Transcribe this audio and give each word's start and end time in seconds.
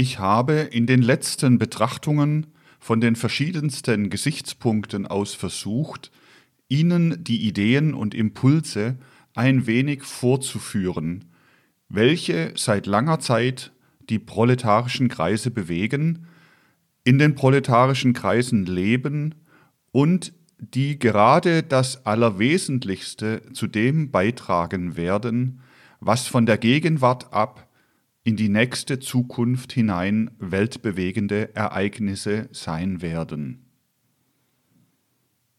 Ich 0.00 0.20
habe 0.20 0.52
in 0.52 0.86
den 0.86 1.02
letzten 1.02 1.58
Betrachtungen 1.58 2.46
von 2.78 3.00
den 3.00 3.16
verschiedensten 3.16 4.10
Gesichtspunkten 4.10 5.08
aus 5.08 5.34
versucht, 5.34 6.12
Ihnen 6.68 7.24
die 7.24 7.48
Ideen 7.48 7.94
und 7.94 8.14
Impulse 8.14 8.96
ein 9.34 9.66
wenig 9.66 10.04
vorzuführen, 10.04 11.24
welche 11.88 12.52
seit 12.54 12.86
langer 12.86 13.18
Zeit 13.18 13.72
die 14.08 14.20
proletarischen 14.20 15.08
Kreise 15.08 15.50
bewegen, 15.50 16.28
in 17.02 17.18
den 17.18 17.34
proletarischen 17.34 18.12
Kreisen 18.12 18.66
leben 18.66 19.34
und 19.90 20.32
die 20.58 21.00
gerade 21.00 21.64
das 21.64 22.06
Allerwesentlichste 22.06 23.42
zu 23.52 23.66
dem 23.66 24.12
beitragen 24.12 24.96
werden, 24.96 25.60
was 25.98 26.28
von 26.28 26.46
der 26.46 26.58
Gegenwart 26.58 27.32
ab 27.32 27.67
in 28.24 28.36
die 28.36 28.48
nächste 28.48 28.98
Zukunft 28.98 29.72
hinein 29.72 30.30
weltbewegende 30.38 31.54
Ereignisse 31.54 32.48
sein 32.52 33.00
werden. 33.00 33.64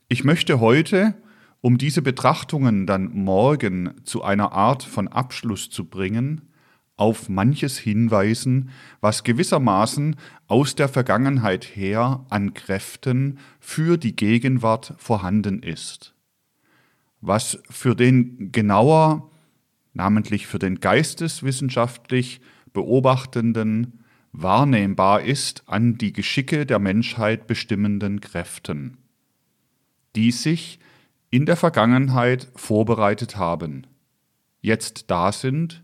Ich 0.08 0.24
möchte 0.24 0.60
heute, 0.60 1.16
um 1.62 1.78
diese 1.78 2.02
Betrachtungen 2.02 2.88
dann 2.88 3.12
morgen 3.14 3.92
zu 4.04 4.24
einer 4.24 4.54
Art 4.54 4.84
von 4.84 5.08
Abschluss 5.08 5.70
zu 5.70 5.86
bringen, 5.86 6.42
auf 6.96 7.30
manches 7.30 7.78
hinweisen, 7.78 8.72
was 9.00 9.24
gewissermaßen 9.24 10.18
aus 10.48 10.76
der 10.76 10.90
Vergangenheit 10.90 11.64
her 11.64 12.26
an 12.30 12.54
Kräften 12.54 13.40
für 13.60 13.98
die 13.98 14.16
Gegenwart 14.16 14.94
vorhanden 14.98 15.64
ist. 15.64 16.14
Was 17.22 17.60
für 17.70 17.96
den 17.96 18.52
genauer, 18.52 19.32
namentlich 19.94 20.48
für 20.48 20.60
den 20.60 20.80
geisteswissenschaftlich 20.80 22.42
Beobachtenden, 22.74 24.04
wahrnehmbar 24.32 25.22
ist 25.22 25.64
an 25.66 25.98
die 25.98 26.14
Geschicke 26.14 26.66
der 26.66 26.80
Menschheit 26.80 27.48
bestimmenden 27.48 28.22
Kräften, 28.22 28.98
die 30.16 30.32
sich 30.32 30.80
in 31.32 31.46
der 31.46 31.56
Vergangenheit 31.56 32.48
vorbereitet 32.56 33.38
haben, 33.38 33.88
jetzt 34.62 35.06
da 35.10 35.32
sind 35.32 35.84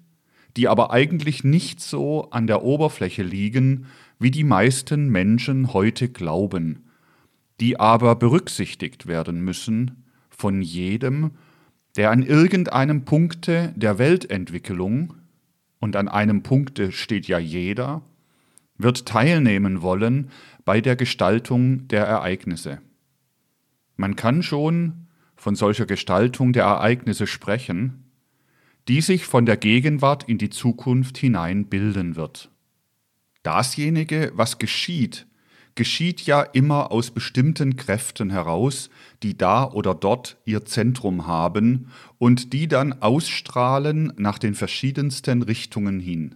die 0.55 0.67
aber 0.67 0.91
eigentlich 0.91 1.43
nicht 1.43 1.81
so 1.81 2.29
an 2.31 2.47
der 2.47 2.63
Oberfläche 2.63 3.23
liegen, 3.23 3.87
wie 4.19 4.31
die 4.31 4.43
meisten 4.43 5.09
Menschen 5.09 5.73
heute 5.73 6.09
glauben, 6.09 6.89
die 7.59 7.79
aber 7.79 8.15
berücksichtigt 8.15 9.07
werden 9.07 9.41
müssen 9.41 10.05
von 10.29 10.61
jedem, 10.61 11.31
der 11.95 12.11
an 12.11 12.23
irgendeinem 12.23 13.05
Punkte 13.05 13.73
der 13.75 13.97
Weltentwicklung, 13.97 15.13
und 15.79 15.95
an 15.95 16.07
einem 16.07 16.41
Punkte 16.41 16.91
steht 16.91 17.27
ja 17.27 17.37
jeder, 17.37 18.01
wird 18.77 19.05
teilnehmen 19.05 19.81
wollen 19.81 20.31
bei 20.65 20.81
der 20.81 20.95
Gestaltung 20.95 21.87
der 21.87 22.05
Ereignisse. 22.05 22.81
Man 23.95 24.15
kann 24.15 24.41
schon 24.41 25.07
von 25.35 25.55
solcher 25.55 25.85
Gestaltung 25.85 26.53
der 26.53 26.63
Ereignisse 26.63 27.27
sprechen, 27.27 28.05
die 28.87 29.01
sich 29.01 29.25
von 29.25 29.45
der 29.45 29.57
Gegenwart 29.57 30.23
in 30.23 30.37
die 30.37 30.49
Zukunft 30.49 31.17
hinein 31.17 31.65
bilden 31.65 32.15
wird. 32.15 32.49
Dasjenige, 33.43 34.31
was 34.35 34.57
geschieht, 34.57 35.27
geschieht 35.75 36.21
ja 36.21 36.41
immer 36.41 36.91
aus 36.91 37.11
bestimmten 37.11 37.75
Kräften 37.75 38.29
heraus, 38.29 38.89
die 39.23 39.37
da 39.37 39.69
oder 39.69 39.93
dort 39.93 40.37
ihr 40.45 40.65
Zentrum 40.65 41.27
haben 41.27 41.89
und 42.17 42.53
die 42.53 42.67
dann 42.67 43.01
ausstrahlen 43.01 44.13
nach 44.17 44.39
den 44.39 44.55
verschiedensten 44.55 45.41
Richtungen 45.41 45.99
hin. 45.99 46.35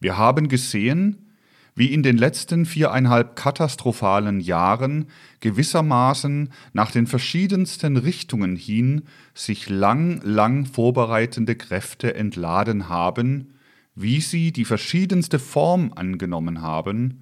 Wir 0.00 0.16
haben 0.16 0.48
gesehen, 0.48 1.28
wie 1.74 1.92
in 1.92 2.02
den 2.02 2.18
letzten 2.18 2.66
viereinhalb 2.66 3.36
katastrophalen 3.36 4.40
Jahren 4.40 5.06
gewissermaßen 5.40 6.50
nach 6.72 6.90
den 6.90 7.06
verschiedensten 7.06 7.96
Richtungen 7.96 8.56
hin 8.56 9.02
sich 9.34 9.68
lang, 9.68 10.20
lang 10.22 10.66
vorbereitende 10.66 11.56
Kräfte 11.56 12.14
entladen 12.14 12.88
haben, 12.88 13.54
wie 13.94 14.20
sie 14.20 14.52
die 14.52 14.64
verschiedenste 14.64 15.38
Form 15.38 15.92
angenommen 15.94 16.60
haben, 16.60 17.21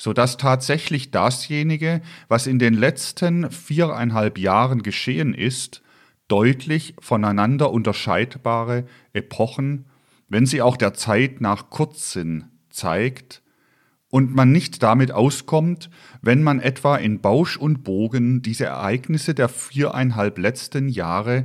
so 0.00 0.14
dass 0.14 0.38
tatsächlich 0.38 1.10
dasjenige, 1.10 2.00
was 2.26 2.46
in 2.46 2.58
den 2.58 2.72
letzten 2.72 3.50
viereinhalb 3.50 4.38
Jahren 4.38 4.82
geschehen 4.82 5.34
ist, 5.34 5.82
deutlich 6.26 6.94
voneinander 6.98 7.70
unterscheidbare 7.70 8.86
Epochen, 9.12 9.84
wenn 10.26 10.46
sie 10.46 10.62
auch 10.62 10.78
der 10.78 10.94
Zeit 10.94 11.42
nach 11.42 11.68
kurz 11.68 12.12
sind, 12.12 12.46
zeigt, 12.70 13.42
und 14.08 14.34
man 14.34 14.50
nicht 14.50 14.82
damit 14.82 15.12
auskommt, 15.12 15.90
wenn 16.22 16.42
man 16.42 16.60
etwa 16.60 16.96
in 16.96 17.20
Bausch 17.20 17.58
und 17.58 17.84
Bogen 17.84 18.40
diese 18.40 18.64
Ereignisse 18.64 19.34
der 19.34 19.50
viereinhalb 19.50 20.38
letzten 20.38 20.88
Jahre 20.88 21.44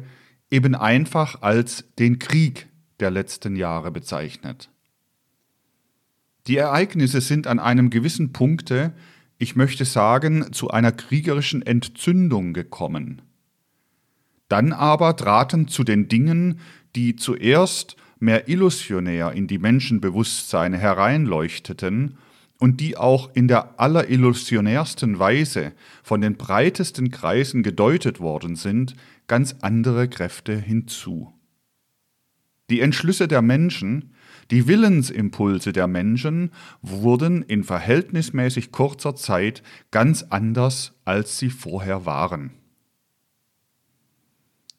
eben 0.50 0.76
einfach 0.76 1.42
als 1.42 1.84
den 2.00 2.20
Krieg 2.20 2.68
der 3.02 3.12
letzten 3.12 3.58
Jahre 3.58 3.92
bezeichnet. 3.92 4.70
Die 6.48 6.58
Ereignisse 6.58 7.22
sind 7.22 7.48
an 7.48 7.60
einem 7.60 7.90
gewissen 7.90 8.32
Punkte, 8.32 8.94
ich 9.38 9.56
möchte 9.56 9.84
sagen, 9.84 10.54
zu 10.54 10.70
einer 10.70 10.92
kriegerischen 10.92 11.62
Entzündung 11.62 12.54
gekommen. 12.54 13.22
Dann 14.48 14.72
aber 14.72 15.16
traten 15.16 15.68
zu 15.68 15.84
den 15.84 16.08
Dingen, 16.08 16.60
die 16.96 17.16
zuerst 17.16 17.96
mehr 18.20 18.48
illusionär 18.48 19.32
in 19.34 19.48
die 19.48 19.58
Menschenbewusstseine 19.58 20.78
hereinleuchteten 20.78 22.18
und 22.60 22.80
die 22.80 22.96
auch 22.96 23.36
in 23.36 23.48
der 23.48 23.80
allerillusionärsten 23.80 25.20
Weise 25.20 25.74
von 26.04 26.22
den 26.22 26.36
breitesten 26.36 27.12
Kreisen 27.12 27.64
gedeutet 27.64 28.20
worden 28.20 28.56
sind, 28.56 28.96
ganz 29.28 29.56
andere 29.62 30.08
Kräfte 30.08 30.56
hinzu. 30.58 31.34
Die 32.70 32.80
Entschlüsse 32.80 33.28
der 33.28 33.42
Menschen, 33.42 34.15
die 34.52 34.68
Willensimpulse 34.68 35.74
der 35.74 35.88
Menschen 35.88 36.52
wurden 36.82 37.42
in 37.42 37.64
verhältnismäßig 37.64 38.72
kurzer 38.72 39.16
Zeit 39.16 39.64
ganz 39.92 40.24
anders, 40.24 40.94
als 41.04 41.40
sie 41.40 41.50
vorher 41.50 42.06
waren. 42.06 42.52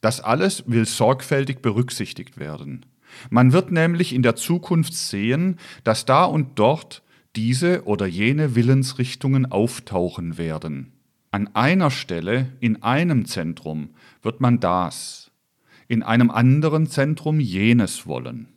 Das 0.00 0.20
alles 0.20 0.64
will 0.66 0.86
sorgfältig 0.86 1.62
berücksichtigt 1.62 2.38
werden. 2.38 2.86
Man 3.30 3.52
wird 3.52 3.72
nämlich 3.72 4.14
in 4.14 4.22
der 4.22 4.36
Zukunft 4.36 4.94
sehen, 4.94 5.58
dass 5.82 6.04
da 6.04 6.24
und 6.24 6.58
dort 6.58 7.02
diese 7.34 7.84
oder 7.86 8.06
jene 8.06 8.54
Willensrichtungen 8.54 9.46
auftauchen 9.46 10.38
werden. 10.38 10.92
An 11.30 11.54
einer 11.54 11.90
Stelle, 11.90 12.52
in 12.60 12.82
einem 12.82 13.26
Zentrum, 13.26 13.90
wird 14.22 14.40
man 14.40 14.60
das, 14.60 15.30
in 15.88 16.02
einem 16.02 16.30
anderen 16.30 16.86
Zentrum 16.86 17.40
jenes 17.40 18.06
wollen. 18.06 18.48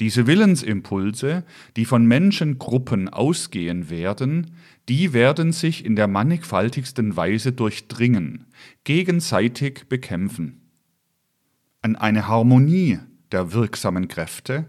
Diese 0.00 0.26
Willensimpulse, 0.26 1.44
die 1.76 1.84
von 1.84 2.04
Menschengruppen 2.06 3.08
ausgehen 3.08 3.90
werden, 3.90 4.56
die 4.88 5.12
werden 5.12 5.52
sich 5.52 5.84
in 5.84 5.94
der 5.94 6.08
mannigfaltigsten 6.08 7.16
Weise 7.16 7.52
durchdringen, 7.52 8.46
gegenseitig 8.82 9.86
bekämpfen. 9.88 10.60
An 11.80 11.96
eine 11.96 12.26
Harmonie 12.26 12.98
der 13.30 13.52
wirksamen 13.52 14.08
Kräfte 14.08 14.66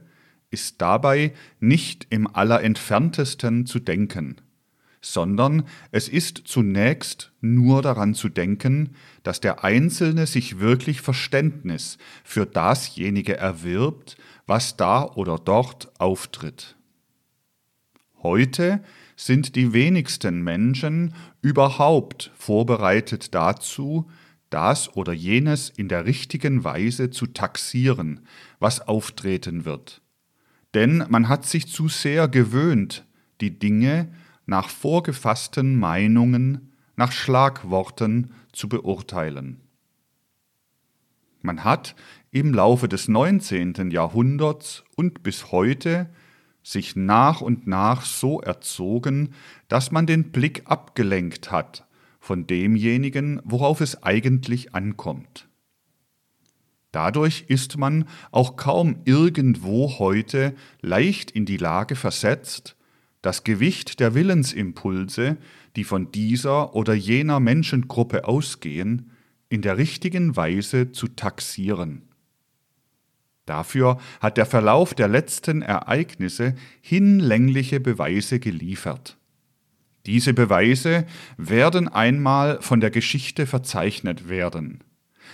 ist 0.51 0.81
dabei 0.81 1.33
nicht 1.59 2.07
im 2.09 2.27
allerentferntesten 2.27 3.65
zu 3.65 3.79
denken, 3.79 4.35
sondern 5.01 5.63
es 5.91 6.07
ist 6.07 6.43
zunächst 6.45 7.31
nur 7.41 7.81
daran 7.81 8.13
zu 8.13 8.29
denken, 8.29 8.91
dass 9.23 9.41
der 9.41 9.63
Einzelne 9.63 10.27
sich 10.27 10.59
wirklich 10.59 11.01
Verständnis 11.01 11.97
für 12.23 12.45
dasjenige 12.45 13.37
erwirbt, 13.37 14.17
was 14.47 14.77
da 14.77 15.03
oder 15.03 15.37
dort 15.37 15.91
auftritt. 15.99 16.75
Heute 18.21 18.83
sind 19.15 19.55
die 19.55 19.73
wenigsten 19.73 20.43
Menschen 20.43 21.13
überhaupt 21.41 22.31
vorbereitet 22.35 23.33
dazu, 23.33 24.09
das 24.49 24.95
oder 24.95 25.13
jenes 25.13 25.69
in 25.69 25.89
der 25.89 26.05
richtigen 26.05 26.63
Weise 26.63 27.09
zu 27.09 27.27
taxieren, 27.27 28.21
was 28.59 28.87
auftreten 28.87 29.65
wird 29.65 30.01
denn 30.75 31.05
man 31.07 31.29
hat 31.29 31.45
sich 31.45 31.67
zu 31.67 31.87
sehr 31.87 32.27
gewöhnt, 32.27 33.05
die 33.41 33.57
Dinge 33.57 34.13
nach 34.45 34.69
vorgefassten 34.69 35.79
Meinungen, 35.79 36.73
nach 36.97 37.11
Schlagworten 37.11 38.31
zu 38.51 38.69
beurteilen. 38.69 39.61
Man 41.41 41.63
hat 41.63 41.95
im 42.35 42.53
Laufe 42.53 42.89
des 42.89 43.07
19. 43.07 43.91
Jahrhunderts 43.91 44.83
und 44.97 45.23
bis 45.23 45.53
heute 45.53 46.09
sich 46.63 46.97
nach 46.97 47.39
und 47.39 47.65
nach 47.65 48.03
so 48.03 48.41
erzogen, 48.41 49.29
dass 49.69 49.89
man 49.93 50.05
den 50.05 50.33
Blick 50.33 50.63
abgelenkt 50.65 51.49
hat 51.49 51.87
von 52.19 52.45
demjenigen, 52.45 53.39
worauf 53.45 53.79
es 53.79 54.03
eigentlich 54.03 54.75
ankommt. 54.75 55.47
Dadurch 56.91 57.45
ist 57.47 57.77
man 57.77 58.03
auch 58.31 58.57
kaum 58.57 58.97
irgendwo 59.05 59.97
heute 59.97 60.55
leicht 60.81 61.31
in 61.31 61.45
die 61.45 61.55
Lage 61.55 61.95
versetzt, 61.95 62.75
das 63.21 63.45
Gewicht 63.45 64.01
der 64.01 64.13
Willensimpulse, 64.13 65.37
die 65.77 65.85
von 65.85 66.11
dieser 66.11 66.75
oder 66.75 66.95
jener 66.95 67.39
Menschengruppe 67.39 68.27
ausgehen, 68.27 69.11
in 69.47 69.61
der 69.61 69.77
richtigen 69.77 70.35
Weise 70.35 70.91
zu 70.91 71.07
taxieren. 71.07 72.09
Dafür 73.45 73.99
hat 74.19 74.37
der 74.37 74.45
Verlauf 74.45 74.93
der 74.93 75.07
letzten 75.07 75.61
Ereignisse 75.61 76.55
hinlängliche 76.81 77.79
Beweise 77.79 78.39
geliefert. 78.39 79.17
Diese 80.05 80.33
Beweise 80.33 81.05
werden 81.37 81.87
einmal 81.87 82.61
von 82.61 82.79
der 82.79 82.91
Geschichte 82.91 83.45
verzeichnet 83.45 84.29
werden. 84.29 84.83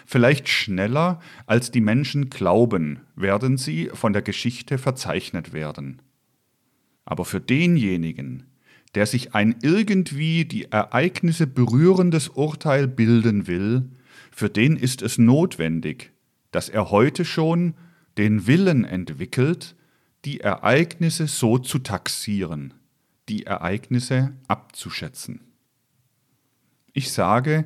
Vielleicht 0.06 0.48
schneller, 0.48 1.20
als 1.46 1.72
die 1.72 1.82
Menschen 1.82 2.30
glauben, 2.30 3.02
werden 3.16 3.58
sie 3.58 3.90
von 3.94 4.14
der 4.14 4.22
Geschichte 4.22 4.78
verzeichnet 4.78 5.54
werden. 5.54 6.02
Aber 7.04 7.26
für 7.26 7.42
denjenigen, 7.42 8.44
der 8.96 9.06
sich 9.06 9.36
ein 9.36 9.56
irgendwie 9.62 10.46
die 10.46 10.72
Ereignisse 10.72 11.48
berührendes 11.48 12.30
Urteil 12.30 12.88
bilden 12.88 13.48
will, 13.48 13.90
für 14.32 14.50
den 14.50 14.78
ist 14.78 15.02
es 15.02 15.18
notwendig, 15.18 16.12
dass 16.52 16.70
er 16.70 16.92
heute 16.92 17.26
schon 17.26 17.74
den 18.18 18.48
Willen 18.48 18.86
entwickelt, 18.86 19.76
die 20.26 20.42
Ereignisse 20.42 21.28
so 21.28 21.58
zu 21.58 21.80
taxieren, 21.80 22.74
die 23.30 23.46
Ereignisse 23.46 24.34
abzuschätzen. 24.48 25.42
Ich 26.94 27.12
sage, 27.12 27.66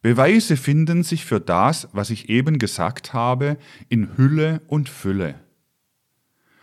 Beweise 0.00 0.56
finden 0.56 1.02
sich 1.02 1.24
für 1.24 1.40
das, 1.40 1.88
was 1.92 2.10
ich 2.10 2.28
eben 2.28 2.58
gesagt 2.58 3.12
habe, 3.12 3.56
in 3.88 4.16
Hülle 4.16 4.60
und 4.68 4.88
Fülle. 4.88 5.34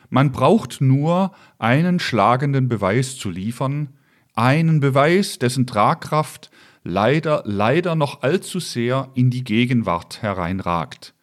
Man 0.09 0.31
braucht 0.31 0.79
nur 0.79 1.33
einen 1.57 1.99
schlagenden 1.99 2.69
Beweis 2.69 3.17
zu 3.17 3.29
liefern, 3.29 3.89
einen 4.35 4.79
Beweis, 4.79 5.39
dessen 5.39 5.67
Tragkraft 5.67 6.51
leider, 6.83 7.41
leider 7.45 7.95
noch 7.95 8.21
allzu 8.21 8.59
sehr 8.59 9.09
in 9.15 9.31
die 9.31 9.43
Gegenwart 9.43 10.21
hereinragt, 10.21 11.14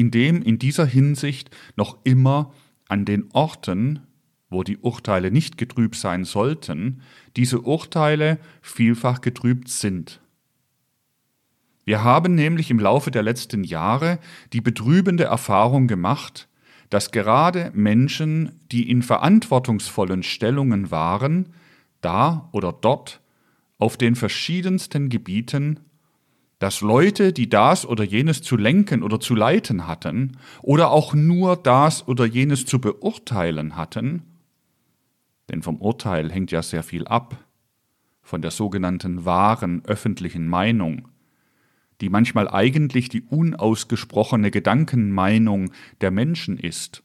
indem 0.00 0.40
in 0.40 0.58
dieser 0.58 0.86
Hinsicht 0.86 1.50
noch 1.76 1.98
immer 2.04 2.54
an 2.88 3.04
den 3.04 3.28
Orten, 3.34 4.00
wo 4.48 4.62
die 4.62 4.78
Urteile 4.78 5.30
nicht 5.30 5.58
getrübt 5.58 5.94
sein 5.94 6.24
sollten, 6.24 7.02
diese 7.36 7.60
Urteile 7.60 8.38
vielfach 8.62 9.20
getrübt 9.20 9.68
sind. 9.68 10.20
Wir 11.84 12.02
haben 12.02 12.34
nämlich 12.34 12.70
im 12.70 12.78
Laufe 12.78 13.10
der 13.10 13.22
letzten 13.22 13.62
Jahre 13.62 14.18
die 14.54 14.62
betrübende 14.62 15.24
Erfahrung 15.24 15.86
gemacht, 15.86 16.48
dass 16.88 17.10
gerade 17.10 17.70
Menschen, 17.74 18.52
die 18.72 18.90
in 18.90 19.02
verantwortungsvollen 19.02 20.22
Stellungen 20.22 20.90
waren, 20.90 21.50
da 22.00 22.48
oder 22.52 22.72
dort 22.72 23.20
auf 23.78 23.98
den 23.98 24.16
verschiedensten 24.16 25.10
Gebieten, 25.10 25.80
dass 26.60 26.82
Leute, 26.82 27.32
die 27.32 27.48
das 27.48 27.86
oder 27.86 28.04
jenes 28.04 28.42
zu 28.42 28.56
lenken 28.56 29.02
oder 29.02 29.18
zu 29.18 29.34
leiten 29.34 29.86
hatten, 29.86 30.36
oder 30.60 30.90
auch 30.90 31.14
nur 31.14 31.56
das 31.56 32.06
oder 32.06 32.26
jenes 32.26 32.66
zu 32.66 32.78
beurteilen 32.78 33.76
hatten, 33.76 34.22
denn 35.48 35.62
vom 35.62 35.76
Urteil 35.76 36.30
hängt 36.30 36.52
ja 36.52 36.62
sehr 36.62 36.82
viel 36.82 37.06
ab, 37.06 37.42
von 38.22 38.42
der 38.42 38.50
sogenannten 38.50 39.24
wahren 39.24 39.82
öffentlichen 39.86 40.46
Meinung, 40.46 41.08
die 42.02 42.10
manchmal 42.10 42.46
eigentlich 42.48 43.08
die 43.08 43.22
unausgesprochene 43.22 44.50
Gedankenmeinung 44.50 45.72
der 46.02 46.10
Menschen 46.10 46.58
ist 46.58 47.02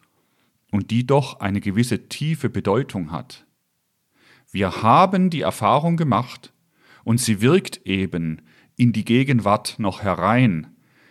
und 0.70 0.92
die 0.92 1.08
doch 1.08 1.40
eine 1.40 1.62
gewisse 1.62 2.10
tiefe 2.10 2.50
Bedeutung 2.50 3.14
hat. 3.14 3.46
Wir 4.52 4.84
haben 4.84 5.30
die 5.30 5.42
Erfahrung 5.42 5.96
gemacht, 5.96 6.52
und 7.06 7.22
sie 7.22 7.40
wirkt 7.40 7.86
eben 7.86 8.42
in 8.78 8.94
die 8.94 9.06
Gegenwart 9.06 9.76
noch 9.80 10.02
herein, 10.02 10.68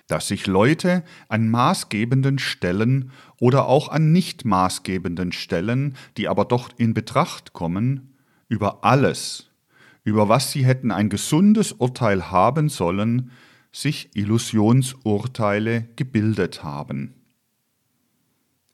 dass 0.07 0.29
sich 0.29 0.47
Leute 0.47 1.03
an 1.29 1.49
maßgebenden 1.49 2.39
Stellen 2.39 3.11
oder 3.41 3.67
auch 3.67 3.89
an 3.89 4.13
nicht 4.13 4.45
maßgebenden 4.45 5.33
Stellen, 5.33 5.97
die 6.17 6.29
aber 6.29 6.45
doch 6.45 6.71
in 6.77 6.95
Betracht 6.95 7.53
kommen, 7.53 8.15
über 8.49 8.85
alles, 8.85 9.51
über 10.03 10.29
was 10.29 10.53
sie 10.53 10.65
hätten 10.65 10.91
ein 10.91 11.09
gesundes 11.09 11.73
Urteil 11.73 12.31
haben 12.31 12.69
sollen, 12.69 13.31
sich 13.73 14.11
Illusionsurteile 14.15 15.89
gebildet 15.97 16.63
haben. 16.63 17.15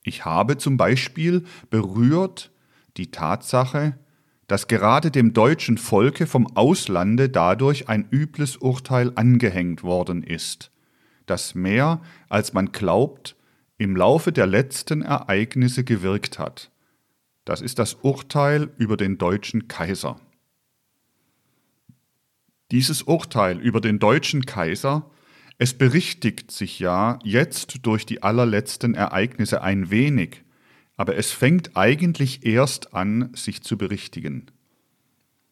Ich 0.03 0.25
habe 0.25 0.57
zum 0.57 0.77
Beispiel 0.77 1.43
berührt 1.69 2.51
die 2.97 3.11
Tatsache, 3.11 3.97
dass 4.51 4.67
gerade 4.67 5.11
dem 5.11 5.31
deutschen 5.31 5.77
Volke 5.77 6.27
vom 6.27 6.57
Auslande 6.57 7.29
dadurch 7.29 7.87
ein 7.87 8.05
übles 8.11 8.57
Urteil 8.57 9.13
angehängt 9.15 9.81
worden 9.81 10.23
ist, 10.23 10.71
das 11.25 11.55
mehr, 11.55 12.01
als 12.27 12.51
man 12.51 12.73
glaubt, 12.73 13.37
im 13.77 13.95
Laufe 13.95 14.33
der 14.33 14.47
letzten 14.47 15.03
Ereignisse 15.03 15.85
gewirkt 15.85 16.37
hat. 16.37 16.69
Das 17.45 17.61
ist 17.61 17.79
das 17.79 17.93
Urteil 18.01 18.69
über 18.77 18.97
den 18.97 19.17
deutschen 19.17 19.69
Kaiser. 19.69 20.19
Dieses 22.71 23.03
Urteil 23.03 23.57
über 23.57 23.79
den 23.79 23.99
deutschen 23.99 24.45
Kaiser, 24.45 25.09
es 25.59 25.75
berichtigt 25.75 26.51
sich 26.51 26.77
ja 26.77 27.19
jetzt 27.23 27.85
durch 27.85 28.05
die 28.05 28.21
allerletzten 28.21 28.95
Ereignisse 28.95 29.61
ein 29.61 29.91
wenig, 29.91 30.43
aber 31.01 31.17
es 31.17 31.31
fängt 31.31 31.75
eigentlich 31.75 32.45
erst 32.45 32.93
an, 32.93 33.31
sich 33.33 33.63
zu 33.63 33.75
berichtigen. 33.75 34.51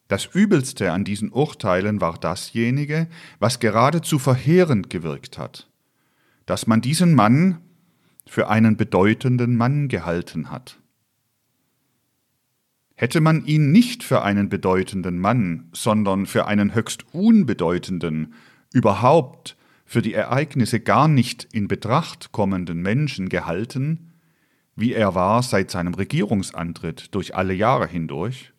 Das 0.08 0.28
Übelste 0.28 0.92
an 0.92 1.04
diesen 1.04 1.32
Urteilen 1.32 2.02
war 2.02 2.20
dasjenige, 2.20 3.08
was 3.40 3.60
geradezu 3.60 4.20
verheerend 4.20 4.92
gewirkt 4.92 5.40
hat, 5.40 5.68
dass 6.46 6.68
man 6.68 6.82
diesen 6.82 7.16
Mann 7.16 7.62
für 8.28 8.48
einen 8.48 8.78
bedeutenden 8.78 9.58
Mann 9.58 9.88
gehalten 9.88 10.52
hat. 10.52 10.78
Hätte 12.94 13.20
man 13.20 13.44
ihn 13.44 13.72
nicht 13.72 14.04
für 14.04 14.22
einen 14.22 14.50
bedeutenden 14.50 15.18
Mann, 15.18 15.70
sondern 15.72 16.28
für 16.28 16.46
einen 16.46 16.76
höchst 16.76 17.12
unbedeutenden, 17.12 18.36
überhaupt 18.72 19.58
für 19.84 20.04
die 20.04 20.14
Ereignisse 20.14 20.80
gar 20.80 21.08
nicht 21.08 21.48
in 21.52 21.68
Betracht 21.68 22.32
kommenden 22.32 22.84
Menschen 22.84 23.30
gehalten, 23.30 24.09
wie 24.80 24.94
er 24.94 25.16
war 25.16 25.44
seit 25.44 25.72
seinem 25.72 25.94
Regierungsantritt 25.94 27.14
durch 27.14 27.36
alle 27.36 27.54
Jahre 27.54 27.88
hindurch, 27.88 28.54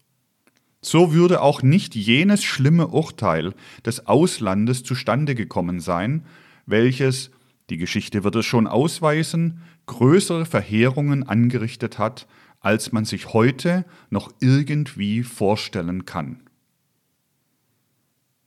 so 0.82 1.12
würde 1.12 1.42
auch 1.42 1.62
nicht 1.62 1.94
jenes 1.94 2.42
schlimme 2.42 2.88
Urteil 2.88 3.54
des 3.84 4.06
Auslandes 4.06 4.82
zustande 4.82 5.34
gekommen 5.34 5.80
sein, 5.80 6.24
welches, 6.66 7.30
die 7.68 7.76
Geschichte 7.76 8.24
wird 8.24 8.36
es 8.36 8.46
schon 8.46 8.66
ausweisen, 8.66 9.62
größere 9.86 10.46
Verheerungen 10.46 11.26
angerichtet 11.26 11.98
hat 11.98 12.26
als 12.60 12.92
man 12.92 13.04
sich 13.04 13.32
heute 13.32 13.84
noch 14.10 14.30
irgendwie 14.40 15.22
vorstellen 15.22 16.04
kann. 16.04 16.42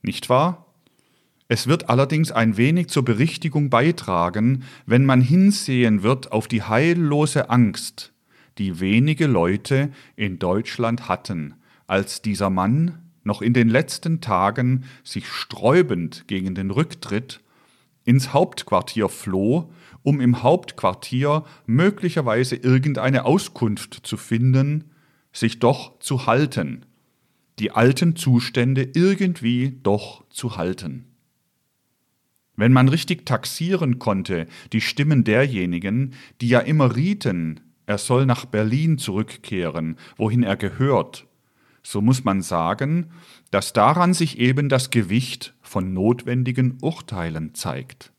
Nicht 0.02 0.28
wahr? 0.28 0.63
Es 1.54 1.68
wird 1.68 1.88
allerdings 1.88 2.32
ein 2.32 2.56
wenig 2.56 2.88
zur 2.88 3.04
Berichtigung 3.04 3.70
beitragen, 3.70 4.64
wenn 4.86 5.04
man 5.04 5.20
hinsehen 5.20 6.02
wird 6.02 6.32
auf 6.32 6.48
die 6.48 6.64
heillose 6.64 7.48
Angst, 7.48 8.12
die 8.58 8.80
wenige 8.80 9.28
Leute 9.28 9.92
in 10.16 10.40
Deutschland 10.40 11.08
hatten, 11.08 11.54
als 11.86 12.22
dieser 12.22 12.50
Mann 12.50 12.98
noch 13.22 13.40
in 13.40 13.52
den 13.52 13.68
letzten 13.68 14.20
Tagen 14.20 14.82
sich 15.04 15.28
sträubend 15.28 16.26
gegen 16.26 16.56
den 16.56 16.72
Rücktritt 16.72 17.40
ins 18.02 18.32
Hauptquartier 18.32 19.08
floh 19.08 19.70
um 20.02 20.20
im 20.20 20.42
Hauptquartier 20.42 21.44
möglicherweise 21.66 22.56
irgendeine 22.56 23.26
Auskunft 23.26 24.00
zu 24.02 24.16
finden, 24.16 24.90
sich 25.32 25.60
doch 25.60 26.00
zu 26.00 26.26
halten, 26.26 26.84
die 27.60 27.70
alten 27.70 28.16
Zustände 28.16 28.90
irgendwie 28.92 29.78
doch 29.84 30.28
zu 30.30 30.56
halten. 30.56 31.13
Wenn 32.56 32.72
man 32.72 32.88
richtig 32.88 33.26
taxieren 33.26 33.98
konnte, 33.98 34.46
die 34.72 34.80
Stimmen 34.80 35.24
derjenigen, 35.24 36.14
die 36.40 36.48
ja 36.48 36.60
immer 36.60 36.94
rieten, 36.94 37.60
er 37.86 37.98
soll 37.98 38.26
nach 38.26 38.44
Berlin 38.44 38.98
zurückkehren, 38.98 39.96
wohin 40.16 40.42
er 40.42 40.56
gehört, 40.56 41.26
so 41.82 42.00
muss 42.00 42.24
man 42.24 42.40
sagen, 42.40 43.10
dass 43.50 43.72
daran 43.72 44.14
sich 44.14 44.38
eben 44.38 44.68
das 44.68 44.90
Gewicht 44.90 45.54
von 45.60 45.92
notwendigen 45.92 46.78
Urteilen 46.80 47.54
zeigt. 47.54 48.10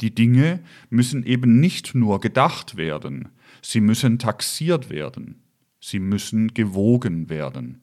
Die 0.00 0.14
Dinge 0.14 0.60
müssen 0.88 1.22
eben 1.24 1.60
nicht 1.60 1.94
nur 1.94 2.20
gedacht 2.20 2.76
werden, 2.76 3.28
sie 3.60 3.80
müssen 3.80 4.18
taxiert 4.18 4.88
werden, 4.88 5.42
sie 5.80 6.00
müssen 6.00 6.54
gewogen 6.54 7.28
werden. 7.28 7.81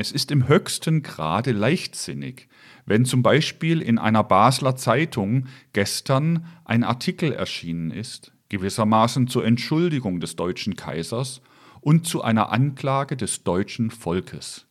Es 0.00 0.12
ist 0.12 0.30
im 0.30 0.46
höchsten 0.46 1.02
Grade 1.02 1.50
leichtsinnig, 1.50 2.46
wenn 2.86 3.04
zum 3.04 3.24
Beispiel 3.24 3.82
in 3.82 3.98
einer 3.98 4.22
Basler 4.22 4.76
Zeitung 4.76 5.48
gestern 5.72 6.46
ein 6.64 6.84
Artikel 6.84 7.32
erschienen 7.32 7.90
ist, 7.90 8.30
gewissermaßen 8.48 9.26
zur 9.26 9.44
Entschuldigung 9.44 10.20
des 10.20 10.36
deutschen 10.36 10.76
Kaisers 10.76 11.40
und 11.80 12.06
zu 12.06 12.22
einer 12.22 12.52
Anklage 12.52 13.16
des 13.16 13.42
deutschen 13.42 13.90
Volkes. 13.90 14.68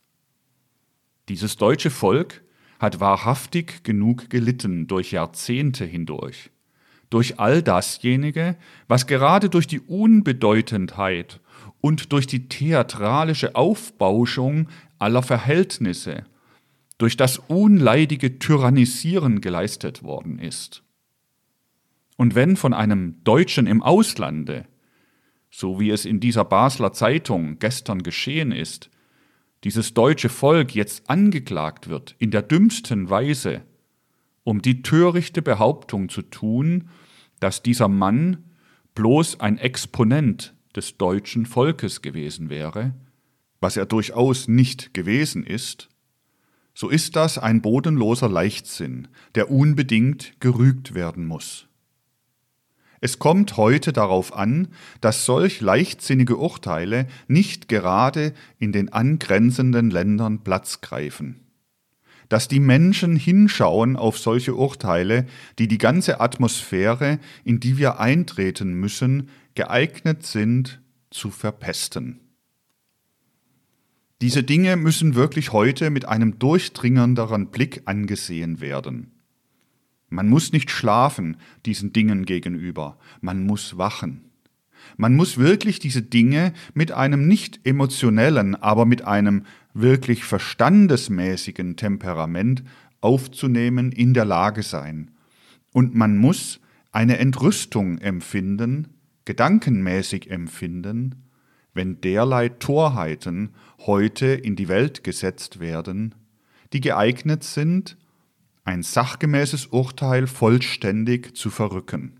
Dieses 1.28 1.58
deutsche 1.58 1.90
Volk 1.90 2.42
hat 2.78 2.98
wahrhaftig 2.98 3.84
genug 3.84 4.30
gelitten 4.30 4.86
durch 4.86 5.12
Jahrzehnte 5.12 5.84
hindurch, 5.84 6.50
durch 7.10 7.38
all 7.38 7.62
dasjenige, 7.62 8.56
was 8.86 9.06
gerade 9.06 9.50
durch 9.50 9.66
die 9.66 9.80
Unbedeutendheit 9.80 11.40
und 11.80 12.12
durch 12.12 12.26
die 12.26 12.48
theatralische 12.48 13.54
Aufbauschung 13.54 14.68
aller 14.98 15.22
Verhältnisse, 15.22 16.24
durch 16.98 17.16
das 17.16 17.38
unleidige 17.38 18.38
Tyrannisieren 18.38 19.40
geleistet 19.40 20.02
worden 20.02 20.38
ist. 20.38 20.82
Und 22.16 22.34
wenn 22.34 22.56
von 22.56 22.74
einem 22.74 23.22
Deutschen 23.22 23.68
im 23.68 23.82
Auslande, 23.82 24.66
so 25.50 25.78
wie 25.78 25.90
es 25.90 26.04
in 26.04 26.18
dieser 26.18 26.44
Basler 26.44 26.92
Zeitung 26.92 27.60
gestern 27.60 28.02
geschehen 28.02 28.50
ist, 28.50 28.90
dieses 29.64 29.94
deutsche 29.94 30.28
Volk 30.28 30.74
jetzt 30.74 31.08
angeklagt 31.08 31.88
wird, 31.88 32.16
in 32.18 32.30
der 32.30 32.42
dümmsten 32.42 33.08
Weise, 33.08 33.62
um 34.42 34.62
die 34.62 34.82
törichte 34.82 35.42
Behauptung 35.42 36.08
zu 36.08 36.22
tun, 36.22 36.88
dass 37.38 37.62
dieser 37.62 37.88
Mann 37.88 38.44
bloß 38.94 39.40
ein 39.40 39.58
Exponent 39.58 40.54
des 40.74 40.96
deutschen 40.96 41.46
Volkes 41.46 42.02
gewesen 42.02 42.50
wäre, 42.50 42.94
was 43.60 43.76
er 43.76 43.86
durchaus 43.86 44.48
nicht 44.48 44.94
gewesen 44.94 45.44
ist, 45.44 45.88
so 46.74 46.88
ist 46.88 47.16
das 47.16 47.38
ein 47.38 47.60
bodenloser 47.60 48.28
Leichtsinn, 48.28 49.08
der 49.34 49.50
unbedingt 49.50 50.40
gerügt 50.40 50.94
werden 50.94 51.26
muss. 51.26 51.66
Es 53.00 53.18
kommt 53.18 53.56
heute 53.56 53.92
darauf 53.92 54.32
an, 54.32 54.68
dass 55.00 55.24
solch 55.24 55.60
leichtsinnige 55.60 56.36
Urteile 56.36 57.06
nicht 57.26 57.68
gerade 57.68 58.32
in 58.58 58.72
den 58.72 58.92
angrenzenden 58.92 59.90
Ländern 59.90 60.44
Platz 60.44 60.80
greifen. 60.80 61.40
Dass 62.28 62.46
die 62.46 62.60
Menschen 62.60 63.16
hinschauen 63.16 63.96
auf 63.96 64.18
solche 64.18 64.54
Urteile, 64.54 65.26
die 65.58 65.66
die 65.66 65.78
ganze 65.78 66.20
Atmosphäre, 66.20 67.18
in 67.42 67.58
die 67.58 67.78
wir 67.78 68.00
eintreten 68.00 68.74
müssen, 68.74 69.30
geeignet 69.54 70.26
sind 70.26 70.80
zu 71.10 71.30
verpesten. 71.30 72.20
Diese 74.20 74.42
Dinge 74.42 74.76
müssen 74.76 75.14
wirklich 75.14 75.52
heute 75.52 75.90
mit 75.90 76.08
einem 76.08 76.40
durchdringenderen 76.40 77.48
Blick 77.48 77.82
angesehen 77.84 78.60
werden. 78.60 79.12
Man 80.08 80.28
muss 80.28 80.52
nicht 80.52 80.70
schlafen 80.70 81.36
diesen 81.66 81.92
Dingen 81.92 82.24
gegenüber, 82.24 82.98
man 83.20 83.46
muss 83.46 83.78
wachen. 83.78 84.24
Man 84.96 85.14
muss 85.14 85.38
wirklich 85.38 85.78
diese 85.78 86.02
Dinge 86.02 86.52
mit 86.74 86.90
einem 86.92 87.28
nicht 87.28 87.60
emotionellen, 87.64 88.56
aber 88.56 88.86
mit 88.86 89.04
einem 89.04 89.44
wirklich 89.72 90.24
verstandesmäßigen 90.24 91.76
Temperament 91.76 92.64
aufzunehmen 93.00 93.92
in 93.92 94.14
der 94.14 94.24
Lage 94.24 94.64
sein. 94.64 95.12
Und 95.72 95.94
man 95.94 96.16
muss 96.16 96.60
eine 96.90 97.18
Entrüstung 97.18 97.98
empfinden, 97.98 98.88
gedankenmäßig 99.26 100.30
empfinden, 100.30 101.27
wenn 101.78 102.00
derlei 102.00 102.48
Torheiten 102.48 103.50
heute 103.86 104.26
in 104.26 104.56
die 104.56 104.66
Welt 104.66 105.04
gesetzt 105.04 105.60
werden, 105.60 106.16
die 106.72 106.80
geeignet 106.80 107.44
sind, 107.44 107.96
ein 108.64 108.82
sachgemäßes 108.82 109.66
Urteil 109.66 110.26
vollständig 110.26 111.36
zu 111.36 111.50
verrücken. 111.50 112.18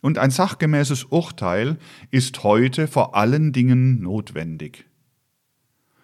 Und 0.00 0.18
ein 0.18 0.30
sachgemäßes 0.30 1.06
Urteil 1.06 1.76
ist 2.12 2.44
heute 2.44 2.86
vor 2.86 3.16
allen 3.16 3.52
Dingen 3.52 4.00
notwendig. 4.00 4.86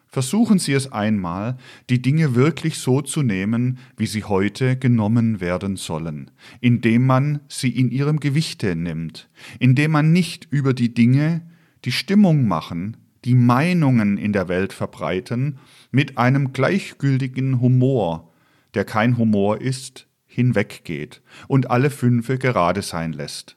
Versuchen 0.09 0.59
Sie 0.59 0.73
es 0.73 0.90
einmal, 0.90 1.59
die 1.90 2.02
Dinge 2.02 2.35
wirklich 2.35 2.79
so 2.79 3.02
zu 3.02 3.23
nehmen, 3.23 3.79
wie 3.97 4.09
sie 4.09 4.25
heute 4.25 4.76
genommen 4.76 5.40
werden 5.40 5.76
sollen, 5.76 6.33
indem 6.61 7.07
man 7.07 7.38
sie 7.47 7.71
in 7.71 7.93
ihrem 7.93 8.19
Gewichte 8.19 8.75
nimmt, 8.75 9.31
indem 9.61 9.93
man 9.93 10.12
nicht 10.12 10.49
über 10.50 10.75
die 10.75 10.93
Dinge, 10.93 11.43
die 11.84 11.92
Stimmung 11.92 12.46
machen, 12.46 12.96
die 13.25 13.34
Meinungen 13.34 14.16
in 14.16 14.32
der 14.32 14.49
Welt 14.49 14.72
verbreiten, 14.72 15.58
mit 15.90 16.18
einem 16.18 16.52
gleichgültigen 16.52 17.60
Humor 17.60 18.30
der 18.75 18.84
kein 18.84 19.16
Humor 19.18 19.60
ist, 19.60 20.06
hinweggeht 20.26 21.22
und 21.49 21.70
alle 21.70 21.90
Fünfe 21.90 22.38
gerade 22.38 22.82
sein 22.82 23.12
lässt. 23.12 23.56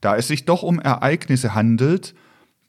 Da 0.00 0.16
es 0.16 0.28
sich 0.28 0.46
doch 0.46 0.62
um 0.62 0.80
Ereignisse 0.80 1.54
handelt, 1.54 2.14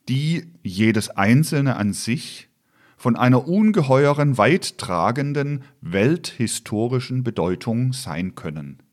die 0.09 0.47
jedes 0.63 1.09
einzelne 1.09 1.77
an 1.77 1.93
sich 1.93 2.50
von 2.97 3.15
einer 3.15 3.47
ungeheuren, 3.47 4.38
weittragenden 4.38 5.63
welthistorischen 5.79 7.23
Bedeutung 7.23 7.93
sein 7.93 8.35
können. 8.35 8.83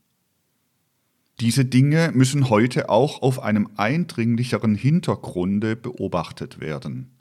Diese 1.39 1.63
Dinge 1.63 2.11
müssen 2.13 2.49
heute 2.49 2.89
auch 2.89 3.21
auf 3.21 3.41
einem 3.41 3.69
eindringlicheren 3.77 4.75
Hintergrunde 4.75 5.77
beobachtet 5.77 6.59
werden. 6.59 7.11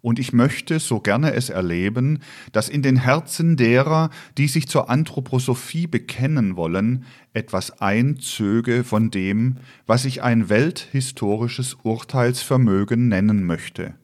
Und 0.00 0.18
ich 0.18 0.32
möchte 0.32 0.80
so 0.80 1.00
gerne 1.00 1.32
es 1.32 1.48
erleben, 1.48 2.20
dass 2.50 2.68
in 2.68 2.82
den 2.82 2.96
Herzen 2.96 3.56
derer, 3.56 4.10
die 4.36 4.48
sich 4.48 4.68
zur 4.68 4.90
Anthroposophie 4.90 5.86
bekennen 5.86 6.56
wollen, 6.56 7.04
etwas 7.32 7.80
einzöge 7.80 8.84
von 8.84 9.10
dem, 9.10 9.58
was 9.86 10.04
ich 10.04 10.22
ein 10.22 10.48
welthistorisches 10.48 11.74
Urteilsvermögen 11.82 13.08
nennen 13.08 13.44
möchte. 13.44 13.94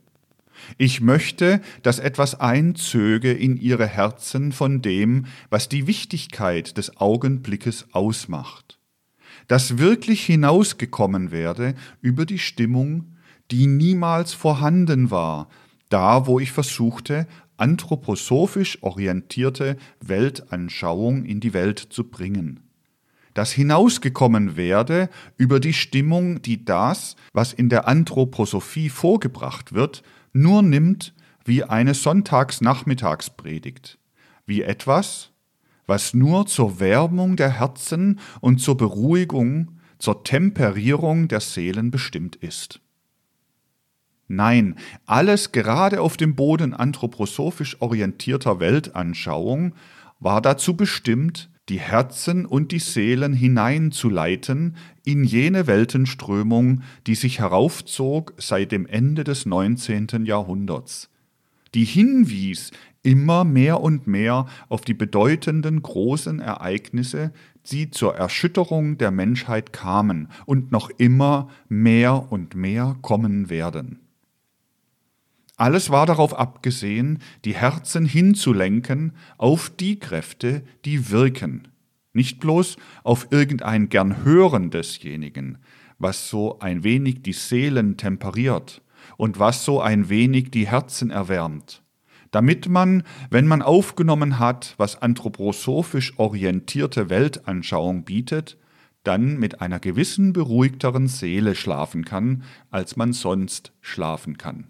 Ich 0.79 1.01
möchte, 1.01 1.61
dass 1.83 1.99
etwas 1.99 2.41
einzöge 2.41 3.33
in 3.33 3.57
ihre 3.57 3.87
Herzen 3.87 4.53
von 4.53 4.83
dem, 4.83 5.27
was 5.51 5.69
die 5.69 5.87
Wichtigkeit 5.87 6.77
des 6.77 6.97
Augenblickes 6.97 7.87
ausmacht. 7.93 8.78
Dass 9.49 9.79
wirklich 9.79 10.25
hinausgekommen 10.25 11.33
werde 11.33 11.75
über 12.01 12.27
die 12.27 12.39
Stimmung, 12.39 13.17
die 13.51 13.67
niemals 13.67 14.35
vorhanden 14.35 15.11
war, 15.11 15.49
da 15.89 16.27
wo 16.27 16.39
ich 16.39 16.53
versuchte, 16.53 17.27
anthroposophisch 17.57 18.83
orientierte 18.83 19.77
Weltanschauung 20.01 21.25
in 21.25 21.41
die 21.41 21.55
Welt 21.55 21.79
zu 21.79 22.05
bringen. 22.05 22.61
Dass 23.35 23.53
hinausgekommen 23.53 24.57
werde 24.57 25.09
über 25.37 25.61
die 25.61 25.73
Stimmung, 25.73 26.43
die 26.43 26.65
das, 26.65 27.17
was 27.33 27.53
in 27.53 27.69
der 27.69 27.89
Anthroposophie 27.89 28.89
vorgebracht 28.89 29.73
wird, 29.73 30.03
nur 30.33 30.63
nimmt 30.63 31.15
wie 31.45 31.65
eine 31.65 31.95
Sonntagsnachmittagspredigt, 31.95 33.99
wie 34.47 34.63
etwas, 34.63 35.31
was 35.89 36.15
nur 36.15 36.47
zur 36.47 36.79
Wärmung 36.79 37.35
der 37.35 37.59
Herzen 37.59 38.21
und 38.41 38.61
zur 38.61 38.77
Beruhigung, 38.77 39.73
zur 39.99 40.23
Temperierung 40.23 41.27
der 41.27 41.41
Seelen 41.41 41.91
bestimmt 41.91 42.37
ist. 42.37 42.81
Nein, 44.29 44.77
alles 45.07 45.51
gerade 45.53 46.03
auf 46.03 46.19
dem 46.19 46.37
Boden 46.37 46.75
anthroposophisch 46.75 47.81
orientierter 47.81 48.61
Weltanschauung 48.61 49.73
war 50.21 50.43
dazu 50.43 50.77
bestimmt, 50.77 51.49
die 51.71 51.81
Herzen 51.81 52.45
und 52.45 52.71
die 52.73 52.79
Seelen 52.79 53.33
hineinzuleiten 53.33 54.77
in 55.05 55.25
jene 55.25 55.67
Weltenströmung, 55.67 56.83
die 57.07 57.15
sich 57.15 57.39
heraufzog 57.41 58.35
seit 58.39 58.73
dem 58.73 58.87
Ende 58.87 59.25
des 59.25 59.47
19. 59.47 60.25
Jahrhunderts, 60.25 61.11
die 61.75 61.85
hinwies 61.85 62.71
immer 63.03 63.45
mehr 63.45 63.81
und 63.81 64.07
mehr 64.07 64.47
auf 64.69 64.83
die 64.83 64.95
bedeutenden 64.95 65.83
großen 65.83 66.41
Ereignisse, 66.41 67.33
die 67.71 67.91
zur 67.91 68.15
Erschütterung 68.15 68.99
der 68.99 69.11
Menschheit 69.11 69.73
kamen 69.73 70.29
und 70.47 70.73
noch 70.73 70.91
immer 70.99 71.49
mehr 71.69 72.33
und 72.33 72.55
mehr 72.55 72.97
kommen 73.03 73.51
werden. 73.51 74.01
Alles 75.57 75.91
war 75.91 76.07
darauf 76.07 76.39
abgesehen, 76.39 77.19
die 77.45 77.55
Herzen 77.55 78.07
hinzulenken 78.07 79.13
auf 79.39 79.71
die 79.71 79.99
Kräfte, 79.99 80.63
die 80.85 81.11
wirken, 81.11 81.69
nicht 82.13 82.39
bloß 82.39 82.77
auf 83.03 83.29
irgendein 83.31 83.89
gern 83.89 84.25
Hören 84.25 84.71
desjenigen, 84.71 85.59
was 85.99 86.31
so 86.31 86.61
ein 86.61 86.85
wenig 86.85 87.23
die 87.23 87.33
Seelen 87.33 87.97
temperiert 87.97 88.83
und 89.17 89.41
was 89.41 89.65
so 89.65 89.81
ein 89.81 90.09
wenig 90.09 90.53
die 90.53 90.69
Herzen 90.69 91.11
erwärmt, 91.11 91.83
damit 92.31 92.69
man, 92.69 93.03
wenn 93.31 93.47
man 93.47 93.63
aufgenommen 93.63 94.39
hat, 94.39 94.75
was 94.77 95.01
anthroposophisch 95.01 96.19
orientierte 96.19 97.11
Weltanschauung 97.11 98.05
bietet, 98.05 98.59
dann 99.05 99.39
mit 99.39 99.61
einer 99.61 99.81
gewissen 99.81 100.33
beruhigteren 100.33 101.09
Seele 101.09 101.55
schlafen 101.55 102.05
kann, 102.05 102.43
als 102.71 102.97
man 102.97 103.13
sonst 103.13 103.73
schlafen 103.81 104.37
kann. 104.37 104.67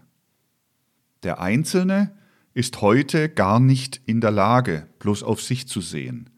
Der 1.22 1.40
Einzelne 1.40 2.12
ist 2.54 2.80
heute 2.80 3.28
gar 3.28 3.60
nicht 3.60 4.00
in 4.06 4.20
der 4.20 4.30
Lage, 4.30 4.86
bloß 4.98 5.22
auf 5.22 5.42
sich 5.42 5.66
zu 5.66 5.80
sehen, 5.80 6.30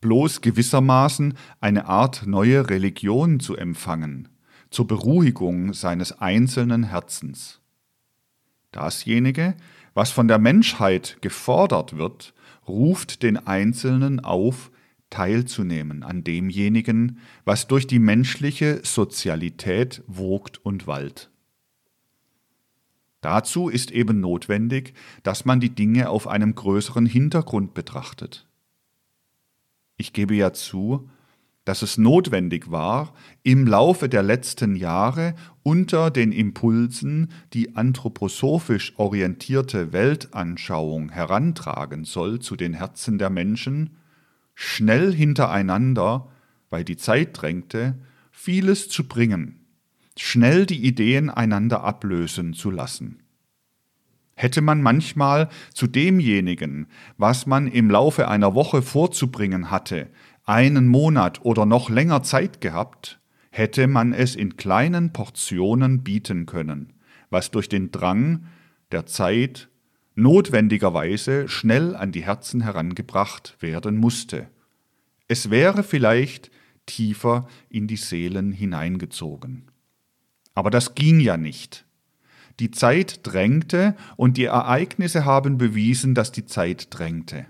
bloß 0.00 0.40
gewissermaßen 0.40 1.34
eine 1.60 1.86
Art 1.86 2.26
neue 2.26 2.70
Religion 2.70 3.40
zu 3.40 3.56
empfangen, 3.56 4.28
zur 4.70 4.86
Beruhigung 4.86 5.74
seines 5.74 6.20
einzelnen 6.20 6.84
Herzens. 6.84 7.60
Dasjenige, 8.70 9.54
was 9.94 10.10
von 10.10 10.28
der 10.28 10.38
Menschheit 10.38 11.18
gefordert 11.20 11.96
wird, 11.96 12.34
ruft 12.66 13.22
den 13.22 13.36
Einzelnen 13.36 14.20
auf, 14.20 14.70
teilzunehmen 15.10 16.02
an 16.02 16.24
demjenigen, 16.24 17.18
was 17.44 17.68
durch 17.68 17.86
die 17.86 17.98
menschliche 17.98 18.80
Sozialität 18.82 20.02
wogt 20.06 20.64
und 20.64 20.86
wallt. 20.86 21.30
Dazu 23.20 23.68
ist 23.68 23.90
eben 23.90 24.20
notwendig, 24.20 24.94
dass 25.22 25.44
man 25.44 25.60
die 25.60 25.74
Dinge 25.74 26.08
auf 26.08 26.26
einem 26.26 26.54
größeren 26.54 27.06
Hintergrund 27.06 27.74
betrachtet. 27.74 28.48
Ich 29.96 30.12
gebe 30.12 30.34
ja 30.34 30.52
zu, 30.52 31.08
dass 31.64 31.82
es 31.82 31.96
notwendig 31.96 32.70
war, 32.70 33.14
im 33.42 33.66
Laufe 33.66 34.08
der 34.08 34.22
letzten 34.22 34.74
Jahre 34.74 35.34
unter 35.62 36.10
den 36.10 36.32
Impulsen 36.32 37.30
die 37.52 37.76
anthroposophisch 37.76 38.94
orientierte 38.96 39.92
Weltanschauung 39.92 41.10
herantragen 41.10 42.04
soll 42.04 42.40
zu 42.40 42.56
den 42.56 42.74
Herzen 42.74 43.18
der 43.18 43.30
Menschen, 43.30 43.96
schnell 44.54 45.14
hintereinander, 45.14 46.28
weil 46.68 46.84
die 46.84 46.96
Zeit 46.96 47.40
drängte, 47.40 47.96
vieles 48.32 48.88
zu 48.88 49.06
bringen, 49.06 49.66
schnell 50.18 50.66
die 50.66 50.84
Ideen 50.84 51.30
einander 51.30 51.84
ablösen 51.84 52.54
zu 52.54 52.70
lassen. 52.70 53.22
Hätte 54.34 54.62
man 54.62 54.82
manchmal 54.82 55.50
zu 55.74 55.86
demjenigen, 55.86 56.86
was 57.18 57.46
man 57.46 57.68
im 57.68 57.90
Laufe 57.90 58.28
einer 58.28 58.54
Woche 58.54 58.82
vorzubringen 58.82 59.70
hatte, 59.70 60.08
einen 60.44 60.88
Monat 60.88 61.44
oder 61.44 61.66
noch 61.66 61.90
länger 61.90 62.22
Zeit 62.22 62.60
gehabt, 62.60 63.20
hätte 63.50 63.86
man 63.86 64.12
es 64.12 64.34
in 64.34 64.56
kleinen 64.56 65.12
Portionen 65.12 66.02
bieten 66.02 66.46
können, 66.46 66.94
was 67.30 67.50
durch 67.50 67.68
den 67.68 67.90
Drang 67.90 68.46
der 68.90 69.06
Zeit 69.06 69.68
notwendigerweise 70.14 71.48
schnell 71.48 71.96
an 71.96 72.12
die 72.12 72.24
Herzen 72.24 72.62
herangebracht 72.62 73.56
werden 73.60 73.96
musste. 73.96 74.48
Es 75.28 75.50
wäre 75.50 75.82
vielleicht 75.82 76.50
tiefer 76.86 77.46
in 77.68 77.86
die 77.86 77.96
Seelen 77.96 78.52
hineingezogen. 78.52 79.70
Aber 80.54 80.70
das 80.70 80.94
ging 80.94 81.20
ja 81.20 81.36
nicht. 81.36 81.86
Die 82.60 82.70
Zeit 82.70 83.20
drängte 83.22 83.96
und 84.16 84.36
die 84.36 84.44
Ereignisse 84.44 85.24
haben 85.24 85.56
bewiesen, 85.56 86.14
dass 86.14 86.32
die 86.32 86.44
Zeit 86.44 86.88
drängte. 86.90 87.46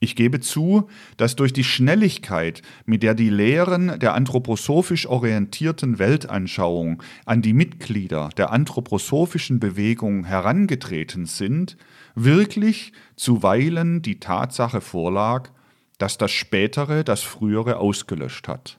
Ich 0.00 0.14
gebe 0.14 0.38
zu, 0.38 0.88
dass 1.16 1.34
durch 1.34 1.52
die 1.52 1.64
Schnelligkeit, 1.64 2.62
mit 2.86 3.02
der 3.02 3.14
die 3.14 3.30
Lehren 3.30 3.98
der 3.98 4.14
anthroposophisch 4.14 5.06
orientierten 5.06 5.98
Weltanschauung 5.98 7.02
an 7.26 7.42
die 7.42 7.52
Mitglieder 7.52 8.28
der 8.36 8.52
anthroposophischen 8.52 9.58
Bewegung 9.58 10.24
herangetreten 10.24 11.26
sind, 11.26 11.76
wirklich 12.14 12.92
zuweilen 13.16 14.00
die 14.00 14.20
Tatsache 14.20 14.80
vorlag, 14.80 15.50
dass 15.98 16.16
das 16.16 16.30
Spätere 16.30 17.02
das 17.02 17.22
Frühere 17.22 17.78
ausgelöscht 17.78 18.46
hat. 18.46 18.78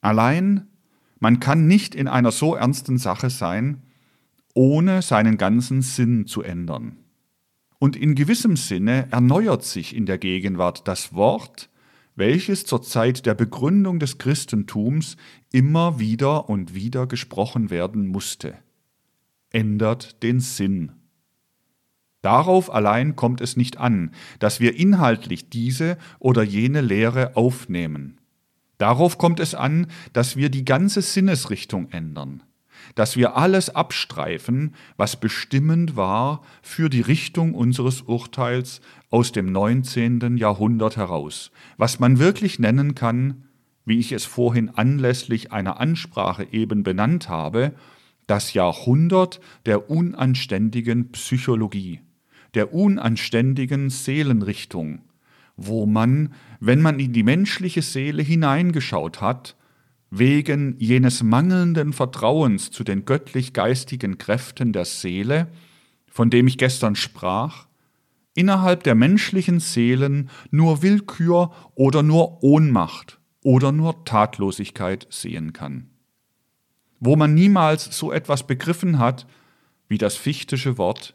Allein 0.00 0.68
man 1.18 1.40
kann 1.40 1.66
nicht 1.66 1.96
in 1.96 2.06
einer 2.06 2.30
so 2.30 2.54
ernsten 2.54 2.96
Sache 2.96 3.28
sein, 3.28 3.82
ohne 4.54 5.02
seinen 5.02 5.36
ganzen 5.36 5.82
Sinn 5.82 6.26
zu 6.26 6.42
ändern. 6.42 6.96
Und 7.78 7.96
in 7.96 8.14
gewissem 8.14 8.56
Sinne 8.56 9.06
erneuert 9.10 9.64
sich 9.64 9.94
in 9.94 10.06
der 10.06 10.18
Gegenwart 10.18 10.88
das 10.88 11.14
Wort, 11.14 11.70
welches 12.16 12.66
zur 12.66 12.82
Zeit 12.82 13.26
der 13.26 13.34
Begründung 13.34 14.00
des 14.00 14.18
Christentums 14.18 15.16
immer 15.52 16.00
wieder 16.00 16.48
und 16.48 16.74
wieder 16.74 17.06
gesprochen 17.06 17.70
werden 17.70 18.08
musste. 18.08 18.58
Ändert 19.50 20.22
den 20.24 20.40
Sinn. 20.40 20.92
Darauf 22.20 22.74
allein 22.74 23.14
kommt 23.14 23.40
es 23.40 23.56
nicht 23.56 23.76
an, 23.78 24.10
dass 24.40 24.58
wir 24.58 24.74
inhaltlich 24.74 25.48
diese 25.48 25.96
oder 26.18 26.42
jene 26.42 26.80
Lehre 26.80 27.36
aufnehmen. 27.36 28.20
Darauf 28.78 29.18
kommt 29.18 29.38
es 29.38 29.54
an, 29.54 29.86
dass 30.12 30.36
wir 30.36 30.50
die 30.50 30.64
ganze 30.64 31.00
Sinnesrichtung 31.00 31.88
ändern 31.90 32.42
dass 32.94 33.16
wir 33.16 33.36
alles 33.36 33.70
abstreifen, 33.70 34.74
was 34.96 35.20
bestimmend 35.20 35.96
war 35.96 36.42
für 36.62 36.88
die 36.88 37.00
Richtung 37.00 37.54
unseres 37.54 38.02
Urteils 38.02 38.80
aus 39.10 39.32
dem 39.32 39.52
19. 39.52 40.36
Jahrhundert 40.36 40.96
heraus, 40.96 41.50
was 41.76 41.98
man 41.98 42.18
wirklich 42.18 42.58
nennen 42.58 42.94
kann, 42.94 43.44
wie 43.84 43.98
ich 43.98 44.12
es 44.12 44.24
vorhin 44.24 44.70
anlässlich 44.70 45.52
einer 45.52 45.80
Ansprache 45.80 46.46
eben 46.52 46.82
benannt 46.82 47.28
habe, 47.28 47.72
das 48.26 48.52
Jahrhundert 48.52 49.40
der 49.66 49.90
unanständigen 49.90 51.10
Psychologie, 51.12 52.00
der 52.54 52.74
unanständigen 52.74 53.88
Seelenrichtung, 53.88 55.00
wo 55.56 55.86
man, 55.86 56.34
wenn 56.60 56.82
man 56.82 57.00
in 57.00 57.12
die 57.12 57.22
menschliche 57.22 57.82
Seele 57.82 58.22
hineingeschaut 58.22 59.20
hat, 59.20 59.56
wegen 60.10 60.76
jenes 60.78 61.22
mangelnden 61.22 61.92
Vertrauens 61.92 62.70
zu 62.70 62.84
den 62.84 63.04
göttlich-geistigen 63.04 64.18
Kräften 64.18 64.72
der 64.72 64.84
Seele, 64.84 65.48
von 66.06 66.30
dem 66.30 66.46
ich 66.46 66.58
gestern 66.58 66.96
sprach, 66.96 67.66
innerhalb 68.34 68.84
der 68.84 68.94
menschlichen 68.94 69.60
Seelen 69.60 70.30
nur 70.50 70.82
Willkür 70.82 71.52
oder 71.74 72.02
nur 72.02 72.42
Ohnmacht 72.42 73.18
oder 73.42 73.72
nur 73.72 74.04
Tatlosigkeit 74.04 75.06
sehen 75.10 75.52
kann. 75.52 75.90
Wo 77.00 77.16
man 77.16 77.34
niemals 77.34 77.84
so 77.96 78.12
etwas 78.12 78.46
begriffen 78.46 78.98
hat 78.98 79.26
wie 79.88 79.98
das 79.98 80.16
fichtische 80.16 80.78
Wort, 80.78 81.14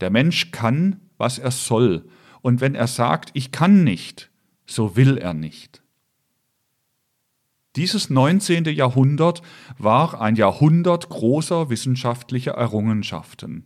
der 0.00 0.10
Mensch 0.10 0.50
kann, 0.50 1.00
was 1.16 1.38
er 1.38 1.50
soll, 1.50 2.06
und 2.42 2.60
wenn 2.60 2.74
er 2.74 2.88
sagt, 2.88 3.30
ich 3.34 3.52
kann 3.52 3.84
nicht, 3.84 4.30
so 4.66 4.96
will 4.96 5.16
er 5.16 5.34
nicht. 5.34 5.83
Dieses 7.76 8.08
19. 8.08 8.66
Jahrhundert 8.66 9.42
war 9.78 10.20
ein 10.20 10.36
Jahrhundert 10.36 11.08
großer 11.08 11.70
wissenschaftlicher 11.70 12.52
Errungenschaften. 12.52 13.64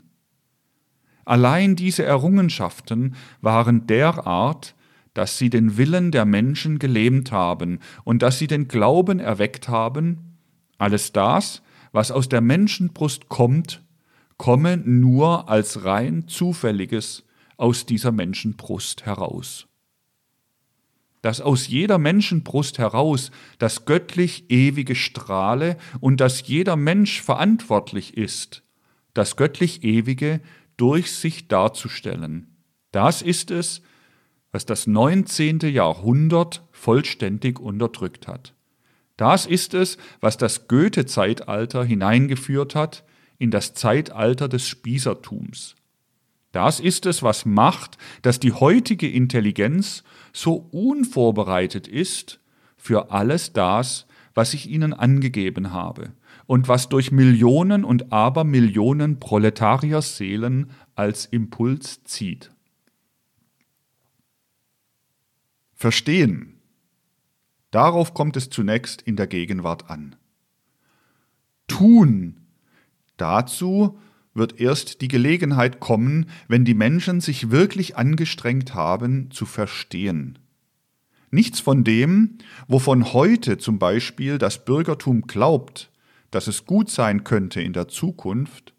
Allein 1.27 1.77
diese 1.77 2.05
Errungenschaften 2.05 3.17
waren 3.43 3.87
derart, 3.87 4.75
dass 5.13 5.37
sie 5.37 5.51
den 5.51 5.77
Willen 5.77 6.11
der 6.11 6.25
Menschen 6.25 6.79
gelähmt 6.79 7.33
haben 7.33 7.81
und 8.05 8.23
dass 8.23 8.39
sie 8.39 8.47
den 8.47 8.67
Glauben 8.67 9.21
erweckt 9.21 9.69
haben, 9.69 10.39
alles 10.79 11.13
das, 11.13 11.63
was 11.93 12.11
aus 12.11 12.31
der 12.31 12.41
Menschenbrust 12.41 13.29
kommt, 13.29 13.83
komme 14.39 14.79
nur 14.79 15.51
als 15.51 15.85
rein 15.85 16.29
zufälliges 16.29 17.25
aus 17.59 17.85
dieser 17.85 18.13
Menschenbrust 18.13 19.05
heraus 19.05 19.68
dass 21.23 21.41
aus 21.41 21.69
jeder 21.69 21.99
Menschenbrust 21.99 22.79
heraus 22.79 23.31
das 23.59 23.85
göttlich 23.85 24.51
ewige 24.51 24.95
strahle 24.95 25.77
und 26.01 26.21
dass 26.21 26.47
jeder 26.47 26.77
Mensch 26.77 27.23
verantwortlich 27.23 28.17
ist, 28.17 28.63
das 29.15 29.37
göttlich 29.37 29.85
ewige 29.85 30.41
durch 30.77 31.13
sich 31.13 31.49
darzustellen. 31.49 32.57
Das 32.93 33.23
ist 33.23 33.51
es, 33.51 33.83
was 34.53 34.65
das 34.65 34.87
19. 34.87 35.61
Jahrhundert 35.61 36.67
vollständig 36.73 37.61
unterdrückt 37.61 38.27
hat. 38.27 38.55
Das 39.17 39.47
ist 39.47 39.75
es, 39.75 39.99
was 40.21 40.37
das 40.39 40.69
Goethe-Zeitalter 40.69 41.85
hineingeführt 41.85 42.75
hat 42.75 43.05
in 43.39 43.51
das 43.51 43.75
Zeitalter 43.75 44.49
des 44.49 44.67
Spießertums. 44.67 45.75
Das 46.53 46.81
ist 46.81 47.05
es, 47.05 47.23
was 47.23 47.45
macht, 47.45 47.99
dass 48.23 48.41
die 48.41 48.53
heutige 48.53 49.11
Intelligenz 49.11 50.03
so 50.39 50.55
unvorbereitet 50.71 51.89
ist 51.89 52.39
für 52.77 53.11
alles 53.11 53.53
das, 53.53 54.07
was 54.35 54.55
ich 54.55 54.71
ihnen 54.71 54.93
angegeben 54.93 55.73
habe 55.73 56.13
und 56.47 56.69
was 56.69 56.89
durch 56.89 57.11
Millionen 57.11 57.83
und 57.83 58.13
Abermillionen 58.13 59.19
Proletarierseelen 59.19 60.71
als 60.95 61.27
Impuls 61.27 62.05
zieht. 62.05 62.53
Verstehen. 65.75 66.61
Darauf 67.73 68.15
kommt 68.15 68.37
es 68.37 68.49
zunächst 68.49 69.03
in 69.03 69.17
der 69.17 69.27
Gegenwart 69.27 69.91
an. 69.91 70.15
Tun. 71.67 72.47
Dazu 73.17 73.99
wird 74.39 74.61
erst 74.61 75.01
die 75.01 75.09
Gelegenheit 75.09 75.81
kommen, 75.81 76.27
wenn 76.49 76.65
die 76.65 76.75
Menschen 76.75 77.21
sich 77.21 77.51
wirklich 77.51 77.97
angestrengt 77.97 78.75
haben, 78.75 79.31
zu 79.31 79.45
verstehen. 79.45 80.39
Nichts 81.31 81.61
von 81.61 81.85
dem, 81.85 82.39
wovon 82.67 83.13
heute 83.13 83.59
zum 83.59 83.79
Beispiel 83.79 84.39
das 84.39 84.65
Bürgertum 84.65 85.23
glaubt, 85.27 85.91
dass 86.31 86.47
es 86.47 86.65
gut 86.65 86.91
sein 86.91 87.25
könnte 87.25 87.61
in 87.61 87.73
der 87.73 87.89
Zukunft, 87.89 88.73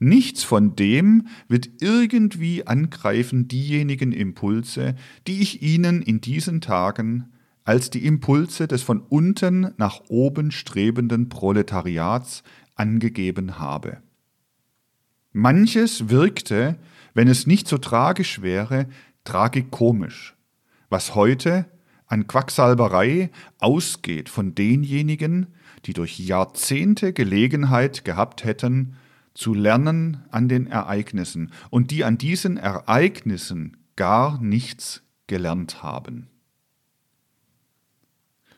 Nichts 0.00 0.44
von 0.44 0.76
dem 0.76 1.26
wird 1.48 1.68
irgendwie 1.80 2.66
angreifen 2.66 3.48
diejenigen 3.48 4.12
Impulse, 4.12 4.94
die 5.26 5.40
ich 5.40 5.60
Ihnen 5.62 6.02
in 6.02 6.20
diesen 6.20 6.60
Tagen 6.60 7.32
als 7.64 7.90
die 7.90 8.06
Impulse 8.06 8.68
des 8.68 8.82
von 8.82 9.00
unten 9.00 9.74
nach 9.76 10.00
oben 10.08 10.52
strebenden 10.52 11.28
Proletariats 11.28 12.42
angegeben 12.76 13.58
habe. 13.58 13.98
Manches 15.38 16.08
wirkte, 16.08 16.76
wenn 17.14 17.28
es 17.28 17.46
nicht 17.46 17.68
so 17.68 17.78
tragisch 17.78 18.42
wäre, 18.42 18.88
tragikomisch, 19.22 20.34
was 20.90 21.14
heute 21.14 21.66
an 22.06 22.26
Quacksalberei 22.26 23.30
ausgeht 23.60 24.28
von 24.28 24.56
denjenigen, 24.56 25.46
die 25.84 25.92
durch 25.92 26.18
Jahrzehnte 26.18 27.12
Gelegenheit 27.12 28.04
gehabt 28.04 28.42
hätten, 28.42 28.96
zu 29.32 29.54
lernen 29.54 30.24
an 30.32 30.48
den 30.48 30.66
Ereignissen 30.66 31.52
und 31.70 31.92
die 31.92 32.02
an 32.02 32.18
diesen 32.18 32.56
Ereignissen 32.56 33.76
gar 33.94 34.42
nichts 34.42 35.04
gelernt 35.28 35.84
haben. 35.84 36.26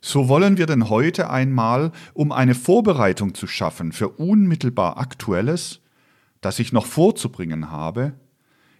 So 0.01 0.29
wollen 0.29 0.57
wir 0.57 0.65
denn 0.65 0.89
heute 0.89 1.29
einmal, 1.29 1.93
um 2.15 2.33
eine 2.33 2.55
Vorbereitung 2.55 3.35
zu 3.35 3.47
schaffen 3.47 3.93
für 3.93 4.09
unmittelbar 4.09 4.97
Aktuelles, 4.97 5.80
das 6.41 6.59
ich 6.59 6.73
noch 6.73 6.87
vorzubringen 6.87 7.71
habe, 7.71 8.15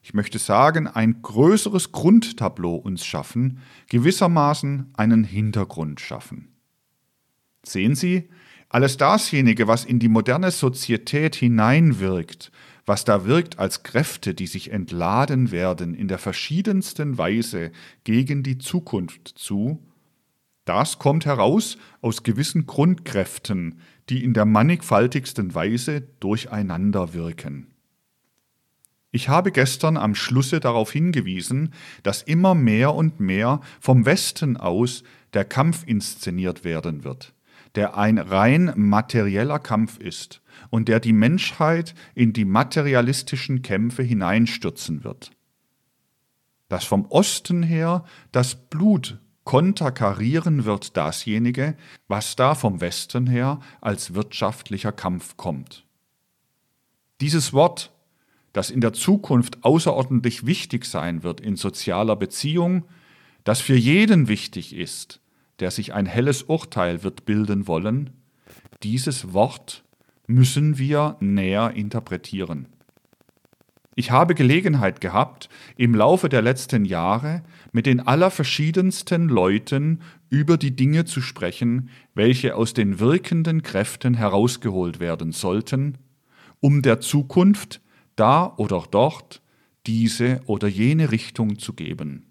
ich 0.03 0.15
möchte 0.15 0.39
sagen, 0.39 0.87
ein 0.87 1.21
größeres 1.21 1.93
Grundtableau 1.93 2.75
uns 2.75 3.05
schaffen, 3.05 3.61
gewissermaßen 3.89 4.91
einen 4.95 5.25
Hintergrund 5.25 6.01
schaffen. 6.01 6.49
Sehen 7.63 7.95
Sie, 7.95 8.31
alles 8.71 8.97
dasjenige, 8.97 9.69
was 9.69 9.85
in 9.85 9.99
die 9.99 10.09
moderne 10.09 10.51
Sozietät 10.53 11.35
hineinwirkt, 11.35 12.51
was 12.87 13.05
da 13.05 13.27
wirkt 13.27 13.59
als 13.59 13.83
Kräfte, 13.83 14.33
die 14.33 14.47
sich 14.47 14.73
entladen 14.73 15.51
werden 15.51 15.93
in 15.93 16.09
der 16.09 16.19
verschiedensten 16.19 17.19
Weise 17.19 17.73
gegen 18.05 18.43
die 18.43 18.59
Zukunft 18.59 19.29
zu, 19.29 19.85
das 20.65 20.99
kommt 20.99 21.27
heraus 21.27 21.79
aus 22.01 22.23
gewissen 22.23 22.67
Grundkräften, 22.67 23.81
die 24.11 24.23
in 24.23 24.35
der 24.35 24.45
mannigfaltigsten 24.45 25.55
Weise 25.55 26.03
durcheinander 26.21 27.15
wirken. 27.15 27.69
Ich 29.13 29.29
habe 29.29 29.51
gestern 29.51 29.97
am 29.97 30.15
Schlusse 30.15 30.61
darauf 30.61 30.93
hingewiesen, 30.93 31.73
dass 32.03 32.23
immer 32.23 32.55
mehr 32.55 32.95
und 32.95 33.19
mehr 33.19 33.61
vom 33.81 34.07
Westen 34.07 34.57
aus 34.57 35.03
der 35.33 35.45
Kampf 35.45 35.85
inszeniert 35.87 36.65
werden 36.65 37.05
wird 37.05 37.35
der 37.75 37.97
ein 37.97 38.19
rein 38.19 38.73
materieller 38.77 39.59
Kampf 39.59 39.99
ist 39.99 40.43
und 40.71 40.89
der 40.89 41.01
die 41.01 41.13
Menschheit 41.13 41.95
in 42.15 42.33
die 42.33 42.45
materialistischen 42.45 43.63
Kämpfe 43.63 44.03
hineinstürzen 44.03 45.05
wird. 45.05 45.31
Dass 46.69 46.85
vom 46.85 47.07
Osten 47.07 47.63
her 47.63 48.05
das 48.33 48.55
Blut 48.55 49.19
konterkarieren 49.51 50.65
wird 50.65 50.97
dasjenige, 50.97 51.75
was 52.07 52.37
da 52.37 52.55
vom 52.55 52.81
Westen 52.81 53.27
her 53.27 53.59
als 53.81 54.15
wirtschaftlicher 54.15 54.93
Kampf 54.93 55.37
kommt. 55.37 55.85
Dieses 57.21 57.53
Wort, 57.53 57.91
das 58.53 58.71
in 58.71 58.81
der 58.81 58.93
Zukunft 58.93 59.65
außerordentlich 59.65 60.47
wichtig 60.47 60.85
sein 60.85 61.25
wird 61.25 61.41
in 61.41 61.57
sozialer 61.57 62.15
Beziehung, 62.15 62.85
das 63.43 63.61
für 63.61 63.75
jeden 63.75 64.29
wichtig 64.29 64.73
ist, 64.73 65.21
der 65.59 65.73
sich 65.73 65.95
ein 65.95 66.07
helles 66.07 66.45
Urteil 66.45 67.03
wird 67.03 67.25
bilden 67.25 67.67
wollen, 67.67 68.11
dieses 68.85 69.33
Wort 69.33 69.83
müssen 70.29 70.79
wir 70.79 71.17
näher 71.19 71.73
interpretieren. 71.75 72.69
Ich 73.97 74.13
habe 74.13 74.35
Gelegenheit 74.35 75.01
gehabt, 75.01 75.49
im 75.77 75.95
Laufe 75.95 76.29
der 76.29 76.43
letzten 76.43 76.85
Jahre 76.85 77.43
mit 77.73 77.87
den 77.87 78.01
allerverschiedensten 78.01 79.29
Leuten 79.29 80.01
über 80.29 80.57
die 80.57 80.77
Dinge 80.77 81.05
zu 81.05 81.21
sprechen, 81.21 81.91
welche 82.15 82.55
aus 82.55 82.73
den 82.73 83.01
wirkenden 83.01 83.63
Kräften 83.63 84.15
herausgeholt 84.15 85.01
werden 85.01 85.33
sollten, 85.33 85.99
um 86.61 86.83
der 86.83 87.01
Zukunft 87.01 87.81
da 88.15 88.55
oder 88.57 88.85
dort 88.91 89.43
diese 89.87 90.41
oder 90.47 90.69
jene 90.69 91.11
Richtung 91.11 91.59
zu 91.59 91.73
geben. 91.73 92.27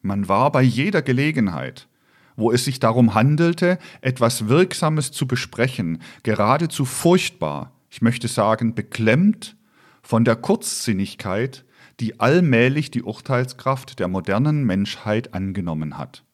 Man 0.00 0.28
war 0.28 0.52
bei 0.52 0.62
jeder 0.62 1.02
Gelegenheit, 1.02 1.88
wo 2.36 2.52
es 2.52 2.64
sich 2.64 2.78
darum 2.78 3.14
handelte, 3.14 3.78
etwas 4.00 4.46
Wirksames 4.46 5.10
zu 5.10 5.26
besprechen, 5.26 6.00
geradezu 6.22 6.84
furchtbar, 6.84 7.72
ich 7.90 8.02
möchte 8.02 8.28
sagen 8.28 8.74
beklemmt, 8.76 9.56
von 10.08 10.24
der 10.24 10.36
Kurzsinnigkeit, 10.36 11.66
die 12.00 12.18
allmählich 12.18 12.90
die 12.90 13.02
Urteilskraft 13.02 13.98
der 13.98 14.08
modernen 14.08 14.64
Menschheit 14.64 15.34
angenommen 15.34 15.98
hat. 15.98 16.24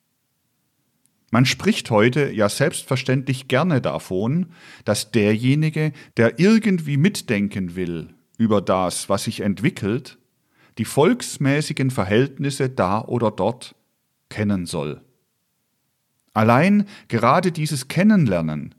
Man 1.33 1.45
spricht 1.45 1.91
heute 1.91 2.31
ja 2.31 2.49
selbstverständlich 2.49 3.49
gerne 3.49 3.81
davon, 3.81 4.53
dass 4.85 5.11
derjenige, 5.11 5.91
der 6.17 6.39
irgendwie 6.39 6.97
mitdenken 6.97 7.75
will 7.75 8.15
über 8.39 8.63
das, 8.63 9.09
was 9.09 9.25
sich 9.25 9.41
entwickelt, 9.41 10.19
die 10.79 10.85
volksmäßigen 10.85 11.91
Verhältnisse 11.91 12.71
da 12.71 13.01
oder 13.03 13.33
dort 13.33 13.75
kennen 14.29 14.67
soll. 14.67 15.01
Allein 16.33 16.87
gerade 17.09 17.51
dieses 17.51 17.89
Kennenlernen, 17.89 18.77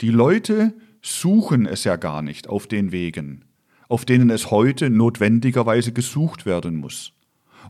die 0.00 0.10
Leute 0.10 0.72
suchen 1.02 1.66
es 1.66 1.82
ja 1.82 1.96
gar 1.96 2.22
nicht 2.22 2.48
auf 2.48 2.68
den 2.68 2.92
Wegen, 2.92 3.45
auf 3.88 4.04
denen 4.04 4.30
es 4.30 4.50
heute 4.50 4.90
notwendigerweise 4.90 5.92
gesucht 5.92 6.46
werden 6.46 6.76
muss, 6.76 7.12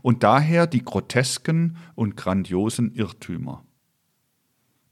und 0.01 0.23
daher 0.23 0.67
die 0.67 0.83
grotesken 0.83 1.77
und 1.95 2.17
grandiosen 2.17 2.93
Irrtümer. 2.93 3.63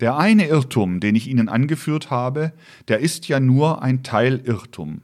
Der 0.02 0.18
eine 0.18 0.48
Irrtum, 0.48 1.00
den 1.00 1.16
ich 1.16 1.28
Ihnen 1.28 1.48
angeführt 1.48 2.10
habe, 2.10 2.52
der 2.90 3.00
ist 3.00 3.28
ja 3.28 3.40
nur 3.40 3.82
ein 3.82 4.04
Teilirrtum. 4.04 5.02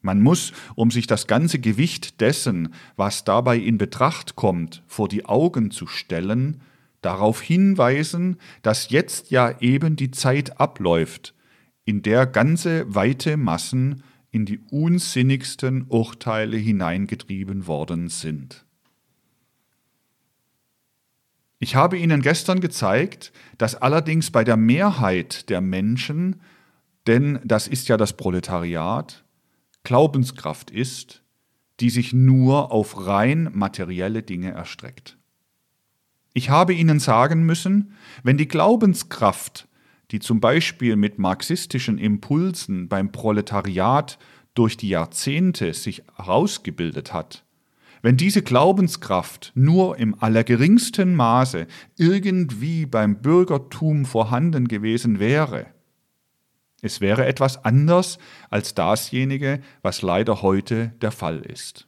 Man 0.00 0.22
muss, 0.22 0.52
um 0.76 0.90
sich 0.90 1.06
das 1.06 1.26
ganze 1.26 1.58
Gewicht 1.58 2.20
dessen, 2.20 2.72
was 2.96 3.24
dabei 3.24 3.58
in 3.58 3.76
Betracht 3.76 4.36
kommt, 4.36 4.82
vor 4.86 5.08
die 5.08 5.26
Augen 5.26 5.70
zu 5.70 5.86
stellen, 5.86 6.62
darauf 7.02 7.42
hinweisen, 7.42 8.38
dass 8.62 8.90
jetzt 8.90 9.30
ja 9.30 9.60
eben 9.60 9.96
die 9.96 10.10
Zeit 10.10 10.60
abläuft, 10.60 11.34
in 11.84 12.02
der 12.02 12.26
ganze 12.26 12.94
weite 12.94 13.36
Massen 13.36 14.02
in 14.36 14.44
die 14.44 14.60
unsinnigsten 14.70 15.86
Urteile 15.88 16.58
hineingetrieben 16.58 17.66
worden 17.66 18.10
sind. 18.10 18.66
Ich 21.58 21.74
habe 21.74 21.96
Ihnen 21.96 22.20
gestern 22.20 22.60
gezeigt, 22.60 23.32
dass 23.56 23.76
allerdings 23.76 24.30
bei 24.30 24.44
der 24.44 24.58
Mehrheit 24.58 25.48
der 25.48 25.62
Menschen, 25.62 26.42
denn 27.06 27.40
das 27.44 27.66
ist 27.66 27.88
ja 27.88 27.96
das 27.96 28.12
Proletariat, 28.12 29.24
Glaubenskraft 29.84 30.70
ist, 30.70 31.22
die 31.80 31.88
sich 31.88 32.12
nur 32.12 32.72
auf 32.72 33.06
rein 33.06 33.48
materielle 33.54 34.22
Dinge 34.22 34.50
erstreckt. 34.50 35.16
Ich 36.34 36.50
habe 36.50 36.74
ihnen 36.74 37.00
sagen 37.00 37.46
müssen, 37.46 37.94
wenn 38.22 38.36
die 38.36 38.48
Glaubenskraft, 38.48 39.66
die 40.10 40.20
zum 40.20 40.40
Beispiel 40.40 40.96
mit 40.96 41.18
marxistischen 41.18 41.98
Impulsen 41.98 42.88
beim 42.88 43.12
Proletariat 43.12 44.18
durch 44.54 44.76
die 44.76 44.88
Jahrzehnte 44.88 45.74
sich 45.74 46.02
herausgebildet 46.16 47.12
hat, 47.12 47.44
wenn 48.02 48.16
diese 48.16 48.42
Glaubenskraft 48.42 49.52
nur 49.54 49.98
im 49.98 50.14
allergeringsten 50.22 51.14
Maße 51.14 51.66
irgendwie 51.96 52.86
beim 52.86 53.20
Bürgertum 53.20 54.04
vorhanden 54.04 54.68
gewesen 54.68 55.18
wäre, 55.18 55.66
es 56.82 57.00
wäre 57.00 57.26
etwas 57.26 57.64
anders 57.64 58.18
als 58.50 58.74
dasjenige, 58.74 59.60
was 59.82 60.02
leider 60.02 60.42
heute 60.42 60.92
der 61.00 61.10
Fall 61.10 61.40
ist. 61.40 61.85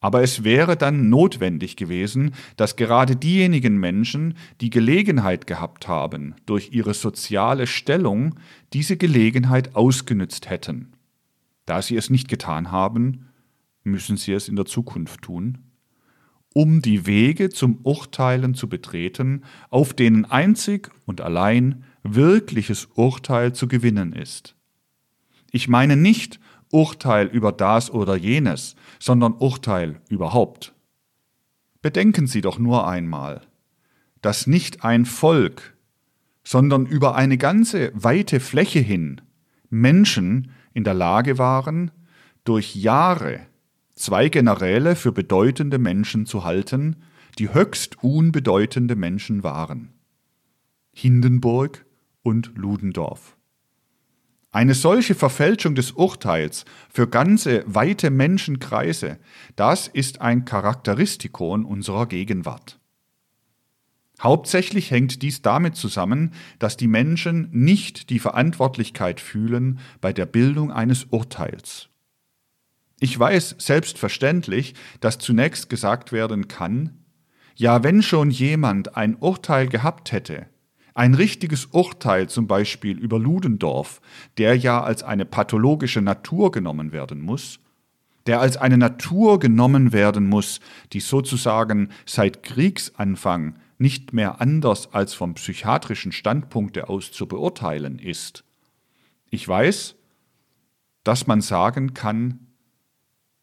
Aber 0.00 0.22
es 0.22 0.44
wäre 0.44 0.76
dann 0.76 1.08
notwendig 1.08 1.76
gewesen, 1.76 2.34
dass 2.56 2.76
gerade 2.76 3.16
diejenigen 3.16 3.78
Menschen, 3.78 4.34
die 4.60 4.70
Gelegenheit 4.70 5.46
gehabt 5.46 5.88
haben, 5.88 6.36
durch 6.46 6.70
ihre 6.72 6.94
soziale 6.94 7.66
Stellung 7.66 8.36
diese 8.72 8.96
Gelegenheit 8.96 9.74
ausgenützt 9.74 10.48
hätten. 10.48 10.92
Da 11.66 11.82
sie 11.82 11.96
es 11.96 12.10
nicht 12.10 12.28
getan 12.28 12.70
haben, 12.70 13.28
müssen 13.82 14.16
sie 14.16 14.32
es 14.32 14.48
in 14.48 14.56
der 14.56 14.66
Zukunft 14.66 15.22
tun, 15.22 15.58
um 16.54 16.80
die 16.80 17.06
Wege 17.06 17.50
zum 17.50 17.80
Urteilen 17.82 18.54
zu 18.54 18.68
betreten, 18.68 19.42
auf 19.68 19.94
denen 19.94 20.24
einzig 20.24 20.90
und 21.06 21.20
allein 21.20 21.84
wirkliches 22.02 22.86
Urteil 22.94 23.52
zu 23.52 23.68
gewinnen 23.68 24.12
ist. 24.12 24.54
Ich 25.50 25.68
meine 25.68 25.96
nicht 25.96 26.40
Urteil 26.70 27.26
über 27.26 27.52
das 27.52 27.90
oder 27.90 28.16
jenes, 28.16 28.76
sondern 28.98 29.34
Urteil 29.34 30.00
überhaupt. 30.08 30.74
Bedenken 31.80 32.26
Sie 32.26 32.40
doch 32.40 32.58
nur 32.58 32.86
einmal, 32.88 33.42
dass 34.20 34.46
nicht 34.46 34.84
ein 34.84 35.04
Volk, 35.04 35.76
sondern 36.42 36.86
über 36.86 37.14
eine 37.14 37.38
ganze 37.38 37.92
weite 37.94 38.40
Fläche 38.40 38.80
hin 38.80 39.20
Menschen 39.70 40.50
in 40.72 40.84
der 40.84 40.94
Lage 40.94 41.38
waren, 41.38 41.90
durch 42.44 42.74
Jahre 42.74 43.40
zwei 43.94 44.28
Generäle 44.28 44.96
für 44.96 45.12
bedeutende 45.12 45.78
Menschen 45.78 46.26
zu 46.26 46.44
halten, 46.44 46.96
die 47.38 47.52
höchst 47.52 48.02
unbedeutende 48.02 48.96
Menschen 48.96 49.42
waren. 49.42 49.92
Hindenburg 50.92 51.84
und 52.22 52.52
Ludendorff. 52.56 53.37
Eine 54.50 54.74
solche 54.74 55.14
Verfälschung 55.14 55.74
des 55.74 55.92
Urteils 55.92 56.64
für 56.90 57.06
ganze 57.06 57.64
weite 57.66 58.10
Menschenkreise, 58.10 59.18
das 59.56 59.88
ist 59.88 60.22
ein 60.22 60.46
Charakteristikon 60.46 61.64
unserer 61.64 62.06
Gegenwart. 62.06 62.78
Hauptsächlich 64.20 64.90
hängt 64.90 65.22
dies 65.22 65.42
damit 65.42 65.76
zusammen, 65.76 66.32
dass 66.58 66.76
die 66.76 66.88
Menschen 66.88 67.48
nicht 67.52 68.10
die 68.10 68.18
Verantwortlichkeit 68.18 69.20
fühlen 69.20 69.78
bei 70.00 70.12
der 70.12 70.26
Bildung 70.26 70.72
eines 70.72 71.04
Urteils. 71.04 71.88
Ich 73.00 73.16
weiß 73.16 73.56
selbstverständlich, 73.58 74.74
dass 75.00 75.18
zunächst 75.18 75.70
gesagt 75.70 76.10
werden 76.10 76.48
kann, 76.48 77.04
ja, 77.54 77.82
wenn 77.82 78.02
schon 78.02 78.30
jemand 78.30 78.96
ein 78.96 79.16
Urteil 79.16 79.68
gehabt 79.68 80.10
hätte, 80.10 80.46
ein 80.98 81.14
richtiges 81.14 81.66
Urteil 81.66 82.28
zum 82.28 82.48
Beispiel 82.48 82.98
über 82.98 83.20
Ludendorff, 83.20 84.00
der 84.36 84.56
ja 84.56 84.82
als 84.82 85.04
eine 85.04 85.24
pathologische 85.24 86.02
Natur 86.02 86.50
genommen 86.50 86.90
werden 86.90 87.20
muss, 87.20 87.60
der 88.26 88.40
als 88.40 88.56
eine 88.56 88.78
Natur 88.78 89.38
genommen 89.38 89.92
werden 89.92 90.28
muss, 90.28 90.58
die 90.92 90.98
sozusagen 90.98 91.90
seit 92.04 92.42
Kriegsanfang 92.42 93.60
nicht 93.78 94.12
mehr 94.12 94.40
anders 94.40 94.92
als 94.92 95.14
vom 95.14 95.34
psychiatrischen 95.34 96.10
Standpunkte 96.10 96.88
aus 96.88 97.12
zu 97.12 97.28
beurteilen 97.28 98.00
ist. 98.00 98.42
Ich 99.30 99.46
weiß, 99.46 99.94
dass 101.04 101.28
man 101.28 101.40
sagen 101.42 101.94
kann, 101.94 102.48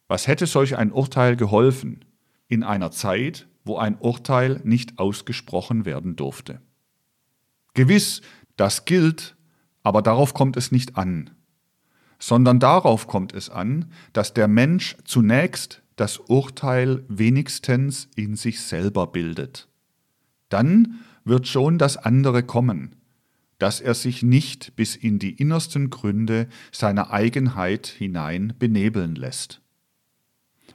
was 0.08 0.26
hätte 0.26 0.44
solch 0.44 0.76
ein 0.76 0.92
Urteil 0.92 1.36
geholfen 1.36 2.04
in 2.48 2.62
einer 2.62 2.90
Zeit, 2.90 3.48
wo 3.64 3.78
ein 3.78 3.96
Urteil 3.96 4.60
nicht 4.62 4.98
ausgesprochen 4.98 5.86
werden 5.86 6.16
durfte? 6.16 6.60
Gewiss, 7.76 8.22
das 8.56 8.86
gilt, 8.86 9.36
aber 9.82 10.02
darauf 10.02 10.34
kommt 10.34 10.56
es 10.56 10.72
nicht 10.72 10.96
an, 10.96 11.30
sondern 12.18 12.58
darauf 12.58 13.06
kommt 13.06 13.34
es 13.34 13.50
an, 13.50 13.92
dass 14.12 14.34
der 14.34 14.48
Mensch 14.48 14.96
zunächst 15.04 15.82
das 15.94 16.18
Urteil 16.18 17.04
wenigstens 17.08 18.08
in 18.16 18.34
sich 18.34 18.60
selber 18.60 19.06
bildet. 19.06 19.68
Dann 20.48 21.00
wird 21.24 21.48
schon 21.48 21.78
das 21.78 21.98
andere 21.98 22.42
kommen, 22.42 22.96
dass 23.58 23.80
er 23.80 23.94
sich 23.94 24.22
nicht 24.22 24.74
bis 24.76 24.96
in 24.96 25.18
die 25.18 25.32
innersten 25.32 25.90
Gründe 25.90 26.48
seiner 26.72 27.10
Eigenheit 27.10 27.86
hinein 27.86 28.54
benebeln 28.58 29.14
lässt. 29.14 29.60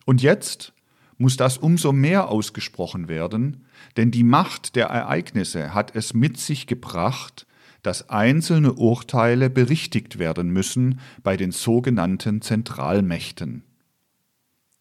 Und 0.05 0.21
jetzt 0.21 0.73
muss 1.21 1.37
das 1.37 1.57
umso 1.57 1.93
mehr 1.93 2.29
ausgesprochen 2.29 3.07
werden, 3.07 3.65
denn 3.95 4.11
die 4.11 4.23
Macht 4.23 4.75
der 4.75 4.87
Ereignisse 4.87 5.73
hat 5.73 5.95
es 5.95 6.13
mit 6.13 6.37
sich 6.37 6.67
gebracht, 6.67 7.45
dass 7.83 8.09
einzelne 8.09 8.73
Urteile 8.73 9.49
berichtigt 9.49 10.19
werden 10.19 10.49
müssen 10.49 10.99
bei 11.23 11.37
den 11.37 11.51
sogenannten 11.51 12.41
Zentralmächten. 12.41 13.63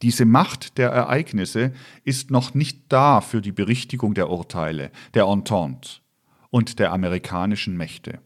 Diese 0.03 0.25
Macht 0.25 0.79
der 0.79 0.91
Ereignisse 0.91 1.73
ist 2.05 2.31
noch 2.31 2.55
nicht 2.55 2.81
da 2.89 3.21
für 3.21 3.43
die 3.43 3.53
Berichtigung 3.53 4.15
der 4.15 4.31
Urteile, 4.31 4.91
der 5.13 5.27
Entente 5.27 6.01
und 6.49 6.79
der 6.79 6.93
amerikanischen 6.93 7.77
Mächte. 7.77 8.19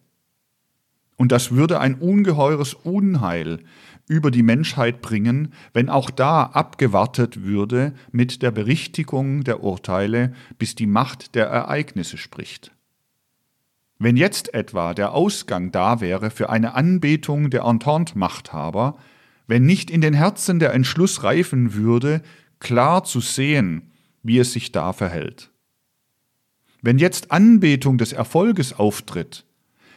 Und 1.16 1.32
das 1.32 1.52
würde 1.52 1.80
ein 1.80 1.94
ungeheures 1.96 2.74
Unheil 2.74 3.60
über 4.06 4.30
die 4.30 4.42
Menschheit 4.42 5.00
bringen, 5.00 5.52
wenn 5.72 5.88
auch 5.88 6.10
da 6.10 6.44
abgewartet 6.44 7.42
würde 7.42 7.94
mit 8.12 8.42
der 8.42 8.50
Berichtigung 8.50 9.44
der 9.44 9.62
Urteile, 9.62 10.32
bis 10.58 10.74
die 10.74 10.86
Macht 10.86 11.34
der 11.34 11.46
Ereignisse 11.46 12.18
spricht. 12.18 12.72
Wenn 13.98 14.16
jetzt 14.16 14.52
etwa 14.52 14.92
der 14.92 15.12
Ausgang 15.12 15.70
da 15.70 16.00
wäre 16.00 16.30
für 16.30 16.50
eine 16.50 16.74
Anbetung 16.74 17.48
der 17.50 17.62
Entente-Machthaber, 17.62 18.98
wenn 19.46 19.64
nicht 19.64 19.90
in 19.90 20.00
den 20.00 20.14
Herzen 20.14 20.58
der 20.58 20.74
Entschluss 20.74 21.22
reifen 21.22 21.74
würde, 21.74 22.22
klar 22.60 23.04
zu 23.04 23.20
sehen, 23.20 23.92
wie 24.22 24.38
es 24.38 24.52
sich 24.52 24.72
da 24.72 24.92
verhält. 24.92 25.50
Wenn 26.82 26.98
jetzt 26.98 27.30
Anbetung 27.30 27.96
des 27.96 28.12
Erfolges 28.12 28.74
auftritt, 28.74 29.46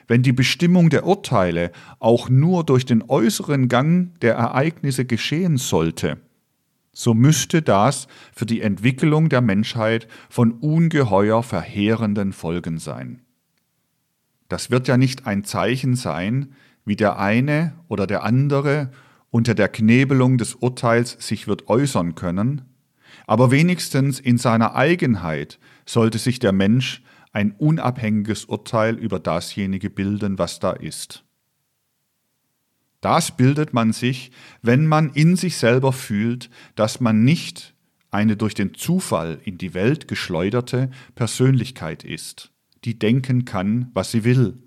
wenn 0.07 0.23
die 0.23 0.33
Bestimmung 0.33 0.89
der 0.89 1.05
Urteile 1.05 1.71
auch 1.99 2.29
nur 2.29 2.63
durch 2.63 2.85
den 2.85 3.03
äußeren 3.07 3.67
Gang 3.67 4.19
der 4.21 4.35
Ereignisse 4.35 5.05
geschehen 5.05 5.57
sollte, 5.57 6.17
so 6.93 7.13
müsste 7.13 7.61
das 7.61 8.07
für 8.33 8.47
die 8.47 8.61
Entwicklung 8.61 9.29
der 9.29 9.41
Menschheit 9.41 10.07
von 10.29 10.53
ungeheuer 10.53 11.43
verheerenden 11.43 12.33
Folgen 12.33 12.79
sein. 12.79 13.21
Das 14.49 14.71
wird 14.71 14.87
ja 14.87 14.97
nicht 14.97 15.27
ein 15.27 15.43
Zeichen 15.43 15.95
sein, 15.95 16.55
wie 16.85 16.95
der 16.95 17.19
eine 17.19 17.73
oder 17.87 18.07
der 18.07 18.23
andere 18.23 18.91
unter 19.29 19.53
der 19.53 19.67
Knebelung 19.67 20.37
des 20.37 20.55
Urteils 20.55 21.17
sich 21.19 21.47
wird 21.47 21.67
äußern 21.67 22.15
können, 22.15 22.61
aber 23.27 23.51
wenigstens 23.51 24.19
in 24.19 24.37
seiner 24.37 24.73
Eigenheit 24.73 25.59
sollte 25.85 26.17
sich 26.17 26.39
der 26.39 26.53
Mensch 26.53 27.03
ein 27.37 27.51
unabhängiges 27.51 28.45
Urteil 28.45 28.95
über 28.95 29.19
dasjenige 29.19 29.91
bilden, 29.91 30.39
was 30.39 30.59
da 30.59 30.71
ist. 30.71 31.23
Das 32.99 33.37
bildet 33.37 33.73
man 33.73 33.93
sich, 33.93 34.31
wenn 34.63 34.87
man 34.87 35.11
in 35.11 35.35
sich 35.35 35.57
selber 35.57 35.93
fühlt, 35.93 36.49
dass 36.73 36.99
man 36.99 37.23
nicht 37.23 37.75
eine 38.09 38.37
durch 38.37 38.55
den 38.55 38.73
Zufall 38.73 39.39
in 39.43 39.59
die 39.59 39.75
Welt 39.75 40.07
geschleuderte 40.07 40.89
Persönlichkeit 41.13 42.03
ist, 42.03 42.51
die 42.85 42.97
denken 42.97 43.45
kann, 43.45 43.91
was 43.93 44.09
sie 44.09 44.23
will, 44.23 44.57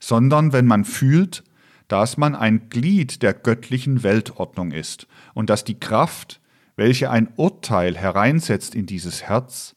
sondern 0.00 0.54
wenn 0.54 0.64
man 0.64 0.86
fühlt, 0.86 1.44
dass 1.88 2.16
man 2.16 2.34
ein 2.34 2.70
Glied 2.70 3.22
der 3.22 3.34
göttlichen 3.34 4.02
Weltordnung 4.02 4.72
ist 4.72 5.08
und 5.34 5.50
dass 5.50 5.62
die 5.62 5.78
Kraft, 5.78 6.40
welche 6.74 7.10
ein 7.10 7.28
Urteil 7.36 7.98
hereinsetzt 7.98 8.74
in 8.74 8.86
dieses 8.86 9.24
Herz, 9.24 9.76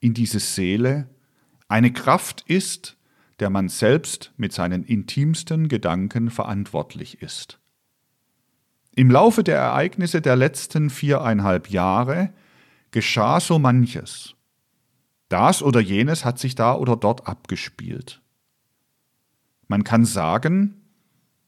in 0.00 0.12
diese 0.12 0.40
Seele, 0.40 1.08
eine 1.74 1.92
Kraft 1.92 2.44
ist, 2.46 2.96
der 3.40 3.50
man 3.50 3.68
selbst 3.68 4.32
mit 4.36 4.52
seinen 4.52 4.84
intimsten 4.84 5.66
Gedanken 5.66 6.30
verantwortlich 6.30 7.20
ist. 7.20 7.58
Im 8.94 9.10
Laufe 9.10 9.42
der 9.42 9.56
Ereignisse 9.56 10.20
der 10.20 10.36
letzten 10.36 10.88
viereinhalb 10.88 11.68
Jahre 11.68 12.32
geschah 12.92 13.40
so 13.40 13.58
manches. 13.58 14.36
Das 15.28 15.64
oder 15.64 15.80
jenes 15.80 16.24
hat 16.24 16.38
sich 16.38 16.54
da 16.54 16.76
oder 16.76 16.94
dort 16.94 17.26
abgespielt. 17.26 18.22
Man 19.66 19.82
kann 19.82 20.04
sagen, 20.04 20.80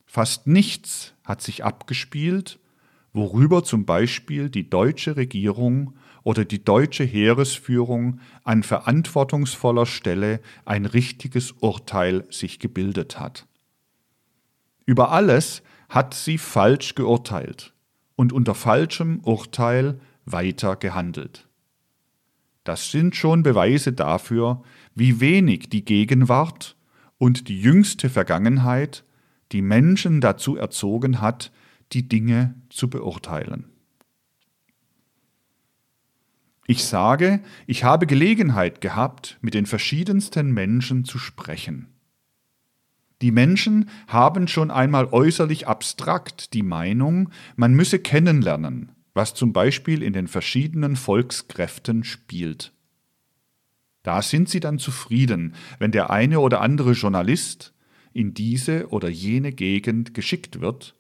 fast 0.07 0.49
nichts 0.49 1.15
hat 1.25 1.41
sich 1.41 1.63
abgespielt, 1.63 2.59
worüber 3.13 3.63
zum 3.63 3.87
Beispiel 3.87 4.51
die 4.51 4.69
deutsche 4.69 5.17
Regierung 5.17 5.95
oder 6.27 6.45
die 6.45 6.65
deutsche 6.65 7.05
Heeresführung 7.05 8.19
an 8.43 8.65
verantwortungsvoller 8.65 9.87
Stelle 9.87 10.41
ein 10.65 10.85
richtiges 10.85 11.53
Urteil 11.53 12.25
sich 12.31 12.59
gebildet 12.59 13.21
hat. 13.21 13.47
Über 14.87 15.13
alles 15.13 15.63
hat 15.89 16.15
sie 16.15 16.37
falsch 16.39 16.97
geurteilt 16.97 17.75
und 18.17 18.33
unter 18.33 18.57
falschem 18.57 19.21
Urteil 19.21 20.01
weiter 20.25 20.75
gehandelt. 20.75 21.47
Das 22.65 22.91
sind 22.91 23.15
schon 23.15 23.45
Beweise 23.45 23.93
dafür, 23.93 24.65
wie 24.97 25.21
wenig 25.21 25.69
die 25.69 25.85
Gegenwart 25.85 26.77
und 27.19 27.47
die 27.47 27.61
jüngste 27.61 28.11
Vergangenheit 28.11 29.05
die 29.53 29.63
Menschen 29.63 30.21
dazu 30.21 30.57
erzogen 30.57 31.21
hat, 31.21 31.53
die 31.93 32.09
Dinge 32.09 32.57
zu 32.69 32.91
beurteilen. 32.91 33.76
Ich 36.67 36.85
sage, 36.85 37.41
ich 37.67 37.85
habe 37.85 38.07
Gelegenheit 38.07 38.81
gehabt, 38.81 39.39
mit 39.41 39.55
den 39.55 39.67
verschiedensten 39.67 40.53
Menschen 40.53 41.05
zu 41.05 41.19
sprechen. 41.19 41.89
Die 43.23 43.31
Menschen 43.31 43.89
haben 44.09 44.49
schon 44.49 44.71
einmal 44.71 45.07
äußerlich 45.07 45.69
abstrakt 45.69 46.53
die 46.53 46.63
Meinung, 46.63 47.31
man 47.55 47.73
müsse 47.73 47.99
kennenlernen, 47.99 48.93
was 49.15 49.33
zum 49.33 49.53
Beispiel 49.53 50.03
in 50.03 50.13
den 50.13 50.29
verschiedenen 50.29 50.97
Volkskräften 50.97 52.05
spielt. 52.05 52.73
Da 54.03 54.21
sind 54.21 54.49
sie 54.49 54.61
dann 54.61 54.79
zufrieden, 54.79 55.55
wenn 55.79 55.93
der 55.93 56.11
eine 56.11 56.41
oder 56.41 56.61
andere 56.61 56.93
Journalist 56.93 57.73
in 58.13 58.35
diese 58.35 58.89
oder 58.91 59.09
jene 59.09 59.53
Gegend 59.53 60.15
geschickt 60.15 60.61
wird 60.61 60.95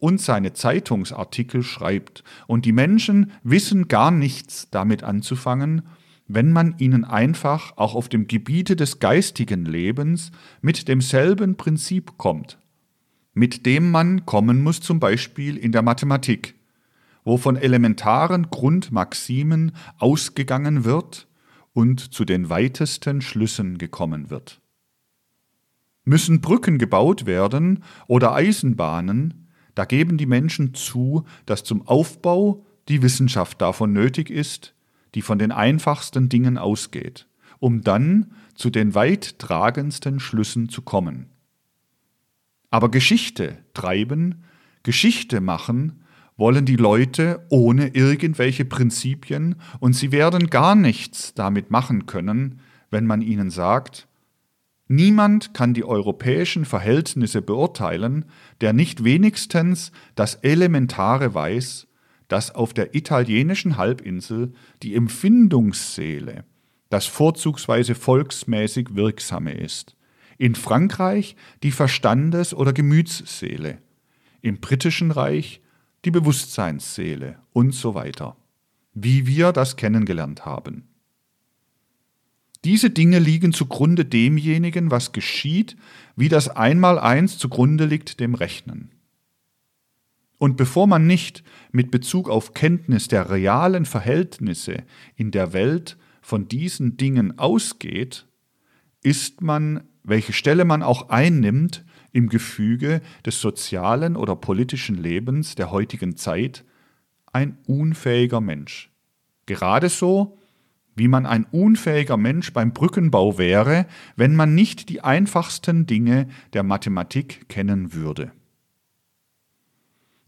und 0.00 0.20
seine 0.20 0.52
Zeitungsartikel 0.52 1.62
schreibt, 1.62 2.24
und 2.48 2.64
die 2.64 2.72
Menschen 2.72 3.30
wissen 3.44 3.86
gar 3.86 4.10
nichts 4.10 4.68
damit 4.70 5.04
anzufangen, 5.04 5.82
wenn 6.26 6.52
man 6.52 6.74
ihnen 6.78 7.04
einfach 7.04 7.76
auch 7.76 7.94
auf 7.94 8.08
dem 8.08 8.26
Gebiete 8.26 8.76
des 8.76 8.98
geistigen 8.98 9.64
Lebens 9.64 10.32
mit 10.60 10.88
demselben 10.88 11.56
Prinzip 11.56 12.18
kommt. 12.18 12.58
mit 13.32 13.64
dem 13.66 13.90
man 13.90 14.26
kommen 14.26 14.62
muss, 14.62 14.80
zum 14.80 15.00
Beispiel 15.00 15.56
in 15.56 15.72
der 15.72 15.82
Mathematik, 15.82 16.54
wo 17.24 17.36
von 17.36 17.56
elementaren 17.56 18.50
Grundmaximen 18.50 19.72
ausgegangen 19.98 20.84
wird 20.84 21.28
und 21.72 22.12
zu 22.12 22.24
den 22.24 22.50
weitesten 22.50 23.20
Schlüssen 23.20 23.78
gekommen 23.78 24.30
wird. 24.30 24.60
Müssen 26.04 26.40
Brücken 26.40 26.78
gebaut 26.78 27.26
werden 27.26 27.84
oder 28.08 28.34
Eisenbahnen, 28.34 29.39
da 29.74 29.84
geben 29.84 30.16
die 30.16 30.26
Menschen 30.26 30.74
zu, 30.74 31.24
dass 31.46 31.64
zum 31.64 31.86
Aufbau 31.86 32.64
die 32.88 33.02
Wissenschaft 33.02 33.60
davon 33.60 33.92
nötig 33.92 34.30
ist, 34.30 34.74
die 35.14 35.22
von 35.22 35.38
den 35.38 35.52
einfachsten 35.52 36.28
Dingen 36.28 36.58
ausgeht, 36.58 37.26
um 37.58 37.82
dann 37.82 38.32
zu 38.54 38.70
den 38.70 38.94
weit 38.94 39.38
tragendsten 39.38 40.20
Schlüssen 40.20 40.68
zu 40.68 40.82
kommen. 40.82 41.26
Aber 42.70 42.90
Geschichte 42.90 43.58
treiben, 43.74 44.44
Geschichte 44.82 45.40
machen, 45.40 46.04
wollen 46.36 46.64
die 46.64 46.76
Leute 46.76 47.44
ohne 47.50 47.88
irgendwelche 47.88 48.64
Prinzipien 48.64 49.56
und 49.78 49.94
sie 49.94 50.10
werden 50.10 50.48
gar 50.48 50.74
nichts 50.74 51.34
damit 51.34 51.70
machen 51.70 52.06
können, 52.06 52.60
wenn 52.90 53.06
man 53.06 53.20
ihnen 53.20 53.50
sagt, 53.50 54.08
niemand 54.90 55.54
kann 55.54 55.72
die 55.72 55.84
europäischen 55.84 56.64
Verhältnisse 56.64 57.40
beurteilen, 57.40 58.24
der 58.60 58.72
nicht 58.72 59.04
wenigstens 59.04 59.92
das 60.16 60.34
Elementare 60.34 61.32
weiß, 61.32 61.86
dass 62.28 62.54
auf 62.54 62.74
der 62.74 62.94
italienischen 62.94 63.76
Halbinsel 63.76 64.52
die 64.82 64.94
Empfindungsseele 64.94 66.44
das 66.90 67.06
vorzugsweise 67.06 67.94
volksmäßig 67.94 68.94
Wirksame 68.94 69.54
ist, 69.54 69.96
in 70.38 70.54
Frankreich 70.54 71.36
die 71.62 71.70
Verstandes- 71.70 72.52
oder 72.52 72.72
Gemütsseele, 72.72 73.78
im 74.42 74.58
britischen 74.60 75.12
Reich 75.12 75.60
die 76.04 76.10
Bewusstseinsseele 76.10 77.38
und 77.52 77.74
so 77.74 77.94
weiter, 77.94 78.36
wie 78.92 79.26
wir 79.26 79.52
das 79.52 79.76
kennengelernt 79.76 80.44
haben. 80.44 80.89
Diese 82.64 82.90
Dinge 82.90 83.18
liegen 83.18 83.52
zugrunde 83.52 84.04
demjenigen, 84.04 84.90
was 84.90 85.12
geschieht, 85.12 85.76
wie 86.16 86.28
das 86.28 86.48
Einmaleins 86.48 87.38
zugrunde 87.38 87.86
liegt 87.86 88.20
dem 88.20 88.34
Rechnen. 88.34 88.90
Und 90.36 90.56
bevor 90.56 90.86
man 90.86 91.06
nicht 91.06 91.42
mit 91.70 91.90
Bezug 91.90 92.28
auf 92.28 92.54
Kenntnis 92.54 93.08
der 93.08 93.30
realen 93.30 93.84
Verhältnisse 93.84 94.84
in 95.14 95.30
der 95.30 95.52
Welt 95.52 95.96
von 96.22 96.48
diesen 96.48 96.96
Dingen 96.96 97.38
ausgeht, 97.38 98.26
ist 99.02 99.40
man, 99.42 99.84
welche 100.02 100.32
Stelle 100.32 100.64
man 100.64 100.82
auch 100.82 101.08
einnimmt, 101.08 101.84
im 102.12 102.28
Gefüge 102.28 103.00
des 103.24 103.40
sozialen 103.40 104.16
oder 104.16 104.34
politischen 104.36 104.96
Lebens 104.96 105.54
der 105.54 105.70
heutigen 105.70 106.16
Zeit 106.16 106.64
ein 107.32 107.58
unfähiger 107.66 108.40
Mensch. 108.40 108.90
Gerade 109.46 109.88
so, 109.88 110.38
wie 110.94 111.08
man 111.08 111.26
ein 111.26 111.44
unfähiger 111.44 112.16
Mensch 112.16 112.52
beim 112.52 112.72
Brückenbau 112.72 113.38
wäre, 113.38 113.86
wenn 114.16 114.36
man 114.36 114.54
nicht 114.54 114.88
die 114.88 115.00
einfachsten 115.00 115.86
Dinge 115.86 116.28
der 116.52 116.62
Mathematik 116.62 117.48
kennen 117.48 117.92
würde. 117.92 118.32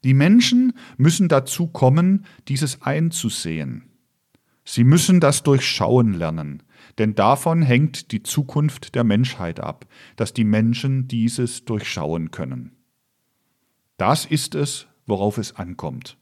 Die 0.05 0.15
Menschen 0.15 0.73
müssen 0.97 1.29
dazu 1.29 1.69
kommen, 1.69 2.27
dieses 2.49 2.83
einzusehen. 2.83 3.85
Sie 4.65 4.85
müssen 4.85 5.21
das 5.21 5.43
durchschauen 5.43 6.15
lernen, 6.15 6.63
denn 6.99 7.15
davon 7.15 7.63
hängt 7.63 8.13
die 8.13 8.23
Zukunft 8.23 8.95
der 8.95 9.05
Menschheit 9.05 9.61
ab, 9.61 9.87
dass 10.17 10.33
die 10.33 10.45
Menschen 10.45 11.09
dieses 11.09 11.65
durchschauen 11.65 12.31
können. 12.31 12.73
Das 13.97 14.25
ist 14.25 14.55
es, 14.55 14.87
worauf 15.07 15.39
es 15.39 15.57
ankommt. 15.57 16.17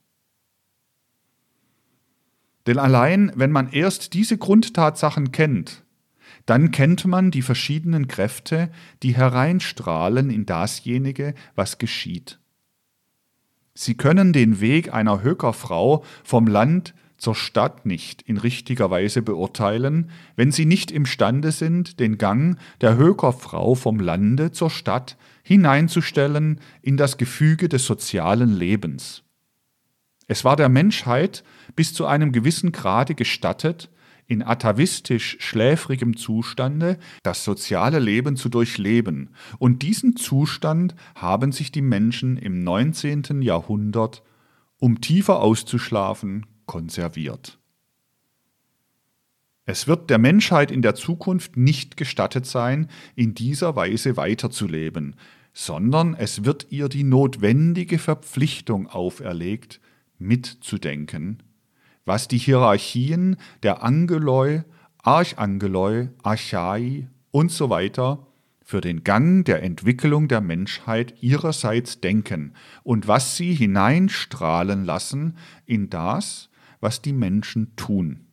Denn 2.66 2.78
allein 2.78 3.32
wenn 3.34 3.50
man 3.50 3.70
erst 3.70 4.14
diese 4.14 4.38
Grundtatsachen 4.38 5.32
kennt, 5.32 5.84
dann 6.46 6.70
kennt 6.70 7.06
man 7.06 7.30
die 7.30 7.42
verschiedenen 7.42 8.08
Kräfte, 8.08 8.70
die 9.02 9.16
hereinstrahlen 9.16 10.30
in 10.30 10.46
dasjenige, 10.46 11.34
was 11.54 11.78
geschieht. 11.78 12.38
Sie 13.74 13.94
können 13.96 14.32
den 14.32 14.60
Weg 14.60 14.92
einer 14.92 15.22
Hökerfrau 15.22 16.04
vom 16.24 16.46
Land 16.46 16.94
zur 17.18 17.34
Stadt 17.34 17.86
nicht 17.86 18.22
in 18.22 18.38
richtiger 18.38 18.90
Weise 18.90 19.22
beurteilen, 19.22 20.10
wenn 20.36 20.52
sie 20.52 20.64
nicht 20.64 20.90
imstande 20.90 21.52
sind, 21.52 22.00
den 22.00 22.18
Gang 22.18 22.58
der 22.80 22.96
Hökerfrau 22.96 23.74
vom 23.74 24.00
Lande 24.00 24.52
zur 24.52 24.70
Stadt 24.70 25.16
hineinzustellen 25.42 26.60
in 26.82 26.96
das 26.96 27.18
Gefüge 27.18 27.68
des 27.68 27.84
sozialen 27.84 28.56
Lebens. 28.56 29.22
Es 30.30 30.44
war 30.44 30.54
der 30.54 30.68
Menschheit 30.68 31.42
bis 31.74 31.92
zu 31.92 32.06
einem 32.06 32.30
gewissen 32.30 32.70
Grade 32.70 33.16
gestattet, 33.16 33.90
in 34.28 34.44
atavistisch 34.44 35.36
schläfrigem 35.40 36.16
Zustande 36.16 37.00
das 37.24 37.42
soziale 37.42 37.98
Leben 37.98 38.36
zu 38.36 38.48
durchleben, 38.48 39.30
und 39.58 39.82
diesen 39.82 40.14
Zustand 40.14 40.94
haben 41.16 41.50
sich 41.50 41.72
die 41.72 41.82
Menschen 41.82 42.36
im 42.36 42.62
19. 42.62 43.42
Jahrhundert, 43.42 44.22
um 44.78 45.00
tiefer 45.00 45.40
auszuschlafen, 45.40 46.46
konserviert. 46.64 47.58
Es 49.64 49.88
wird 49.88 50.10
der 50.10 50.18
Menschheit 50.18 50.70
in 50.70 50.80
der 50.82 50.94
Zukunft 50.94 51.56
nicht 51.56 51.96
gestattet 51.96 52.46
sein, 52.46 52.86
in 53.16 53.34
dieser 53.34 53.74
Weise 53.74 54.16
weiterzuleben, 54.16 55.16
sondern 55.52 56.14
es 56.14 56.44
wird 56.44 56.68
ihr 56.70 56.88
die 56.88 57.02
notwendige 57.02 57.98
Verpflichtung 57.98 58.86
auferlegt, 58.86 59.80
mitzudenken, 60.20 61.42
was 62.04 62.28
die 62.28 62.38
Hierarchien 62.38 63.36
der 63.62 63.82
Angeloi, 63.82 64.62
Archangeloi, 64.98 66.08
Archai 66.22 67.08
und 67.30 67.50
so 67.50 67.70
weiter 67.70 68.26
für 68.62 68.80
den 68.80 69.02
Gang 69.02 69.44
der 69.44 69.62
Entwicklung 69.64 70.28
der 70.28 70.40
Menschheit 70.40 71.14
ihrerseits 71.20 72.00
denken 72.00 72.54
und 72.84 73.08
was 73.08 73.36
sie 73.36 73.52
hineinstrahlen 73.54 74.84
lassen 74.84 75.36
in 75.66 75.90
das, 75.90 76.50
was 76.80 77.02
die 77.02 77.12
Menschen 77.12 77.74
tun. 77.74 78.26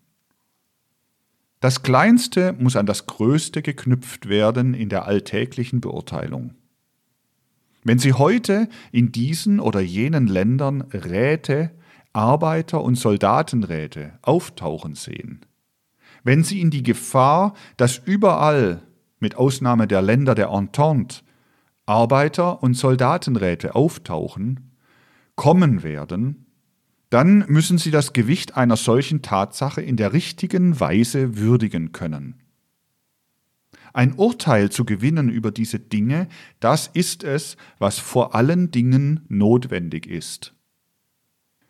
Das 1.60 1.82
Kleinste 1.82 2.54
muss 2.54 2.76
an 2.76 2.86
das 2.86 3.08
Größte 3.08 3.63
geknüpft 3.63 4.30
werden 4.30 4.76
in 4.76 4.89
der 4.89 5.06
alltäglichen 5.06 5.82
Beurteilung. 5.82 6.54
Wenn 7.88 8.00
Sie 8.00 8.12
heute 8.12 8.67
in 8.91 9.13
diesen 9.13 9.62
oder 9.62 9.80
jenen 9.80 10.28
Ländern 10.28 10.82
Räte, 10.91 11.71
Arbeiter- 12.12 12.84
und 12.84 12.95
Soldatenräte 12.95 14.19
auftauchen 14.23 14.93
sehen, 14.93 15.45
wenn 16.21 16.43
Sie 16.43 16.60
in 16.60 16.69
die 16.69 16.84
Gefahr, 16.84 17.54
dass 17.78 17.97
überall, 17.97 18.82
mit 19.19 19.36
Ausnahme 19.36 19.88
der 19.88 20.02
Länder 20.02 20.36
der 20.36 20.50
Entente, 20.50 21.21
Arbeiter- 21.86 22.62
und 22.62 22.73
Soldatenräte 22.73 23.73
auftauchen, 23.73 24.73
kommen 25.38 25.82
werden, 25.82 26.45
dann 27.10 27.45
müssen 27.47 27.78
Sie 27.78 27.91
das 27.91 28.12
Gewicht 28.12 28.58
einer 28.58 28.76
solchen 28.76 29.21
Tatsache 29.21 29.82
in 29.82 29.95
der 29.95 30.12
richtigen 30.12 30.78
Weise 30.82 31.38
würdigen 31.38 31.93
können. 31.93 32.36
Ein 33.98 34.14
Urteil 34.14 34.70
zu 34.70 34.86
gewinnen 34.86 35.28
über 35.28 35.50
diese 35.50 35.80
Dinge, 35.80 36.28
das 36.60 36.86
ist 36.86 37.24
es, 37.24 37.58
was 37.80 37.98
vor 37.98 38.36
allen 38.36 38.70
Dingen 38.70 39.22
notwendig 39.28 40.06
ist. 40.06 40.54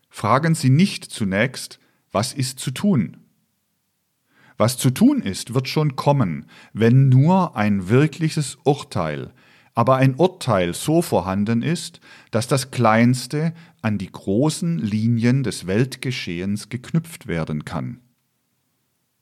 Fragen 0.10 0.54
Sie 0.54 0.70
nicht 0.70 1.06
zunächst, 1.06 1.80
was 2.12 2.34
ist 2.34 2.60
zu 2.60 2.72
tun? 2.72 3.16
Was 4.58 4.78
zu 4.78 4.90
tun 4.90 5.22
ist, 5.22 5.54
wird 5.54 5.70
schon 5.70 5.96
kommen, 5.96 6.48
wenn 6.74 7.08
nur 7.08 7.56
ein 7.56 7.88
wirkliches 7.88 8.58
Urteil, 8.66 9.32
aber 9.74 9.96
ein 9.96 10.16
Urteil 10.16 10.74
so 10.74 11.02
vorhanden 11.02 11.62
ist, 11.62 12.02
dass 12.32 12.50
das 12.50 12.72
Kleinste 12.72 13.54
an 13.82 13.98
die 13.98 14.12
großen 14.12 14.80
Linien 14.80 15.44
des 15.44 15.66
Weltgeschehens 15.66 16.68
geknüpft 16.68 17.28
werden 17.28 17.64
kann. 17.64 18.02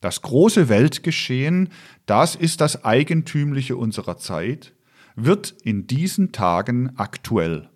Das 0.05 0.21
große 0.21 0.69
Weltgeschehen, 0.69 1.69
das 2.05 2.35
ist 2.35 2.61
das 2.61 2.85
Eigentümliche 2.85 3.75
unserer 3.75 4.19
Zeit, 4.19 4.75
wird 5.15 5.55
in 5.63 5.87
diesen 5.87 6.31
Tagen 6.31 6.91
aktuell. 6.95 7.71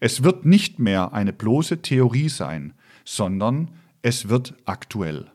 Es 0.00 0.22
wird 0.22 0.46
nicht 0.46 0.78
mehr 0.78 1.12
eine 1.12 1.34
bloße 1.34 1.82
Theorie 1.82 2.30
sein, 2.30 2.72
sondern 3.04 3.72
es 4.00 4.30
wird 4.30 4.54
aktuell. 4.64 5.30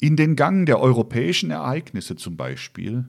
In 0.00 0.16
den 0.16 0.34
Gang 0.34 0.66
der 0.66 0.80
europäischen 0.80 1.52
Ereignisse 1.52 2.16
zum 2.16 2.36
Beispiel 2.36 3.08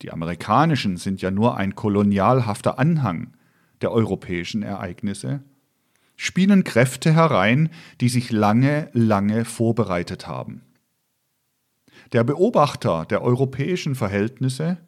die 0.00 0.12
amerikanischen 0.12 0.96
sind 0.96 1.20
ja 1.20 1.30
nur 1.30 1.58
ein 1.58 1.74
kolonialhafter 1.74 2.78
Anhang 2.78 3.36
der 3.82 3.92
europäischen 3.92 4.62
Ereignisse, 4.62 5.42
spielen 6.16 6.64
Kräfte 6.64 7.12
herein, 7.12 7.70
die 8.00 8.08
sich 8.08 8.30
lange, 8.30 8.88
lange 8.92 9.44
vorbereitet 9.44 10.26
haben. 10.26 10.62
Der 12.12 12.24
Beobachter 12.24 13.04
der 13.06 13.22
europäischen 13.22 13.94
Verhältnisse 13.94 14.78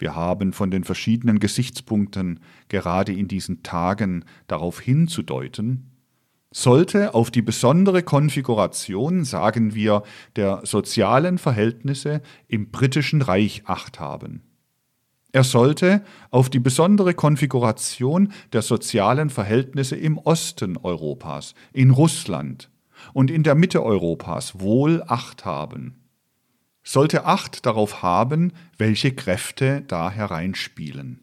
wir 0.00 0.16
haben 0.16 0.54
von 0.54 0.70
den 0.70 0.82
verschiedenen 0.82 1.40
Gesichtspunkten 1.40 2.40
gerade 2.68 3.12
in 3.12 3.28
diesen 3.28 3.62
Tagen 3.62 4.24
darauf 4.46 4.80
hinzudeuten, 4.80 5.90
sollte 6.50 7.14
auf 7.14 7.30
die 7.30 7.42
besondere 7.42 8.02
Konfiguration, 8.02 9.24
sagen 9.24 9.74
wir, 9.74 10.02
der 10.36 10.62
sozialen 10.64 11.36
Verhältnisse 11.36 12.22
im 12.48 12.70
britischen 12.70 13.20
Reich 13.20 13.62
acht 13.66 14.00
haben. 14.00 14.42
Er 15.32 15.44
sollte 15.44 16.02
auf 16.30 16.50
die 16.50 16.58
besondere 16.58 17.14
Konfiguration 17.14 18.32
der 18.52 18.62
sozialen 18.62 19.30
Verhältnisse 19.30 19.96
im 19.96 20.18
Osten 20.18 20.76
Europas, 20.76 21.54
in 21.72 21.90
Russland 21.90 22.70
und 23.12 23.30
in 23.30 23.42
der 23.42 23.54
Mitte 23.54 23.82
Europas 23.82 24.58
wohl 24.60 25.02
acht 25.06 25.44
haben. 25.44 25.96
Sollte 26.82 27.26
Acht 27.26 27.66
darauf 27.66 28.02
haben, 28.02 28.52
welche 28.78 29.12
Kräfte 29.12 29.82
da 29.86 30.10
hereinspielen. 30.10 31.20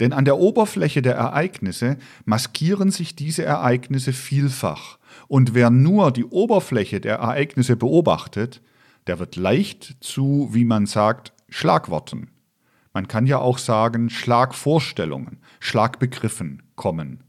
Denn 0.00 0.12
an 0.12 0.24
der 0.24 0.38
Oberfläche 0.38 1.02
der 1.02 1.14
Ereignisse 1.14 1.98
maskieren 2.24 2.90
sich 2.90 3.16
diese 3.16 3.44
Ereignisse 3.44 4.12
vielfach, 4.12 4.98
und 5.28 5.54
wer 5.54 5.70
nur 5.70 6.10
die 6.10 6.24
Oberfläche 6.24 7.00
der 7.00 7.16
Ereignisse 7.16 7.76
beobachtet, 7.76 8.60
der 9.06 9.18
wird 9.18 9.36
leicht 9.36 9.96
zu, 10.00 10.48
wie 10.52 10.64
man 10.64 10.86
sagt, 10.86 11.32
Schlagworten. 11.48 12.30
Man 12.92 13.08
kann 13.08 13.26
ja 13.26 13.38
auch 13.38 13.58
sagen 13.58 14.10
Schlagvorstellungen, 14.10 15.38
Schlagbegriffen 15.60 16.62
kommen, 16.74 17.22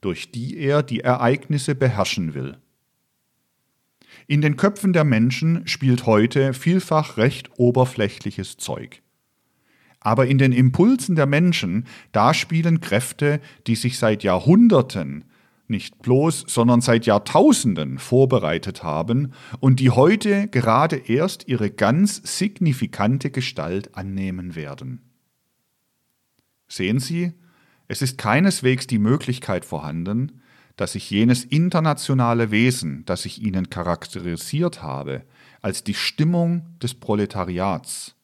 durch 0.00 0.32
die 0.32 0.56
er 0.56 0.82
die 0.82 1.00
Ereignisse 1.00 1.74
beherrschen 1.74 2.34
will. 2.34 2.58
In 4.26 4.40
den 4.40 4.56
Köpfen 4.56 4.92
der 4.92 5.04
Menschen 5.04 5.66
spielt 5.66 6.06
heute 6.06 6.54
vielfach 6.54 7.16
recht 7.16 7.50
oberflächliches 7.58 8.56
Zeug. 8.56 9.02
Aber 10.00 10.26
in 10.26 10.38
den 10.38 10.52
Impulsen 10.52 11.14
der 11.14 11.26
Menschen, 11.26 11.86
da 12.10 12.34
spielen 12.34 12.80
Kräfte, 12.80 13.40
die 13.66 13.76
sich 13.76 13.98
seit 13.98 14.22
Jahrhunderten, 14.22 15.24
nicht 15.72 16.00
bloß, 16.02 16.44
sondern 16.46 16.80
seit 16.80 17.06
Jahrtausenden 17.06 17.98
vorbereitet 17.98 18.84
haben 18.84 19.32
und 19.58 19.80
die 19.80 19.90
heute 19.90 20.46
gerade 20.46 20.96
erst 20.96 21.48
ihre 21.48 21.70
ganz 21.70 22.38
signifikante 22.38 23.32
Gestalt 23.32 23.96
annehmen 23.96 24.54
werden. 24.54 25.00
Sehen 26.68 27.00
Sie, 27.00 27.32
es 27.88 28.00
ist 28.00 28.16
keineswegs 28.16 28.86
die 28.86 29.00
Möglichkeit 29.00 29.64
vorhanden, 29.64 30.40
dass 30.76 30.94
ich 30.94 31.10
jenes 31.10 31.44
internationale 31.44 32.50
Wesen, 32.50 33.04
das 33.04 33.26
ich 33.26 33.42
Ihnen 33.42 33.68
charakterisiert 33.68 34.82
habe, 34.82 35.24
als 35.60 35.84
die 35.84 35.94
Stimmung 35.94 36.78
des 36.80 36.94
Proletariats, 36.94 38.14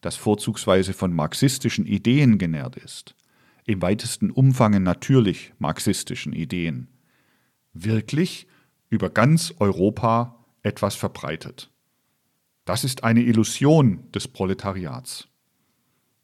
das 0.00 0.16
vorzugsweise 0.16 0.92
von 0.92 1.12
marxistischen 1.12 1.86
Ideen 1.86 2.38
genährt 2.38 2.76
ist, 2.76 3.14
im 3.64 3.82
weitesten 3.82 4.30
Umfange 4.30 4.80
natürlich 4.80 5.52
marxistischen 5.58 6.32
Ideen, 6.32 6.88
wirklich 7.72 8.46
über 8.88 9.10
ganz 9.10 9.54
Europa 9.58 10.44
etwas 10.62 10.94
verbreitet. 10.94 11.70
Das 12.64 12.84
ist 12.84 13.04
eine 13.04 13.22
Illusion 13.22 14.10
des 14.12 14.28
Proletariats. 14.28 15.28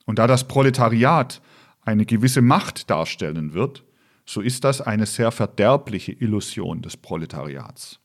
Und 0.05 0.19
da 0.19 0.27
das 0.27 0.47
Proletariat 0.47 1.41
eine 1.81 2.05
gewisse 2.05 2.41
Macht 2.41 2.89
darstellen 2.89 3.53
wird, 3.53 3.83
so 4.25 4.41
ist 4.41 4.63
das 4.63 4.81
eine 4.81 5.05
sehr 5.05 5.31
verderbliche 5.31 6.11
Illusion 6.11 6.81
des 6.81 6.97
Proletariats. 6.97 7.99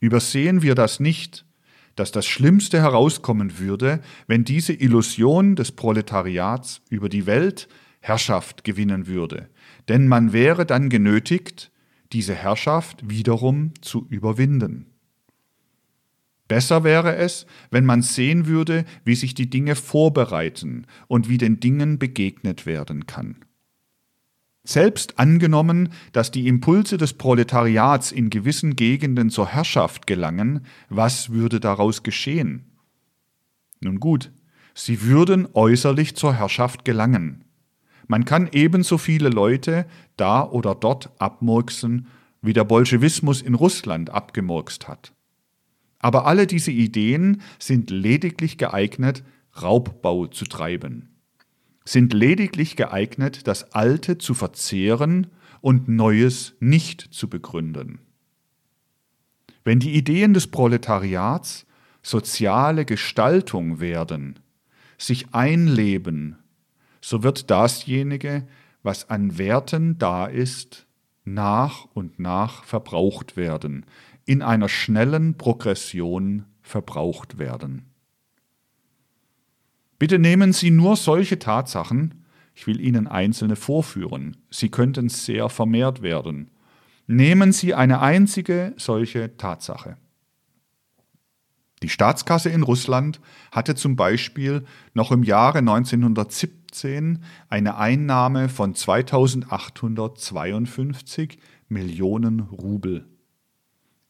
Übersehen 0.00 0.62
wir 0.62 0.74
das 0.74 1.00
nicht, 1.00 1.44
dass 1.96 2.12
das 2.12 2.26
Schlimmste 2.26 2.80
herauskommen 2.80 3.58
würde, 3.58 4.00
wenn 4.26 4.44
diese 4.44 4.72
Illusion 4.72 5.54
des 5.54 5.72
Proletariats 5.72 6.80
über 6.88 7.08
die 7.08 7.26
Welt 7.26 7.68
Herrschaft 8.02 8.64
gewinnen 8.64 9.06
würde, 9.06 9.48
denn 9.88 10.08
man 10.08 10.32
wäre 10.32 10.66
dann 10.66 10.90
genötigt, 10.90 11.70
diese 12.12 12.34
Herrschaft 12.34 13.08
wiederum 13.08 13.72
zu 13.80 14.06
überwinden. 14.10 14.86
Besser 16.48 16.84
wäre 16.84 17.16
es, 17.16 17.46
wenn 17.70 17.86
man 17.86 18.02
sehen 18.02 18.46
würde, 18.46 18.84
wie 19.04 19.14
sich 19.14 19.34
die 19.34 19.48
Dinge 19.48 19.76
vorbereiten 19.76 20.86
und 21.06 21.28
wie 21.28 21.38
den 21.38 21.60
Dingen 21.60 21.98
begegnet 21.98 22.66
werden 22.66 23.06
kann. 23.06 23.36
Selbst 24.64 25.18
angenommen, 25.18 25.90
dass 26.12 26.30
die 26.30 26.48
Impulse 26.48 26.98
des 26.98 27.14
Proletariats 27.14 28.12
in 28.12 28.30
gewissen 28.30 28.76
Gegenden 28.76 29.30
zur 29.30 29.48
Herrschaft 29.48 30.06
gelangen, 30.06 30.66
was 30.88 31.30
würde 31.30 31.58
daraus 31.60 32.02
geschehen? 32.02 32.64
Nun 33.80 33.98
gut, 33.98 34.30
sie 34.74 35.02
würden 35.02 35.48
äußerlich 35.54 36.16
zur 36.16 36.34
Herrschaft 36.34 36.84
gelangen. 36.84 37.41
Man 38.12 38.26
kann 38.26 38.50
ebenso 38.52 38.98
viele 38.98 39.30
Leute 39.30 39.86
da 40.18 40.44
oder 40.44 40.74
dort 40.74 41.10
abmurksen, 41.18 42.08
wie 42.42 42.52
der 42.52 42.64
Bolschewismus 42.64 43.40
in 43.40 43.54
Russland 43.54 44.10
abgemurkst 44.10 44.86
hat. 44.86 45.14
Aber 45.98 46.26
alle 46.26 46.46
diese 46.46 46.72
Ideen 46.72 47.40
sind 47.58 47.88
lediglich 47.88 48.58
geeignet, 48.58 49.24
Raubbau 49.62 50.26
zu 50.26 50.44
treiben 50.44 51.08
sind 51.84 52.12
lediglich 52.12 52.76
geeignet, 52.76 53.46
das 53.46 53.72
Alte 53.72 54.18
zu 54.18 54.34
verzehren 54.34 55.28
und 55.60 55.88
Neues 55.88 56.54
nicht 56.60 57.00
zu 57.00 57.28
begründen. 57.28 57.98
Wenn 59.64 59.80
die 59.80 59.94
Ideen 59.94 60.34
des 60.34 60.48
Proletariats 60.48 61.66
soziale 62.02 62.84
Gestaltung 62.84 63.80
werden, 63.80 64.38
sich 64.98 65.34
einleben, 65.34 66.36
so 67.02 67.22
wird 67.22 67.50
dasjenige, 67.50 68.46
was 68.82 69.10
an 69.10 69.36
Werten 69.36 69.98
da 69.98 70.26
ist, 70.26 70.86
nach 71.24 71.86
und 71.92 72.18
nach 72.18 72.64
verbraucht 72.64 73.36
werden, 73.36 73.84
in 74.24 74.40
einer 74.40 74.68
schnellen 74.68 75.36
Progression 75.36 76.46
verbraucht 76.62 77.38
werden. 77.38 77.82
Bitte 79.98 80.18
nehmen 80.18 80.52
Sie 80.52 80.70
nur 80.70 80.96
solche 80.96 81.38
Tatsachen, 81.38 82.24
ich 82.54 82.66
will 82.66 82.80
Ihnen 82.80 83.06
einzelne 83.06 83.56
vorführen, 83.56 84.36
sie 84.50 84.68
könnten 84.68 85.08
sehr 85.08 85.48
vermehrt 85.48 86.02
werden. 86.02 86.50
Nehmen 87.06 87.52
Sie 87.52 87.74
eine 87.74 88.00
einzige 88.00 88.74
solche 88.76 89.36
Tatsache. 89.36 89.96
Die 91.82 91.88
Staatskasse 91.88 92.50
in 92.50 92.62
Russland 92.62 93.20
hatte 93.50 93.74
zum 93.74 93.96
Beispiel 93.96 94.64
noch 94.94 95.10
im 95.10 95.24
Jahre 95.24 95.58
1917 95.58 97.24
eine 97.48 97.76
Einnahme 97.76 98.48
von 98.48 98.72
2852 98.74 101.38
Millionen 101.68 102.40
Rubel. 102.40 103.06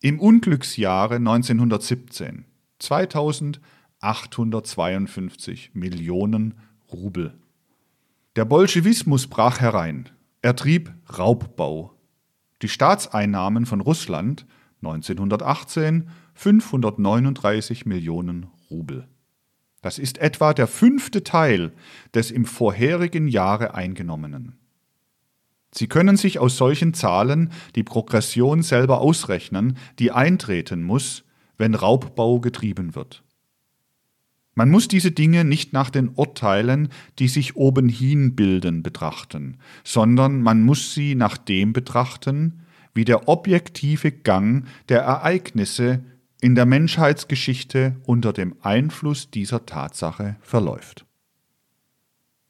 Im 0.01 0.21
Unglücksjahre 0.21 1.17
1917 1.17 2.45
2000 2.79 3.61
852 4.03 5.71
Millionen 5.75 6.55
Rubel. 6.93 7.35
Der 8.35 8.45
Bolschewismus 8.45 9.29
brach 9.29 9.61
herein. 9.61 10.09
Er 10.43 10.57
trieb 10.57 10.93
Raubbau. 11.17 11.97
Die 12.63 12.69
Staatseinnahmen 12.69 13.65
von 13.65 13.81
Russland 13.81 14.45
1918 14.83 16.11
539 16.43 17.87
Millionen 17.87 18.49
Rubel. 18.69 19.07
Das 19.81 20.01
ist 20.01 20.19
etwa 20.19 20.53
der 20.53 20.67
fünfte 20.67 21.23
Teil 21.23 21.71
des 22.15 22.33
im 22.33 22.47
vorherigen 22.47 23.29
Jahre 23.29 23.75
eingenommenen. 23.77 24.59
Sie 25.73 25.87
können 25.87 26.17
sich 26.17 26.41
aus 26.41 26.57
solchen 26.57 26.95
Zahlen 26.95 27.53
die 27.77 27.85
Progression 27.85 28.65
selber 28.65 29.01
ausrechnen, 29.01 29.79
die 30.01 30.11
eintreten 30.11 30.83
muss, 30.83 31.23
wenn 31.59 31.77
Raubbau 31.77 32.41
getrieben 32.41 32.97
wird. 32.97 33.23
Man 34.57 34.69
muss 34.69 34.89
diese 34.89 35.13
Dinge 35.13 35.45
nicht 35.45 35.73
nach 35.73 35.91
den 35.91 36.09
Urteilen, 36.09 36.89
die 37.21 37.29
sich 37.29 37.55
obenhin 37.55 38.35
bilden, 38.35 38.83
betrachten, 38.83 39.59
sondern 39.85 40.43
man 40.43 40.63
muss 40.63 40.93
sie 40.93 41.15
nach 41.15 41.39
dem 41.39 41.73
betrachten, 41.73 42.65
wie 42.95 43.05
der 43.05 43.29
objektive 43.29 44.11
Gang 44.11 44.67
der 44.89 45.03
Ereignisse 45.03 46.05
in 46.43 46.57
der 46.57 46.67
Menschheitsgeschichte 46.67 47.95
unter 48.05 48.33
dem 48.33 48.57
Einfluss 48.63 49.31
dieser 49.31 49.65
Tatsache 49.65 50.37
verläuft. 50.41 51.07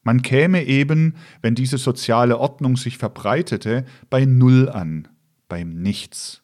Man 0.02 0.22
käme 0.22 0.64
eben, 0.64 1.14
wenn 1.42 1.54
diese 1.54 1.76
soziale 1.76 2.38
Ordnung 2.38 2.78
sich 2.78 2.96
verbreitete, 2.96 3.84
bei 4.08 4.24
Null 4.24 4.70
an, 4.70 5.08
beim 5.46 5.82
Nichts. 5.82 6.42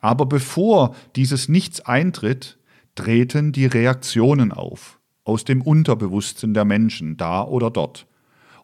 Aber 0.00 0.24
bevor 0.24 0.96
dieses 1.16 1.50
Nichts 1.50 1.82
eintritt, 1.82 2.58
treten 2.94 3.52
die 3.52 3.66
Reaktionen 3.66 4.50
auf, 4.50 5.00
aus 5.24 5.44
dem 5.44 5.60
Unterbewusstsein 5.60 6.54
der 6.54 6.64
Menschen, 6.64 7.18
da 7.18 7.44
oder 7.44 7.70
dort, 7.70 8.06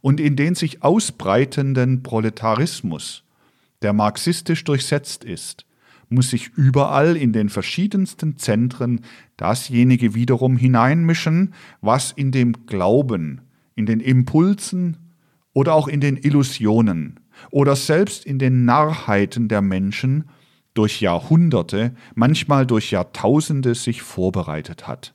und 0.01 0.21
in 0.21 0.37
den 0.37 0.55
sich 0.55 0.83
ausbreitenden 0.83 2.03
Proletarismus, 2.03 3.25
der 3.83 3.93
marxistisch 3.93 4.65
durchsetzt 4.65 5.23
ist, 5.23 5.67
muss 6.15 6.31
sich 6.31 6.51
überall 6.57 7.17
in 7.17 7.33
den 7.33 7.49
verschiedensten 7.49 8.37
Zentren 8.37 9.01
dasjenige 9.37 10.15
wiederum 10.15 10.57
hineinmischen, 10.57 11.55
was 11.81 12.13
in 12.13 12.31
dem 12.33 12.67
Glauben, 12.67 13.41
in 13.75 13.87
den 13.87 14.01
Impulsen 14.01 14.97
oder 15.53 15.75
auch 15.75 15.89
in 15.89 16.01
den 16.01 16.17
Illusionen 16.17 17.21
oder 17.51 17.77
selbst 17.77 18.25
in 18.25 18.39
den 18.39 18.65
Narrheiten 18.65 19.49
der 19.49 19.63
Menschen 19.63 20.25
durch 20.75 21.01
Jahrhunderte, 21.01 21.95
manchmal 22.15 22.67
durch 22.67 22.91
Jahrtausende 22.91 23.75
sich 23.75 24.03
vorbereitet 24.03 24.87
hat. 24.87 25.15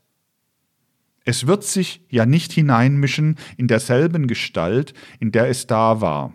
Es 1.26 1.46
wird 1.46 1.64
sich 1.64 2.06
ja 2.10 2.26
nicht 2.26 2.52
hineinmischen 2.54 3.36
in 3.58 3.68
derselben 3.68 4.28
Gestalt, 4.28 4.94
in 5.20 5.32
der 5.32 5.50
es 5.50 5.68
da 5.68 6.02
war, 6.02 6.34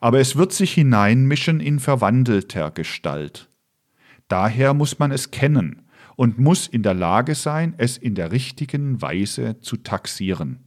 aber 0.00 0.18
es 0.20 0.36
wird 0.36 0.52
sich 0.52 0.74
hineinmischen 0.74 1.60
in 1.60 1.78
verwandelter 1.78 2.70
Gestalt. 2.70 3.48
Daher 4.28 4.74
muss 4.74 4.98
man 4.98 5.10
es 5.10 5.30
kennen 5.30 5.82
und 6.16 6.38
muss 6.38 6.66
in 6.66 6.82
der 6.82 6.94
Lage 6.94 7.34
sein, 7.34 7.74
es 7.76 7.98
in 7.98 8.14
der 8.14 8.32
richtigen 8.32 9.02
Weise 9.02 9.60
zu 9.60 9.76
taxieren. 9.76 10.66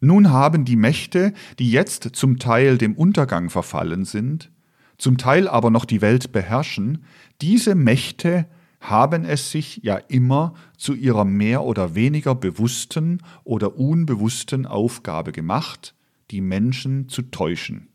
Nun 0.00 0.30
haben 0.30 0.64
die 0.64 0.76
Mächte, 0.76 1.32
die 1.58 1.70
jetzt 1.70 2.10
zum 2.14 2.38
Teil 2.38 2.76
dem 2.76 2.96
Untergang 2.96 3.50
verfallen 3.50 4.04
sind, 4.04 4.50
zum 4.98 5.16
Teil 5.16 5.46
aber 5.46 5.70
noch 5.70 5.84
die 5.84 6.00
Welt 6.00 6.32
beherrschen, 6.32 7.04
diese 7.40 7.74
Mächte 7.74 8.46
haben 8.80 9.24
es 9.24 9.52
sich 9.52 9.80
ja 9.84 9.96
immer 9.96 10.54
zu 10.76 10.94
ihrer 10.94 11.24
mehr 11.24 11.62
oder 11.62 11.94
weniger 11.94 12.34
bewussten 12.34 13.22
oder 13.44 13.76
unbewussten 13.78 14.66
Aufgabe 14.66 15.30
gemacht, 15.30 15.94
die 16.32 16.40
Menschen 16.40 17.08
zu 17.08 17.22
täuschen. 17.22 17.91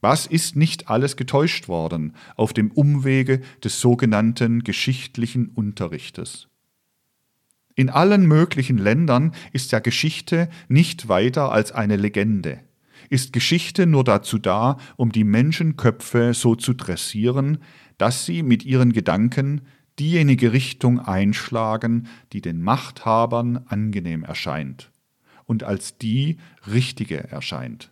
Was 0.00 0.26
ist 0.26 0.56
nicht 0.56 0.88
alles 0.88 1.16
getäuscht 1.16 1.68
worden 1.68 2.14
auf 2.36 2.52
dem 2.52 2.70
Umwege 2.70 3.40
des 3.64 3.80
sogenannten 3.80 4.62
geschichtlichen 4.62 5.48
Unterrichtes? 5.48 6.48
In 7.74 7.90
allen 7.90 8.26
möglichen 8.26 8.78
Ländern 8.78 9.32
ist 9.52 9.72
ja 9.72 9.78
Geschichte 9.78 10.48
nicht 10.68 11.08
weiter 11.08 11.52
als 11.52 11.72
eine 11.72 11.96
Legende. 11.96 12.60
Ist 13.08 13.32
Geschichte 13.32 13.86
nur 13.86 14.04
dazu 14.04 14.38
da, 14.38 14.78
um 14.96 15.12
die 15.12 15.24
Menschenköpfe 15.24 16.34
so 16.34 16.54
zu 16.54 16.74
dressieren, 16.74 17.58
dass 17.96 18.26
sie 18.26 18.42
mit 18.42 18.64
ihren 18.64 18.92
Gedanken 18.92 19.62
diejenige 19.98 20.52
Richtung 20.52 21.00
einschlagen, 21.00 22.08
die 22.32 22.40
den 22.40 22.62
Machthabern 22.62 23.64
angenehm 23.66 24.24
erscheint 24.24 24.90
und 25.44 25.64
als 25.64 25.98
die 25.98 26.38
richtige 26.70 27.28
erscheint. 27.30 27.90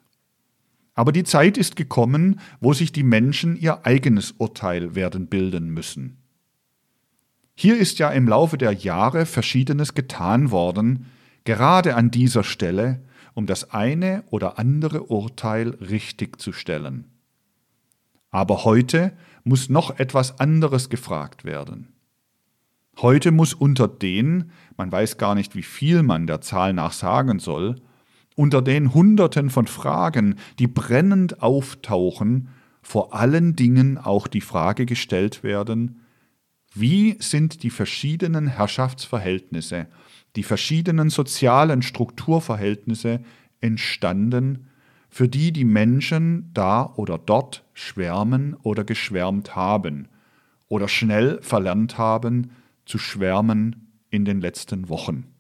Aber 0.97 1.13
die 1.13 1.25
Zeit 1.25 1.59
ist 1.59 1.77
gekommen, 1.77 2.41
wo 2.59 2.73
sich 2.73 2.91
die 2.91 3.03
Menschen 3.03 3.55
ihr 3.55 3.87
eigenes 3.87 4.33
Urteil 4.33 4.95
werden 4.95 5.29
bilden 5.29 5.69
müssen. 5.69 6.17
Hier 7.55 7.79
ist 7.79 7.99
ja 7.99 8.11
im 8.11 8.27
Laufe 8.27 8.59
der 8.59 8.73
Jahre 8.73 9.27
Verschiedenes 9.27 9.95
getan 9.95 10.51
worden, 10.51 11.07
gerade 11.45 11.95
an 11.95 12.11
dieser 12.11 12.43
Stelle, 12.45 13.03
um 13.35 13.47
das 13.47 13.71
eine 13.73 14.25
oder 14.31 14.59
andere 14.59 15.05
Urteil 15.05 15.71
richtig 15.81 16.41
zu 16.41 16.53
stellen. 16.53 17.05
Aber 18.31 18.65
heute 18.65 19.13
muss 19.45 19.69
noch 19.69 19.99
etwas 19.99 20.41
anderes 20.41 20.89
gefragt 20.89 21.45
werden. 21.45 21.93
Heute 22.99 23.33
muss 23.33 23.53
unter 23.53 23.87
den, 23.87 24.51
man 24.79 24.91
weiß 24.91 25.19
gar 25.19 25.35
nicht, 25.35 25.55
wie 25.55 25.63
viel 25.63 26.03
man 26.03 26.27
der 26.27 26.41
Zahl 26.41 26.73
nach 26.73 26.93
sagen 26.93 27.39
soll, 27.39 27.77
unter 28.37 28.63
den 28.63 28.95
Hunderten 28.95 29.51
von 29.51 29.67
Fragen, 29.67 30.37
die 30.61 30.69
brennend 30.69 31.43
auftauchen, 31.43 32.49
vor 32.83 33.15
allen 33.15 33.57
Dingen 33.57 33.99
auch 33.99 34.29
die 34.29 34.41
Frage 34.41 34.87
gestellt 34.87 35.43
werden, 35.43 36.03
wie 36.73 37.17
sind 37.19 37.63
die 37.63 37.71
verschiedenen 37.71 38.47
Herrschaftsverhältnisse, 38.47 39.89
die 40.37 40.43
verschiedenen 40.45 41.11
sozialen 41.11 41.83
Strukturverhältnisse 41.83 43.21
entstanden 43.61 44.69
für 45.09 45.29
die 45.29 45.51
die 45.51 45.65
Menschen 45.65 46.51
da 46.53 46.93
oder 46.97 47.17
dort 47.17 47.65
schwärmen 47.73 48.55
oder 48.63 48.85
geschwärmt 48.85 49.57
haben 49.57 50.09
oder 50.69 50.89
schnell 50.89 51.41
verlernt 51.41 51.97
haben 51.97 52.51
zu 52.85 52.99
schwärmen 52.99 53.89
in 54.11 54.27
den 54.27 54.41
letzten 54.43 54.91
Wochen. 54.91 55.36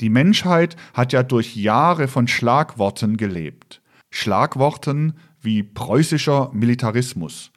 Die 0.00 0.10
Menschheit 0.10 0.76
hat 0.92 1.12
ja 1.12 1.22
durch 1.22 1.56
Jahre 1.56 2.08
von 2.08 2.28
Schlagworten 2.28 3.16
gelebt. 3.16 3.80
Schlagworten 4.10 5.14
wie 5.40 5.62
preußischer 5.62 6.50
Militarismus 6.52 7.50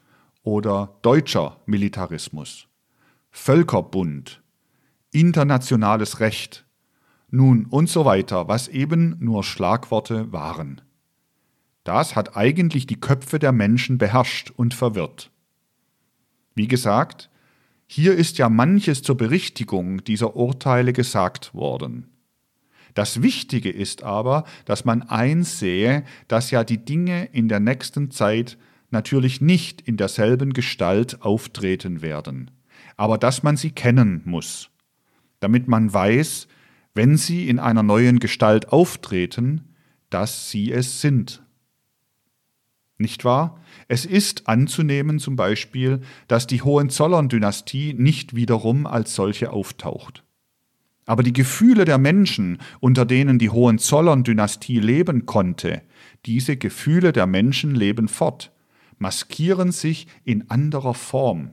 oder 0.43 0.97
deutscher 1.01 1.61
Militarismus, 1.65 2.67
Völkerbund, 3.29 4.41
internationales 5.11 6.19
Recht, 6.19 6.65
nun 7.29 7.65
und 7.65 7.89
so 7.89 8.05
weiter, 8.05 8.47
was 8.47 8.67
eben 8.67 9.15
nur 9.19 9.43
Schlagworte 9.43 10.31
waren. 10.31 10.81
Das 11.83 12.15
hat 12.15 12.35
eigentlich 12.35 12.87
die 12.87 12.99
Köpfe 12.99 13.39
der 13.39 13.51
Menschen 13.51 13.97
beherrscht 13.97 14.51
und 14.51 14.73
verwirrt. 14.73 15.31
Wie 16.55 16.67
gesagt, 16.67 17.29
hier 17.87 18.15
ist 18.15 18.37
ja 18.37 18.49
manches 18.49 19.01
zur 19.01 19.17
Berichtigung 19.17 20.03
dieser 20.03 20.35
Urteile 20.35 20.93
gesagt 20.93 21.53
worden. 21.53 22.08
Das 22.93 23.21
Wichtige 23.21 23.69
ist 23.69 24.03
aber, 24.03 24.45
dass 24.65 24.85
man 24.85 25.03
einsehe, 25.03 26.03
dass 26.27 26.51
ja 26.51 26.63
die 26.63 26.83
Dinge 26.83 27.25
in 27.25 27.47
der 27.47 27.59
nächsten 27.59 28.11
Zeit 28.11 28.57
natürlich 28.91 29.41
nicht 29.41 29.81
in 29.81 29.97
derselben 29.97 30.53
Gestalt 30.53 31.21
auftreten 31.21 32.01
werden, 32.01 32.51
aber 32.97 33.17
dass 33.17 33.43
man 33.43 33.57
sie 33.57 33.71
kennen 33.71 34.21
muss, 34.25 34.69
damit 35.39 35.67
man 35.67 35.93
weiß, 35.93 36.47
wenn 36.95 37.17
sie 37.17 37.47
in 37.47 37.59
einer 37.59 37.83
neuen 37.83 38.19
Gestalt 38.19 38.69
auftreten, 38.69 39.75
dass 40.09 40.49
sie 40.49 40.71
es 40.71 41.01
sind. 41.01 41.43
Nicht 42.97 43.23
wahr? 43.23 43.61
Es 43.87 44.05
ist 44.05 44.49
anzunehmen 44.49 45.19
zum 45.19 45.37
Beispiel, 45.37 46.01
dass 46.27 46.47
die 46.47 46.61
Hohenzollern-Dynastie 46.61 47.93
nicht 47.93 48.35
wiederum 48.35 48.85
als 48.85 49.15
solche 49.15 49.51
auftaucht. 49.51 50.23
Aber 51.09 51.23
die 51.23 51.33
Gefühle 51.33 51.85
der 51.85 51.97
Menschen, 51.97 52.59
unter 52.79 53.03
denen 53.03 53.39
die 53.39 53.49
Hohenzollern-Dynastie 53.49 54.79
leben 54.79 55.25
konnte, 55.25 55.81
diese 56.27 56.55
Gefühle 56.55 57.11
der 57.13 57.25
Menschen 57.25 57.73
leben 57.73 58.07
fort, 58.07 58.51
maskieren 58.99 59.71
sich 59.71 60.05
in 60.23 60.51
anderer 60.51 60.93
Form. 60.93 61.49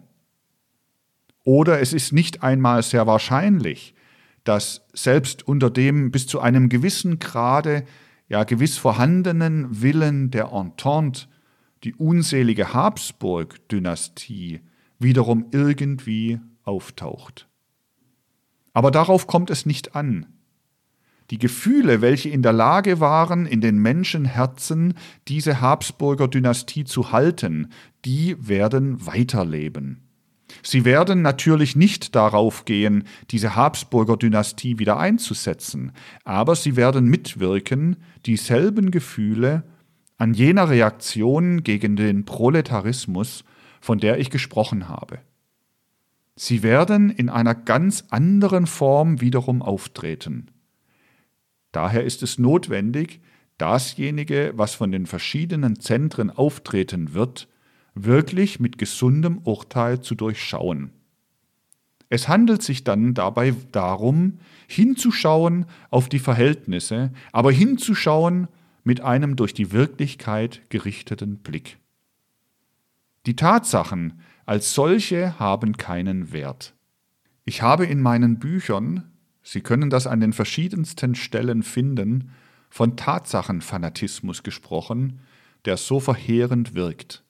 Oder 1.43 1.81
es 1.81 1.95
ist 1.95 2.13
nicht 2.13 2.43
einmal 2.43 2.83
sehr 2.83 3.07
wahrscheinlich, 3.07 3.95
dass 4.45 4.87
selbst 4.93 5.49
unter 5.49 5.71
dem 5.71 6.11
bis 6.11 6.27
zu 6.27 6.39
einem 6.41 6.69
gewissen 6.69 7.19
Grade 7.19 7.87
ja 8.29 8.45
gewiss 8.45 8.77
vorhandenen 8.77 9.81
Willen 9.81 10.31
der 10.31 10.53
Entente 10.53 11.29
die 11.83 11.95
unselige 11.95 12.75
Habsburg-Dynastie 12.75 14.61
wiederum 14.99 15.47
irgendwie 15.51 16.41
auftaucht. 16.63 17.49
Aber 18.77 18.91
darauf 18.91 19.27
kommt 19.27 19.49
es 19.49 19.65
nicht 19.65 19.97
an. 19.97 20.27
Die 21.31 21.39
Gefühle, 21.39 22.03
welche 22.03 22.29
in 22.29 22.43
der 22.43 22.53
Lage 22.53 23.01
waren, 23.01 23.47
in 23.47 23.63
den 23.63 23.79
Menschenherzen 23.79 24.93
diese 25.29 25.63
Habsburger 25.63 26.29
Dynastie 26.29 26.85
zu 26.85 27.11
halten, 27.11 27.71
die 28.05 28.37
werden 28.39 29.07
weiterleben. 29.07 30.03
Sie 30.63 30.85
werden 30.85 31.23
natürlich 31.23 31.75
nicht 31.75 32.15
darauf 32.15 32.67
gehen, 32.67 33.05
diese 33.31 33.57
Habsburger 33.57 34.19
Dynastie 34.19 34.79
wieder 34.79 34.99
einzusetzen, 34.99 35.93
aber 36.25 36.55
sie 36.55 36.77
werden 36.77 37.07
mitwirken, 37.07 37.97
dieselben 38.27 38.91
Gefühle 38.91 39.63
an 40.19 40.35
jener 40.35 40.69
Reaktion 40.69 41.63
gegen 41.63 41.97
den 41.97 42.27
Proletarismus, 42.27 43.43
von 43.81 44.01
der 44.01 44.19
ich 44.19 44.29
gesprochen 44.29 44.91
habe. 44.91 45.21
Sie 46.37 46.63
werden 46.63 47.09
in 47.09 47.31
einer 47.31 47.55
ganz 47.55 48.05
anderen 48.11 48.67
Form 48.67 49.23
wiederum 49.23 49.63
auftreten. 49.63 50.51
Daher 51.73 52.05
ist 52.05 52.23
es 52.23 52.39
notwendig, 52.39 53.21
dasjenige, 53.57 54.53
was 54.55 54.75
von 54.75 54.93
den 54.93 55.07
verschiedenen 55.07 55.81
Zentren 55.81 56.31
auftreten 56.31 57.15
wird, 57.15 57.49
wirklich 57.95 58.61
mit 58.61 58.77
gesundem 58.77 59.39
Urteil 59.39 60.01
zu 60.01 60.15
durchschauen. 60.15 60.91
Es 62.11 62.29
handelt 62.29 62.63
sich 62.63 62.85
dann 62.85 63.15
dabei 63.15 63.55
darum, 63.73 64.39
hinzuschauen 64.69 65.65
auf 65.91 66.09
die 66.09 66.19
Verhältnisse, 66.19 67.13
aber 67.33 67.51
hinzuschauen 67.51 68.49
mit 68.85 69.01
einem 69.01 69.37
durch 69.37 69.55
die 69.55 69.73
Wirklichkeit 69.73 70.63
gerichteten 70.69 71.39
Blick. 71.39 71.79
Die 73.25 73.35
Tatsachen 73.35 74.21
als 74.47 74.75
solche 74.75 75.39
haben 75.39 75.77
keinen 75.77 76.33
Wert. 76.33 76.75
Ich 77.45 77.63
habe 77.63 77.85
in 77.87 78.01
meinen 78.01 78.39
Büchern, 78.39 79.13
Sie 79.43 79.61
können 79.61 79.91
das 79.91 80.07
an 80.07 80.21
den 80.21 80.33
verschiedensten 80.33 81.15
Stellen 81.15 81.63
finden, 81.63 82.33
von 82.71 82.97
Tatsachenfanatismus 82.97 84.43
gesprochen, 84.43 85.21
der 85.65 85.77
so 85.77 86.01
verheerend 86.01 86.75
wirkt. 86.75 87.25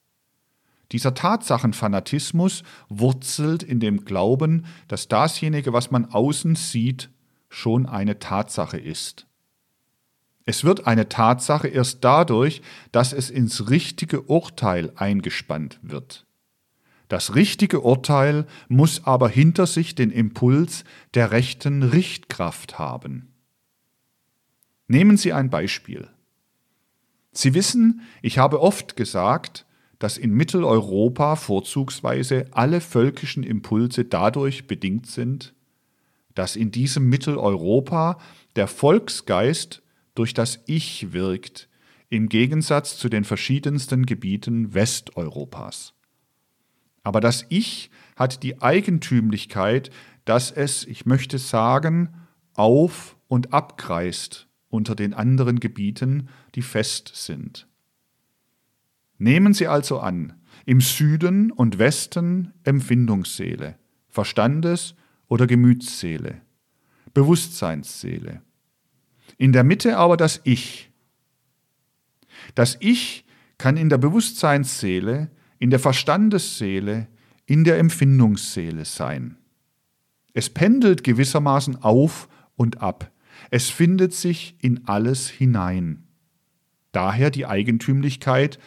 Dieser 0.93 1.15
Tatsachenfanatismus 1.15 2.63
wurzelt 2.89 3.63
in 3.63 3.81
dem 3.81 4.05
Glauben, 4.05 4.67
dass 4.89 5.09
dasjenige, 5.09 5.73
was 5.73 5.91
man 5.91 6.07
außen 6.07 6.55
sieht, 6.55 7.11
schon 7.49 7.87
eine 7.87 8.19
Tatsache 8.19 8.79
ist. 8.79 9.27
Es 10.45 10.65
wird 10.65 10.87
eine 10.87 11.09
Tatsache 11.09 11.69
erst 11.69 12.05
dadurch, 12.05 12.63
dass 12.93 13.13
es 13.13 13.31
ins 13.31 13.69
richtige 13.69 14.23
Urteil 14.23 14.93
eingespannt 14.95 15.81
wird. 15.83 16.26
Das 17.09 17.35
richtige 17.35 17.81
Urteil 17.81 18.47
muss 18.69 19.05
aber 19.05 19.29
hinter 19.29 19.67
sich 19.67 19.95
den 19.95 20.11
Impuls 20.11 20.85
der 21.15 21.31
rechten 21.31 21.83
Richtkraft 21.83 22.79
haben. 22.79 23.33
Nehmen 24.89 25.17
Sie 25.17 25.33
ein 25.33 25.51
Beispiel. 25.51 26.09
Sie 27.33 27.55
wissen, 27.55 28.03
ich 28.23 28.39
habe 28.39 28.61
oft 28.61 28.97
gesagt, 28.97 29.67
dass 29.99 30.19
in 30.19 30.33
Mitteleuropa 30.33 31.37
vorzugsweise 31.37 32.47
alle 32.51 32.81
völkischen 32.81 33.43
Impulse 33.43 34.05
dadurch 34.05 34.67
bedingt 34.67 35.07
sind, 35.07 35.55
dass 36.35 36.57
in 36.57 36.71
diesem 36.71 37.09
Mitteleuropa 37.09 38.19
der 38.57 38.69
Volksgeist 38.69 39.83
durch 40.15 40.35
das 40.35 40.61
Ich 40.67 41.13
wirkt, 41.13 41.69
im 42.09 42.29
Gegensatz 42.29 42.99
zu 42.99 43.09
den 43.09 43.25
verschiedensten 43.25 44.07
Gebieten 44.07 44.75
Westeuropas. 44.75 45.96
Aber 47.07 47.21
das 47.21 47.47
Ich 47.51 47.89
hat 48.17 48.43
die 48.43 48.61
Eigentümlichkeit, 48.61 49.91
dass 50.25 50.51
es, 50.51 50.85
ich 50.85 51.07
möchte 51.07 51.39
sagen, 51.39 52.13
auf 52.55 53.17
und 53.29 53.53
abkreist 53.53 54.49
unter 54.71 54.97
den 54.97 55.15
anderen 55.15 55.61
Gebieten, 55.61 56.29
die 56.57 56.63
fest 56.63 57.13
sind. 57.15 57.69
Nehmen 59.19 59.55
Sie 59.55 59.69
also 59.69 60.01
an, 60.01 60.33
im 60.65 60.81
Süden 60.81 61.53
und 61.53 61.79
Westen 61.79 62.53
Empfindungsseele, 62.65 63.79
Verstandes- 64.09 64.97
oder 65.29 65.47
Gemütsseele, 65.47 66.43
Bewusstseinsseele. 67.15 68.43
In 69.39 69.53
der 69.53 69.63
Mitte 69.63 69.97
aber 69.97 70.17
das 70.17 70.41
Ich. 70.43 70.91
Das 72.57 72.77
Ich 72.81 73.25
kann 73.59 73.77
in 73.77 73.91
der 73.91 73.99
Bewusstseinsseele, 73.99 75.31
in 75.59 75.71
der 75.71 75.79
Verstandesseele, 75.79 77.09
in 77.47 77.65
der 77.65 77.79
Empfindungsseele 77.79 78.85
sein. 78.85 79.37
Es 80.33 80.51
pendelt 80.51 81.05
gewissermaßen 81.05 81.83
auf 81.83 82.29
und 82.57 82.83
ab. 82.83 83.11
Es 83.51 83.71
findet 83.71 84.13
sich 84.13 84.57
in 84.61 84.87
alles 84.87 85.29
hinein. 85.29 86.05
Daher 86.93 87.31
die 87.31 87.47
Eigentümlichkeit, 87.47 88.59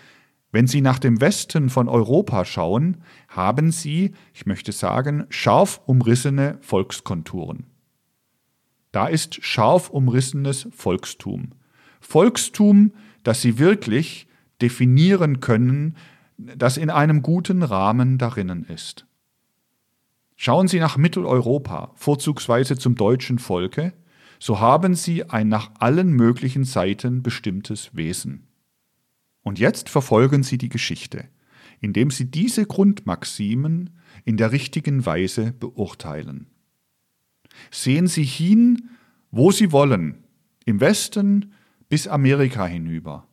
wenn 0.52 0.68
Sie 0.68 0.82
nach 0.82 1.00
dem 1.00 1.22
Westen 1.22 1.70
von 1.70 1.88
Europa 1.88 2.46
schauen, 2.46 2.98
haben 3.28 3.72
Sie, 3.72 4.14
ich 4.34 4.46
möchte 4.46 4.72
sagen, 4.72 5.26
scharf 5.30 5.82
umrissene 5.86 6.58
Volkskonturen. 6.62 7.66
Da 8.92 9.08
ist 9.08 9.44
scharf 9.44 9.90
umrissenes 9.90 10.68
Volkstum. 10.72 11.52
Volkstum, 12.00 12.94
das 13.24 13.42
Sie 13.42 13.60
wirklich 13.60 14.28
definieren 14.62 15.40
können, 15.40 15.96
das 16.40 16.78
in 16.78 16.90
einem 16.90 17.22
guten 17.22 17.64
Rahmen 17.64 18.18
darinnen 18.18 18.64
ist. 18.64 19.06
Schauen 20.36 20.70
Sie 20.70 20.80
nach 20.80 20.96
Mitteleuropa, 20.96 21.92
vorzugsweise 21.96 22.78
zum 22.78 22.96
deutschen 22.96 23.40
Volke, 23.40 23.94
so 24.40 24.62
haben 24.62 24.96
Sie 24.96 25.26
ein 25.30 25.50
nach 25.50 25.72
allen 25.80 26.14
möglichen 26.14 26.64
Seiten 26.64 27.22
bestimmtes 27.22 27.94
Wesen. 27.94 28.48
Und 29.42 29.60
jetzt 29.60 29.90
verfolgen 29.90 30.44
Sie 30.44 30.58
die 30.58 30.70
Geschichte, 30.70 31.28
indem 31.82 32.10
Sie 32.10 32.32
diese 32.32 32.66
Grundmaximen 32.66 33.90
in 34.24 34.38
der 34.38 34.54
richtigen 34.54 35.06
Weise 35.06 35.52
beurteilen. 35.52 36.48
Sehen 37.70 38.08
Sie 38.08 38.24
hin, 38.24 38.90
wo 39.32 39.52
Sie 39.52 39.74
wollen, 39.74 40.24
im 40.64 40.80
Westen 40.80 41.52
bis 41.90 42.08
Amerika 42.08 42.66
hinüber, 42.66 43.28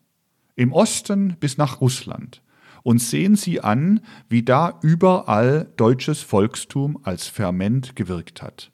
im 0.56 0.72
Osten 0.72 1.36
bis 1.38 1.56
nach 1.56 1.80
Russland, 1.80 2.42
und 2.86 3.00
sehen 3.00 3.34
Sie 3.34 3.60
an, 3.60 3.98
wie 4.28 4.44
da 4.44 4.78
überall 4.80 5.72
deutsches 5.76 6.20
Volkstum 6.20 7.00
als 7.02 7.26
Ferment 7.26 7.96
gewirkt 7.96 8.42
hat. 8.42 8.70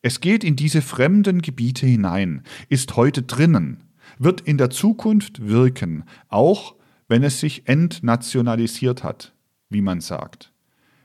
Es 0.00 0.20
geht 0.20 0.44
in 0.44 0.54
diese 0.54 0.80
fremden 0.80 1.42
Gebiete 1.42 1.86
hinein, 1.86 2.44
ist 2.68 2.94
heute 2.94 3.24
drinnen, 3.24 3.82
wird 4.20 4.42
in 4.42 4.58
der 4.58 4.70
Zukunft 4.70 5.48
wirken, 5.48 6.04
auch 6.28 6.76
wenn 7.08 7.24
es 7.24 7.40
sich 7.40 7.66
entnationalisiert 7.66 9.02
hat, 9.02 9.34
wie 9.70 9.82
man 9.82 10.00
sagt. 10.00 10.52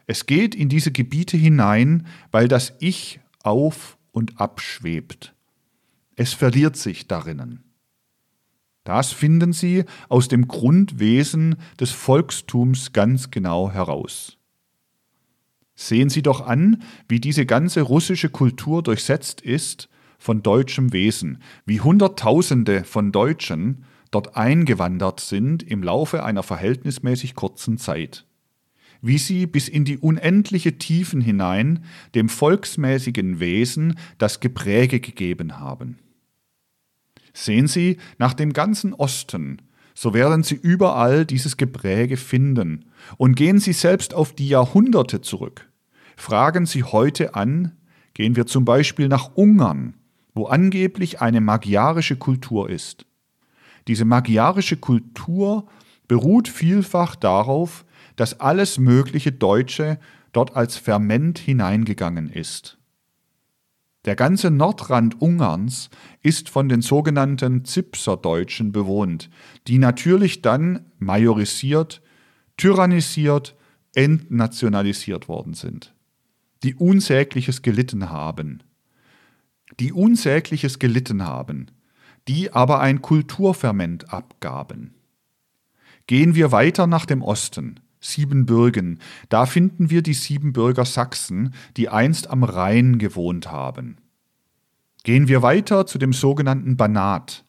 Es 0.05 0.27
geht 0.27 0.53
in 0.53 0.69
diese 0.69 0.91
Gebiete 0.91 1.37
hinein, 1.37 2.05
weil 2.29 2.47
das 2.47 2.73
Ich 2.81 3.19
auf 3.41 3.97
und 4.11 4.39
abschwebt. 4.39 5.33
Es 6.15 6.33
verliert 6.33 6.77
sich 6.77 7.07
darinnen. 7.07 7.63
Das 8.83 9.13
finden 9.13 9.53
Sie 9.53 9.85
aus 10.09 10.27
dem 10.27 10.47
Grundwesen 10.47 11.55
des 11.79 11.91
Volkstums 11.91 12.91
ganz 12.91 13.31
genau 13.31 13.71
heraus. 13.71 14.37
Sehen 15.75 16.09
Sie 16.09 16.21
doch 16.21 16.45
an, 16.45 16.83
wie 17.07 17.19
diese 17.19 17.45
ganze 17.45 17.81
russische 17.81 18.29
Kultur 18.29 18.83
durchsetzt 18.83 19.41
ist 19.41 19.89
von 20.19 20.43
deutschem 20.43 20.93
Wesen, 20.93 21.41
wie 21.65 21.81
Hunderttausende 21.81 22.83
von 22.83 23.11
Deutschen 23.11 23.85
dort 24.11 24.37
eingewandert 24.37 25.19
sind 25.19 25.63
im 25.63 25.81
Laufe 25.81 26.23
einer 26.23 26.43
verhältnismäßig 26.43 27.35
kurzen 27.35 27.77
Zeit. 27.77 28.25
Wie 29.01 29.17
sie 29.17 29.47
bis 29.47 29.67
in 29.67 29.83
die 29.83 29.97
unendliche 29.97 30.77
Tiefen 30.77 31.19
hinein 31.19 31.83
dem 32.15 32.29
volksmäßigen 32.29 33.39
Wesen 33.39 33.97
das 34.17 34.39
Gepräge 34.39 34.99
gegeben 34.99 35.59
haben. 35.59 35.99
Sehen 37.33 37.67
Sie 37.67 37.97
nach 38.17 38.33
dem 38.33 38.53
ganzen 38.53 38.93
Osten, 38.93 39.61
so 39.95 40.13
werden 40.13 40.43
Sie 40.43 40.55
überall 40.55 41.25
dieses 41.25 41.57
Gepräge 41.57 42.17
finden, 42.17 42.85
und 43.17 43.35
gehen 43.35 43.59
Sie 43.59 43.73
selbst 43.73 44.13
auf 44.13 44.33
die 44.33 44.47
Jahrhunderte 44.47 45.21
zurück. 45.21 45.69
Fragen 46.15 46.65
Sie 46.65 46.83
heute 46.83 47.35
an, 47.35 47.73
gehen 48.13 48.35
wir 48.35 48.45
zum 48.45 48.65
Beispiel 48.65 49.07
nach 49.07 49.35
Ungarn, 49.35 49.95
wo 50.33 50.45
angeblich 50.45 51.21
eine 51.21 51.41
magyarische 51.41 52.15
Kultur 52.15 52.69
ist. 52.69 53.05
Diese 53.87 54.05
magyarische 54.05 54.77
Kultur 54.77 55.67
beruht 56.07 56.47
vielfach 56.47 57.15
darauf, 57.15 57.85
dass 58.15 58.39
alles 58.39 58.77
mögliche 58.77 59.31
Deutsche 59.31 59.99
dort 60.31 60.55
als 60.55 60.77
Ferment 60.77 61.39
hineingegangen 61.39 62.29
ist. 62.29 62.77
Der 64.05 64.15
ganze 64.15 64.51
Nordrand 64.51 65.21
Ungarns 65.21 65.89
ist 66.21 66.49
von 66.49 66.67
den 66.67 66.81
sogenannten 66.81 67.63
Zipser-Deutschen 67.63 68.71
bewohnt, 68.71 69.29
die 69.67 69.77
natürlich 69.77 70.41
dann 70.41 70.91
majorisiert, 70.99 72.01
tyrannisiert, 72.57 73.55
entnationalisiert 73.95 75.27
worden 75.27 75.53
sind, 75.53 75.93
die 76.63 76.75
Unsägliches 76.75 77.61
gelitten 77.61 78.09
haben 78.09 78.63
die 79.79 79.91
Unsägliches 79.91 80.79
gelitten 80.79 81.23
haben, 81.23 81.67
die 82.27 82.51
aber 82.51 82.79
ein 82.79 83.01
Kulturferment 83.01 84.13
abgaben. 84.13 84.95
Gehen 86.07 86.35
wir 86.35 86.51
weiter 86.51 86.87
nach 86.87 87.05
dem 87.05 87.21
Osten, 87.21 87.79
Siebenbürgen, 88.03 88.99
da 89.29 89.45
finden 89.45 89.89
wir 89.89 90.01
die 90.03 90.13
Siebenbürger 90.13 90.85
Sachsen, 90.85 91.53
die 91.77 91.89
einst 91.89 92.29
am 92.29 92.43
Rhein 92.43 92.99
gewohnt 92.99 93.49
haben. 93.49 93.97
Gehen 95.03 95.27
wir 95.27 95.41
weiter 95.41 95.85
zu 95.85 95.97
dem 95.97 96.13
sogenannten 96.13 96.77
Banat, 96.77 97.43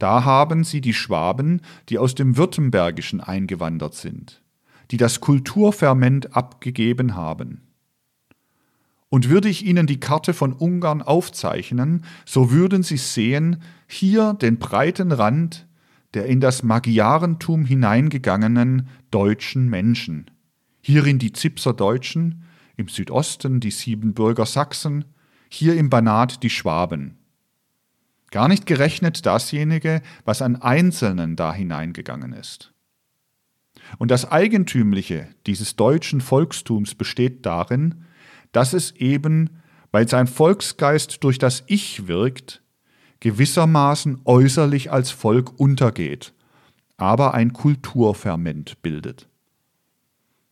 da 0.00 0.24
haben 0.24 0.64
sie 0.64 0.80
die 0.80 0.94
Schwaben, 0.94 1.60
die 1.90 1.98
aus 1.98 2.14
dem 2.14 2.38
Württembergischen 2.38 3.20
eingewandert 3.20 3.94
sind, 3.94 4.42
die 4.90 4.96
das 4.96 5.20
Kulturferment 5.20 6.34
abgegeben 6.34 7.14
haben. 7.14 7.60
Und 9.10 9.28
würde 9.28 9.48
ich 9.48 9.66
Ihnen 9.66 9.86
die 9.86 10.00
Karte 10.00 10.32
von 10.32 10.52
Ungarn 10.52 11.02
aufzeichnen, 11.02 12.04
so 12.24 12.50
würden 12.50 12.82
Sie 12.82 12.96
sehen, 12.96 13.62
hier 13.86 14.34
den 14.34 14.58
breiten 14.58 15.12
Rand 15.12 15.66
der 16.14 16.26
in 16.26 16.40
das 16.40 16.62
Magyarentum 16.62 17.64
hineingegangenen 17.64 18.88
deutschen 19.10 19.68
Menschen. 19.68 20.30
Hierin 20.80 21.18
die 21.18 21.32
Zipser 21.32 21.72
Deutschen, 21.72 22.44
im 22.76 22.88
Südosten 22.88 23.60
die 23.60 23.70
Siebenbürger 23.70 24.46
Sachsen, 24.46 25.04
hier 25.48 25.76
im 25.76 25.90
Banat 25.90 26.42
die 26.42 26.50
Schwaben. 26.50 27.18
Gar 28.30 28.48
nicht 28.48 28.66
gerechnet 28.66 29.26
dasjenige, 29.26 30.02
was 30.24 30.40
an 30.40 30.56
Einzelnen 30.56 31.36
da 31.36 31.52
hineingegangen 31.52 32.32
ist. 32.32 32.72
Und 33.98 34.10
das 34.10 34.30
Eigentümliche 34.30 35.28
dieses 35.46 35.76
deutschen 35.76 36.20
Volkstums 36.20 36.94
besteht 36.94 37.44
darin, 37.44 38.04
dass 38.52 38.72
es 38.72 38.92
eben, 38.92 39.60
weil 39.90 40.08
sein 40.08 40.26
Volksgeist 40.26 41.24
durch 41.24 41.38
das 41.38 41.64
Ich 41.66 42.06
wirkt, 42.06 42.62
gewissermaßen 43.20 44.22
äußerlich 44.24 44.90
als 44.90 45.10
Volk 45.10 45.58
untergeht, 45.58 46.32
aber 46.96 47.34
ein 47.34 47.52
Kulturferment 47.52 48.82
bildet. 48.82 49.28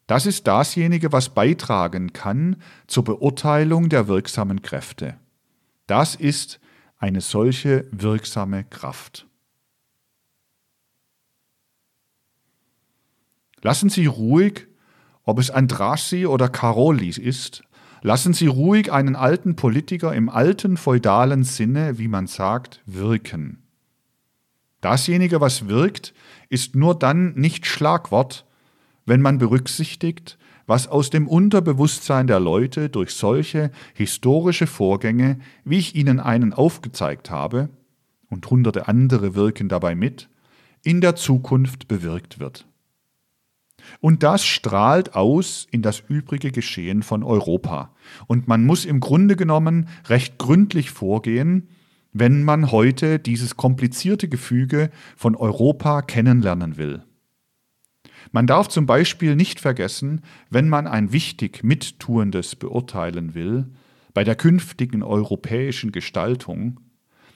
Das 0.06 0.24
ist 0.24 0.46
dasjenige, 0.46 1.12
was 1.12 1.30
beitragen 1.30 2.12
kann 2.12 2.56
zur 2.86 3.04
Beurteilung 3.04 3.88
der 3.90 4.08
wirksamen 4.08 4.62
Kräfte. 4.62 5.18
Das 5.86 6.14
ist 6.14 6.60
eine 6.98 7.20
solche 7.20 7.86
wirksame 7.90 8.64
Kraft. 8.64 9.26
Lassen 13.60 13.90
Sie 13.90 14.06
ruhig, 14.06 14.66
ob 15.24 15.38
es 15.38 15.50
Andrassi 15.50 16.26
oder 16.26 16.48
Caroli 16.48 17.10
ist, 17.10 17.62
lassen 18.03 18.34
Sie 18.34 18.46
ruhig 18.46 18.92
einen 18.92 19.16
alten 19.16 19.57
Politiker 19.57 20.14
im 20.14 20.28
alten 20.28 20.76
feudalen 20.76 21.44
Sinne, 21.44 21.99
wie 21.99 22.09
man 22.09 22.26
sagt, 22.26 22.82
wirken. 22.86 23.62
Dasjenige, 24.80 25.40
was 25.40 25.68
wirkt, 25.68 26.14
ist 26.49 26.76
nur 26.76 26.96
dann 26.96 27.34
nicht 27.34 27.66
Schlagwort, 27.66 28.46
wenn 29.07 29.20
man 29.20 29.38
berücksichtigt, 29.38 30.38
was 30.66 30.86
aus 30.86 31.11
dem 31.11 31.26
Unterbewusstsein 31.26 32.26
der 32.26 32.40
Leute 32.40 32.90
durch 32.90 33.12
solche 33.12 33.72
historische 33.94 34.66
Vorgänge, 34.66 35.38
wie 35.64 35.78
ich 35.78 35.94
Ihnen 35.94 36.20
einen 36.20 36.53
aufgezeigt 36.53 37.30
habe, 37.30 37.70
und 38.28 38.49
hunderte 38.51 38.86
andere 38.86 39.34
wirken 39.34 39.70
dabei 39.70 39.94
mit, 39.94 40.28
in 40.84 41.01
der 41.01 41.16
Zukunft 41.16 41.88
bewirkt 41.88 42.38
wird. 42.38 42.67
Und 44.01 44.22
das 44.22 44.45
strahlt 44.45 45.14
aus 45.14 45.66
in 45.70 45.82
das 45.82 46.03
übrige 46.09 46.53
Geschehen 46.53 47.03
von 47.03 47.22
Europa. 47.22 47.95
Und 48.26 48.49
man 48.49 48.64
muss 48.64 48.84
im 48.84 49.01
Grunde 49.01 49.36
genommen 49.36 49.89
recht 50.09 50.39
gründlich 50.39 50.91
vorgehen, 50.91 51.68
wenn 52.12 52.43
man 52.45 52.72
heute 52.72 53.18
dieses 53.18 53.57
komplizierte 53.57 54.28
Gefüge 54.28 54.91
von 55.16 55.36
Europa 55.36 56.03
kennenlernen 56.03 56.76
will. 56.76 57.03
Man 58.32 58.47
darf 58.47 58.68
zum 58.68 58.86
Beispiel 58.86 59.36
nicht 59.36 59.61
vergessen, 59.61 60.22
wenn 60.51 60.68
man 60.68 60.86
ein 60.86 61.12
wichtig 61.12 61.62
Mittuendes 61.62 62.57
beurteilen 62.57 63.34
will, 63.34 63.66
bei 64.12 64.24
der 64.24 64.34
künftigen 64.34 65.03
europäischen 65.03 65.93
Gestaltung, 65.93 66.80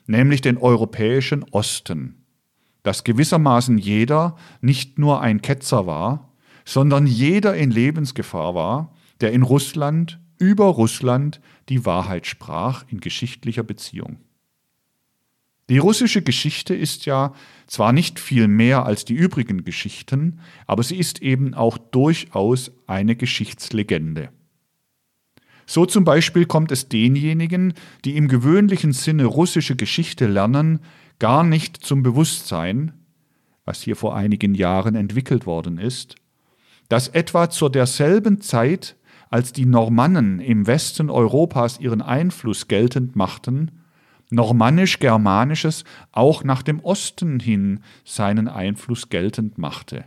nämlich 0.07 0.41
den 0.41 0.59
europäischen 0.59 1.45
Osten, 1.51 2.25
dass 2.83 3.05
gewissermaßen 3.05 3.79
jeder 3.79 4.37
nicht 4.61 4.99
nur 4.99 5.21
ein 5.21 5.41
Ketzer 5.43 5.87
war, 5.87 6.32
sondern 6.65 7.07
jeder 7.07 7.57
in 7.57 7.71
Lebensgefahr 7.71 8.55
war, 8.55 8.95
der 9.21 9.33
in 9.33 9.43
Russland 9.43 10.21
über 10.39 10.67
Russland 10.67 11.41
die 11.69 11.85
Wahrheit 11.87 12.27
sprach 12.27 12.85
in 12.89 13.01
geschichtlicher 13.01 13.63
Beziehung. 13.63 14.19
Die 15.69 15.79
russische 15.79 16.23
Geschichte 16.23 16.75
ist 16.75 17.07
ja 17.07 17.33
zwar 17.67 17.93
nicht 17.93 18.19
viel 18.19 18.49
mehr 18.49 18.85
als 18.85 19.05
die 19.05 19.15
übrigen 19.15 19.65
Geschichten, 19.65 20.41
aber 20.67 20.83
sie 20.83 20.97
ist 20.97 21.23
eben 21.23 21.55
auch 21.55 21.79
durchaus 21.79 22.73
eine 22.87 23.17
Geschichtslegende. 23.17 24.31
So 25.65 25.87
zum 25.87 26.05
Beispiel 26.05 26.45
kommt 26.45 26.73
es 26.73 26.89
denjenigen, 26.89 27.75
die 28.05 28.17
im 28.17 28.29
gewöhnlichen 28.29 28.93
Sinne 28.93 29.25
russische 29.25 29.77
Geschichte 29.77 30.27
lernen, 30.27 30.81
gar 31.19 31.45
nicht 31.45 31.77
zum 31.77 32.03
Bewusstsein, 32.03 32.93
was 33.65 33.81
hier 33.81 33.95
vor 33.95 34.17
einigen 34.17 34.55
Jahren 34.55 34.97
entwickelt 34.97 35.47
worden 35.47 35.79
ist, 35.79 36.17
dass 36.93 37.09
etwa 37.09 37.49
zu 37.49 37.70
derselben 37.70 38.43
Zeit, 38.43 38.97
als 39.30 39.55
die 39.55 39.64
Normannen 39.64 40.40
im 40.40 40.66
Westen 40.66 41.09
Europas 41.09 41.80
ihren 41.80 42.03
Einfluss 42.03 42.68
geltend 42.68 43.16
machten, 43.16 43.80
Normannisch-Germanisches 44.28 45.84
auch 46.11 46.45
nach 46.45 46.61
dem 46.61 46.80
Osten 46.80 47.40
hin 47.40 47.80
seinen 48.05 48.47
Einfluss 48.47 49.09
geltend 49.09 49.57
machte. 49.57 50.05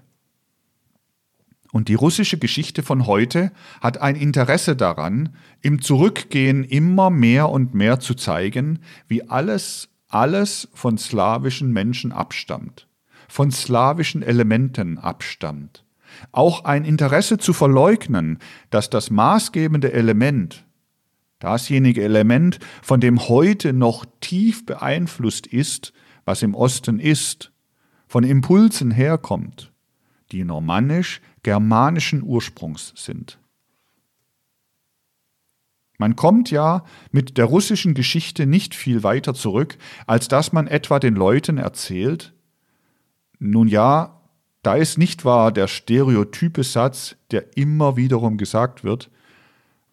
Und 1.71 1.87
die 1.87 1.95
russische 1.95 2.37
Geschichte 2.37 2.83
von 2.83 3.07
heute 3.07 3.51
hat 3.81 3.99
ein 3.99 4.15
Interesse 4.15 4.75
daran, 4.75 5.35
im 5.61 5.81
Zurückgehen 5.81 6.63
immer 6.63 7.09
mehr 7.09 7.49
und 7.49 7.73
mehr 7.73 7.99
zu 7.99 8.13
zeigen, 8.13 8.77
wie 9.07 9.27
alles, 9.27 9.89
alles 10.07 10.69
von 10.75 10.99
slawischen 10.99 11.73
Menschen 11.73 12.11
abstammt, 12.11 12.87
von 13.27 13.49
slawischen 13.49 14.21
Elementen 14.21 14.99
abstammt. 14.99 15.84
Auch 16.31 16.65
ein 16.65 16.85
Interesse 16.85 17.37
zu 17.37 17.53
verleugnen, 17.53 18.39
dass 18.69 18.89
das 18.89 19.09
maßgebende 19.09 19.93
Element 19.93 20.65
dasjenige 21.39 22.03
Element, 22.03 22.59
von 22.81 22.99
dem 22.99 23.27
heute 23.27 23.73
noch 23.73 24.05
tief 24.19 24.65
beeinflusst 24.65 25.47
ist, 25.47 25.93
was 26.25 26.41
im 26.41 26.55
Osten 26.55 26.99
ist, 26.99 27.51
von 28.07 28.23
Impulsen 28.23 28.91
herkommt, 28.91 29.71
die 30.31 30.43
normannisch-germanischen 30.43 32.23
Ursprungs 32.23 32.93
sind. 32.95 33.39
Man 35.97 36.15
kommt 36.15 36.51
ja 36.51 36.83
mit 37.11 37.37
der 37.37 37.45
russischen 37.45 37.93
Geschichte 37.93 38.45
nicht 38.45 38.75
viel 38.75 39.03
weiter 39.03 39.33
zurück, 39.33 39.77
als 40.07 40.27
dass 40.27 40.51
man 40.51 40.67
etwa 40.67 40.99
den 40.99 41.15
Leuten 41.15 41.57
erzählt, 41.57 42.33
nun 43.39 43.67
ja, 43.67 44.21
da 44.65 44.75
ist 44.75 44.97
nicht 44.97 45.25
wahr 45.25 45.51
der 45.51 45.67
stereotype 45.67 46.63
Satz, 46.63 47.15
der 47.29 47.55
immer 47.55 47.97
wiederum 47.97 48.37
gesagt 48.37 48.83
wird, 48.83 49.11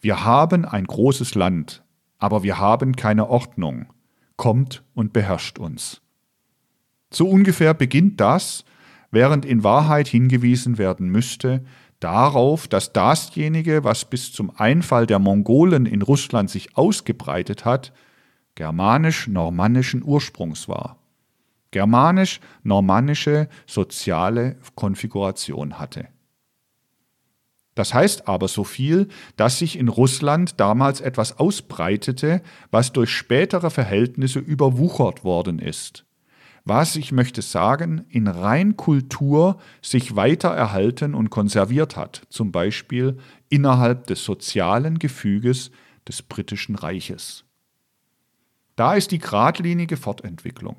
wir 0.00 0.24
haben 0.24 0.64
ein 0.64 0.84
großes 0.84 1.34
Land, 1.34 1.82
aber 2.18 2.42
wir 2.42 2.58
haben 2.58 2.96
keine 2.96 3.28
Ordnung. 3.28 3.86
Kommt 4.36 4.82
und 4.94 5.12
beherrscht 5.12 5.58
uns. 5.58 6.00
So 7.10 7.28
ungefähr 7.28 7.74
beginnt 7.74 8.18
das, 8.20 8.64
während 9.10 9.44
in 9.44 9.62
Wahrheit 9.62 10.08
hingewiesen 10.08 10.78
werden 10.78 11.10
müsste, 11.10 11.62
darauf, 12.00 12.66
dass 12.66 12.94
dasjenige, 12.94 13.84
was 13.84 14.06
bis 14.06 14.32
zum 14.32 14.50
Einfall 14.56 15.06
der 15.06 15.18
Mongolen 15.18 15.84
in 15.84 16.00
Russland 16.00 16.48
sich 16.48 16.78
ausgebreitet 16.78 17.66
hat, 17.66 17.92
germanisch-normannischen 18.54 20.02
Ursprungs 20.02 20.66
war. 20.66 21.01
Germanisch-normannische 21.72 23.48
soziale 23.66 24.56
Konfiguration 24.76 25.78
hatte. 25.78 26.08
Das 27.74 27.94
heißt 27.94 28.28
aber 28.28 28.48
so 28.48 28.64
viel, 28.64 29.08
dass 29.36 29.58
sich 29.58 29.78
in 29.78 29.88
Russland 29.88 30.60
damals 30.60 31.00
etwas 31.00 31.38
ausbreitete, 31.38 32.42
was 32.70 32.92
durch 32.92 33.10
spätere 33.10 33.70
Verhältnisse 33.70 34.38
überwuchert 34.38 35.24
worden 35.24 35.58
ist. 35.58 36.04
Was, 36.64 36.94
ich 36.94 37.10
möchte 37.10 37.42
sagen, 37.42 38.04
in 38.08 38.28
Reinkultur 38.28 39.58
sich 39.80 40.14
weiter 40.14 40.50
erhalten 40.50 41.14
und 41.14 41.30
konserviert 41.30 41.96
hat, 41.96 42.22
zum 42.28 42.52
Beispiel 42.52 43.18
innerhalb 43.48 44.06
des 44.06 44.22
sozialen 44.22 44.98
Gefüges 44.98 45.72
des 46.06 46.22
britischen 46.22 46.76
Reiches. 46.76 47.44
Da 48.76 48.94
ist 48.94 49.10
die 49.10 49.18
geradlinige 49.18 49.96
Fortentwicklung. 49.96 50.76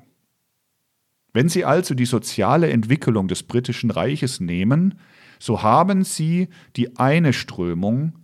Wenn 1.34 1.50
Sie 1.50 1.66
also 1.66 1.94
die 1.94 2.06
soziale 2.06 2.70
Entwicklung 2.70 3.28
des 3.28 3.42
britischen 3.42 3.90
Reiches 3.90 4.40
nehmen, 4.40 4.94
so 5.38 5.62
haben 5.62 6.04
sie 6.04 6.48
die 6.76 6.96
eine 6.96 7.34
Strömung, 7.34 8.14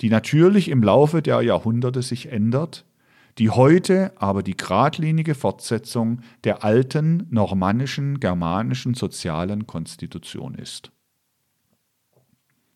die 0.00 0.10
natürlich 0.10 0.68
im 0.68 0.82
Laufe 0.82 1.22
der 1.22 1.42
Jahrhunderte 1.42 2.02
sich 2.02 2.30
ändert, 2.30 2.84
die 3.38 3.50
heute 3.50 4.12
aber 4.20 4.44
die 4.44 4.56
geradlinige 4.56 5.34
Fortsetzung 5.34 6.20
der 6.44 6.62
alten 6.62 7.26
normannischen 7.30 8.20
germanischen 8.20 8.94
sozialen 8.94 9.66
Konstitution 9.66 10.54
ist. 10.54 10.92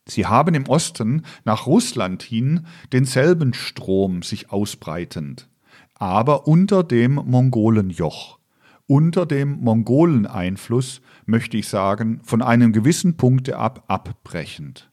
Sie 0.07 0.27
haben 0.27 0.55
im 0.55 0.67
Osten 0.67 1.23
nach 1.45 1.67
Russland 1.67 2.25
hin 2.25 2.67
denselben 2.93 3.55
Strom 3.55 4.23
sich 4.23 4.51
ausbreitend, 4.51 5.49
aber 5.95 6.49
unter 6.49 6.83
dem 6.83 7.15
Mongolenjoch, 7.15 8.41
unter 8.87 9.27
dem 9.27 9.61
Mongoleneinfluss, 9.61 11.01
möchte 11.27 11.57
ich 11.57 11.69
sagen, 11.69 12.21
von 12.25 12.43
einem 12.43 12.73
gewissen 12.73 13.17
Punkte 13.17 13.57
ab 13.57 13.85
abbrechend. 13.89 14.91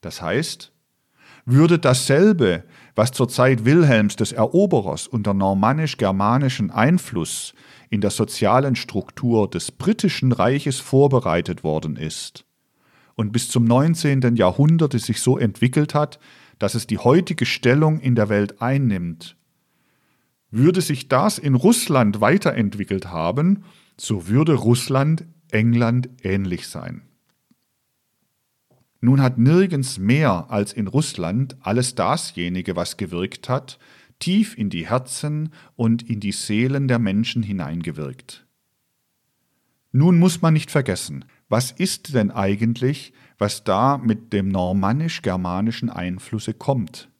Das 0.00 0.20
heißt, 0.20 0.72
würde 1.46 1.78
dasselbe, 1.78 2.64
was 2.94 3.12
zur 3.12 3.28
Zeit 3.28 3.64
Wilhelms 3.64 4.16
des 4.16 4.32
Eroberers 4.32 5.06
unter 5.06 5.34
normannisch-germanischen 5.34 6.70
Einfluss 6.70 7.54
in 7.90 8.00
der 8.00 8.10
sozialen 8.10 8.76
Struktur 8.76 9.48
des 9.48 9.72
britischen 9.72 10.32
Reiches 10.32 10.80
vorbereitet 10.80 11.64
worden 11.64 11.96
ist 11.96 12.44
und 13.14 13.32
bis 13.32 13.48
zum 13.48 13.64
19. 13.64 14.36
Jahrhundert 14.36 14.98
sich 14.98 15.20
so 15.20 15.38
entwickelt 15.38 15.94
hat, 15.94 16.18
dass 16.58 16.74
es 16.74 16.86
die 16.86 16.98
heutige 16.98 17.46
Stellung 17.46 18.00
in 18.00 18.14
der 18.14 18.28
Welt 18.28 18.60
einnimmt, 18.60 19.36
würde 20.54 20.80
sich 20.80 21.08
das 21.08 21.38
in 21.38 21.54
Russland 21.54 22.20
weiterentwickelt 22.20 23.08
haben, 23.08 23.64
so 23.96 24.28
würde 24.28 24.54
Russland 24.54 25.24
England 25.50 26.08
ähnlich 26.22 26.68
sein. 26.68 27.02
Nun 29.00 29.20
hat 29.20 29.36
nirgends 29.36 29.98
mehr 29.98 30.46
als 30.48 30.72
in 30.72 30.86
Russland 30.86 31.56
alles 31.60 31.94
dasjenige, 31.94 32.74
was 32.74 32.96
gewirkt 32.96 33.48
hat, 33.48 33.78
tief 34.18 34.56
in 34.56 34.70
die 34.70 34.88
Herzen 34.88 35.50
und 35.76 36.08
in 36.08 36.20
die 36.20 36.32
Seelen 36.32 36.88
der 36.88 36.98
Menschen 36.98 37.42
hineingewirkt. 37.42 38.46
Nun 39.92 40.18
muss 40.18 40.40
man 40.40 40.54
nicht 40.54 40.70
vergessen, 40.70 41.24
was 41.48 41.70
ist 41.70 42.14
denn 42.14 42.30
eigentlich, 42.30 43.12
was 43.38 43.64
da 43.64 43.98
mit 43.98 44.32
dem 44.32 44.48
normannisch-germanischen 44.48 45.90
Einflusse 45.90 46.54
kommt. 46.54 47.10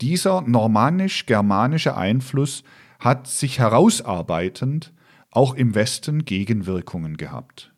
Dieser 0.00 0.42
normannisch-germanische 0.42 1.96
Einfluss 1.96 2.64
hat 2.98 3.26
sich 3.26 3.58
herausarbeitend 3.58 4.92
auch 5.30 5.54
im 5.54 5.74
Westen 5.74 6.24
Gegenwirkungen 6.24 7.16
gehabt. 7.16 7.72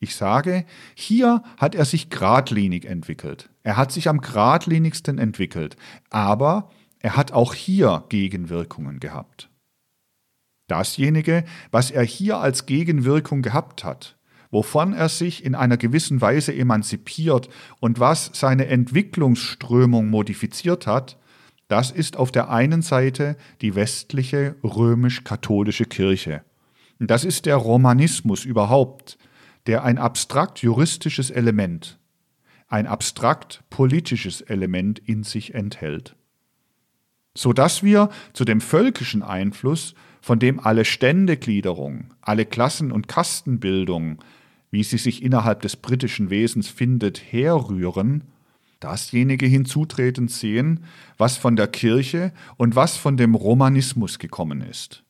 Ich 0.00 0.14
sage, 0.14 0.64
hier 0.94 1.42
hat 1.56 1.74
er 1.74 1.84
sich 1.84 2.10
geradlinig 2.10 2.84
entwickelt. 2.84 3.50
Er 3.64 3.76
hat 3.76 3.90
sich 3.90 4.08
am 4.08 4.20
geradlinigsten 4.20 5.18
entwickelt, 5.18 5.76
aber 6.10 6.70
er 7.00 7.16
hat 7.16 7.32
auch 7.32 7.54
hier 7.54 8.04
Gegenwirkungen 8.08 9.00
gehabt. 9.00 9.50
Dasjenige, 10.68 11.44
was 11.70 11.90
er 11.90 12.04
hier 12.04 12.38
als 12.38 12.66
Gegenwirkung 12.66 13.42
gehabt 13.42 13.82
hat, 13.82 14.16
wovon 14.50 14.92
er 14.92 15.08
sich 15.08 15.44
in 15.44 15.54
einer 15.54 15.76
gewissen 15.76 16.20
Weise 16.20 16.54
emanzipiert 16.54 17.48
und 17.80 17.98
was 17.98 18.30
seine 18.34 18.66
Entwicklungsströmung 18.66 20.08
modifiziert 20.08 20.86
hat, 20.86 21.18
das 21.68 21.90
ist 21.90 22.16
auf 22.16 22.32
der 22.32 22.50
einen 22.50 22.82
Seite 22.82 23.36
die 23.60 23.74
westliche 23.74 24.56
römisch-katholische 24.64 25.84
Kirche. 25.84 26.42
Das 26.98 27.24
ist 27.24 27.46
der 27.46 27.56
Romanismus 27.56 28.44
überhaupt, 28.44 29.18
der 29.66 29.84
ein 29.84 29.98
abstrakt 29.98 30.60
juristisches 30.60 31.30
Element, 31.30 31.98
ein 32.68 32.86
abstrakt 32.86 33.62
politisches 33.70 34.40
Element 34.40 34.98
in 34.98 35.22
sich 35.22 35.54
enthält. 35.54 36.16
So 37.36 37.52
dass 37.52 37.82
wir 37.82 38.08
zu 38.32 38.44
dem 38.44 38.60
völkischen 38.60 39.22
Einfluss, 39.22 39.94
von 40.20 40.38
dem 40.38 40.58
alle 40.58 40.84
Ständegliederung, 40.84 42.14
alle 42.20 42.46
Klassen- 42.46 42.90
und 42.90 43.06
Kastenbildung, 43.06 44.18
wie 44.70 44.82
sie 44.82 44.98
sich 44.98 45.22
innerhalb 45.22 45.62
des 45.62 45.76
britischen 45.76 46.30
Wesens 46.30 46.68
findet, 46.68 47.32
herrühren, 47.32 48.24
dasjenige 48.80 49.46
hinzutretend 49.46 50.30
sehen, 50.30 50.84
was 51.16 51.36
von 51.36 51.56
der 51.56 51.68
Kirche 51.68 52.32
und 52.56 52.76
was 52.76 52.96
von 52.96 53.16
dem 53.16 53.34
Romanismus 53.34 54.18
gekommen 54.18 54.60
ist. 54.60 55.04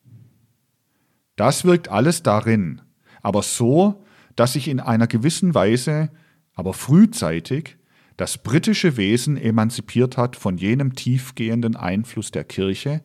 Das 1.36 1.64
wirkt 1.64 1.88
alles 1.88 2.22
darin, 2.22 2.80
aber 3.22 3.42
so, 3.42 4.04
dass 4.36 4.54
sich 4.54 4.68
in 4.68 4.80
einer 4.80 5.06
gewissen 5.06 5.54
Weise, 5.54 6.10
aber 6.54 6.72
frühzeitig, 6.72 7.76
das 8.16 8.38
britische 8.38 8.96
Wesen 8.96 9.36
emanzipiert 9.36 10.16
hat 10.16 10.34
von 10.34 10.58
jenem 10.58 10.94
tiefgehenden 10.96 11.76
Einfluss 11.76 12.32
der 12.32 12.44
Kirche, 12.44 13.02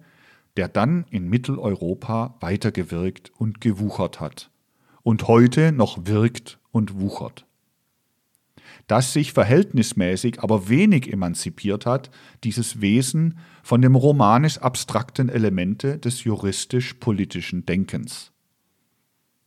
der 0.58 0.68
dann 0.68 1.06
in 1.12 1.30
Mitteleuropa 1.30 2.36
weitergewirkt 2.40 3.32
und 3.38 3.62
gewuchert 3.62 4.20
hat 4.20 4.50
und 5.04 5.28
heute 5.28 5.72
noch 5.72 6.06
wirkt 6.06 6.60
und 6.72 7.00
wuchert. 7.00 7.46
Das 8.88 9.14
sich 9.14 9.32
verhältnismäßig 9.32 10.42
aber 10.42 10.68
wenig 10.68 11.12
emanzipiert 11.12 11.86
hat, 11.86 12.12
dieses 12.44 12.82
Wesen 12.82 13.38
von 13.64 13.82
dem 13.82 13.96
romanisch 13.96 14.58
abstrakten 14.58 15.30
Elemente 15.30 15.98
des 16.00 16.24
juristisch-politischen 16.26 17.66
Denkens. 17.66 18.32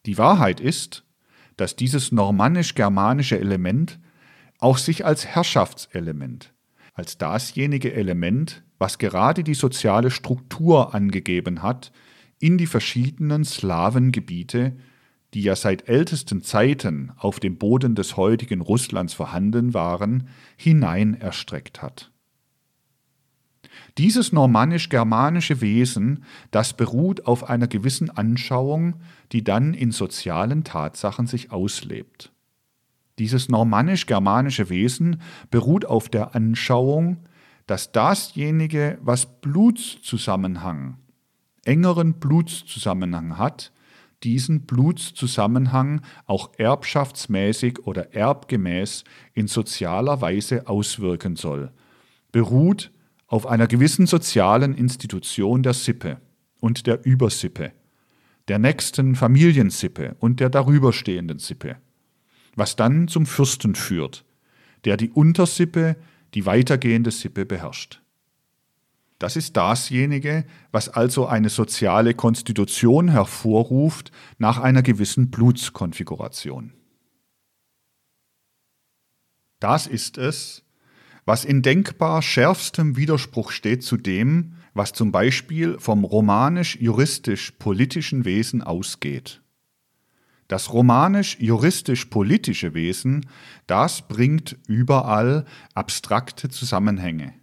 Die 0.07 0.16
Wahrheit 0.16 0.61
ist, 0.61 1.05
dass 1.57 1.76
dieses 1.76 2.12
normannisch-germanische 2.12 3.39
Element 3.39 3.99
auch 4.59 4.78
sich 4.78 5.05
als 5.05 5.26
Herrschaftselement, 5.26 6.55
als 6.95 7.18
dasjenige 7.18 7.93
Element, 7.93 8.62
was 8.78 8.99
gerade 8.99 9.45
die 9.45 9.55
soziale 9.55 10.11
Struktur 10.11 10.95
angegeben 10.95 11.62
hat, 11.62 11.93
in 12.39 12.59
die 12.59 12.66
verschiedenen 12.66 13.45
Slawengebiete, 13.45 14.76
die 15.35 15.43
ja 15.43 15.57
seit 15.57 15.89
ältesten 15.89 16.43
Zeiten 16.43 17.12
auf 17.16 17.41
dem 17.41 17.59
Boden 17.59 17.95
des 17.95 18.16
heutigen 18.16 18.61
Russlands 18.61 19.14
vorhanden 19.14 19.74
waren, 19.74 20.29
hinein 20.57 21.14
erstreckt 21.14 21.83
hat. 21.83 22.11
Dieses 23.99 24.33
normannisch-germanische 24.33 25.61
Wesen, 25.61 26.24
das 26.51 26.74
beruht 26.74 27.27
auf 27.27 27.49
einer 27.49 27.66
gewissen 27.66 28.11
Anschauung, 28.11 28.97
die 29.33 29.43
dann 29.43 29.74
in 29.74 29.91
sozialen 29.91 30.64
Tatsachen 30.64 31.27
sich 31.27 31.51
auslebt. 31.51 32.33
Dieses 33.18 33.49
normannisch-germanische 33.49 34.68
Wesen 34.68 35.22
beruht 35.51 35.87
auf 35.87 36.09
der 36.09 36.35
Anschauung, 36.35 37.24
dass 37.66 37.91
dasjenige, 37.93 38.99
was 39.01 39.41
Blutszusammenhang, 39.41 40.99
engeren 41.64 42.14
Blutszusammenhang 42.14 43.39
hat, 43.39 43.72
diesen 44.22 44.62
Blutszusammenhang 44.66 46.00
auch 46.24 46.52
erbschaftsmäßig 46.58 47.86
oder 47.86 48.14
erbgemäß 48.14 49.04
in 49.34 49.46
sozialer 49.46 50.20
Weise 50.20 50.68
auswirken 50.68 51.36
soll, 51.36 51.70
beruht 52.32 52.90
auf 53.26 53.46
einer 53.46 53.66
gewissen 53.66 54.06
sozialen 54.06 54.74
Institution 54.74 55.62
der 55.62 55.74
Sippe 55.74 56.20
und 56.60 56.86
der 56.86 57.04
Übersippe, 57.04 57.72
der 58.48 58.58
nächsten 58.58 59.14
Familiensippe 59.14 60.16
und 60.20 60.40
der 60.40 60.48
darüberstehenden 60.48 61.38
Sippe, 61.38 61.76
was 62.54 62.76
dann 62.76 63.08
zum 63.08 63.26
Fürsten 63.26 63.74
führt, 63.74 64.24
der 64.84 64.96
die 64.96 65.10
Untersippe, 65.10 65.96
die 66.34 66.46
weitergehende 66.46 67.10
Sippe 67.10 67.44
beherrscht. 67.44 68.00
Das 69.18 69.36
ist 69.36 69.56
dasjenige, 69.56 70.44
was 70.72 70.90
also 70.90 71.26
eine 71.26 71.48
soziale 71.48 72.12
Konstitution 72.14 73.08
hervorruft 73.08 74.12
nach 74.38 74.58
einer 74.58 74.82
gewissen 74.82 75.30
Blutskonfiguration. 75.30 76.74
Das 79.58 79.86
ist 79.86 80.18
es, 80.18 80.64
was 81.24 81.46
in 81.46 81.62
denkbar 81.62 82.20
schärfstem 82.22 82.96
Widerspruch 82.96 83.50
steht 83.50 83.82
zu 83.82 83.96
dem, 83.96 84.52
was 84.74 84.92
zum 84.92 85.12
Beispiel 85.12 85.78
vom 85.78 86.04
romanisch-juristisch-politischen 86.04 88.26
Wesen 88.26 88.62
ausgeht. 88.62 89.40
Das 90.48 90.70
romanisch-juristisch-politische 90.72 92.74
Wesen, 92.74 93.26
das 93.66 94.06
bringt 94.06 94.56
überall 94.68 95.44
abstrakte 95.74 96.48
Zusammenhänge, 96.50 97.34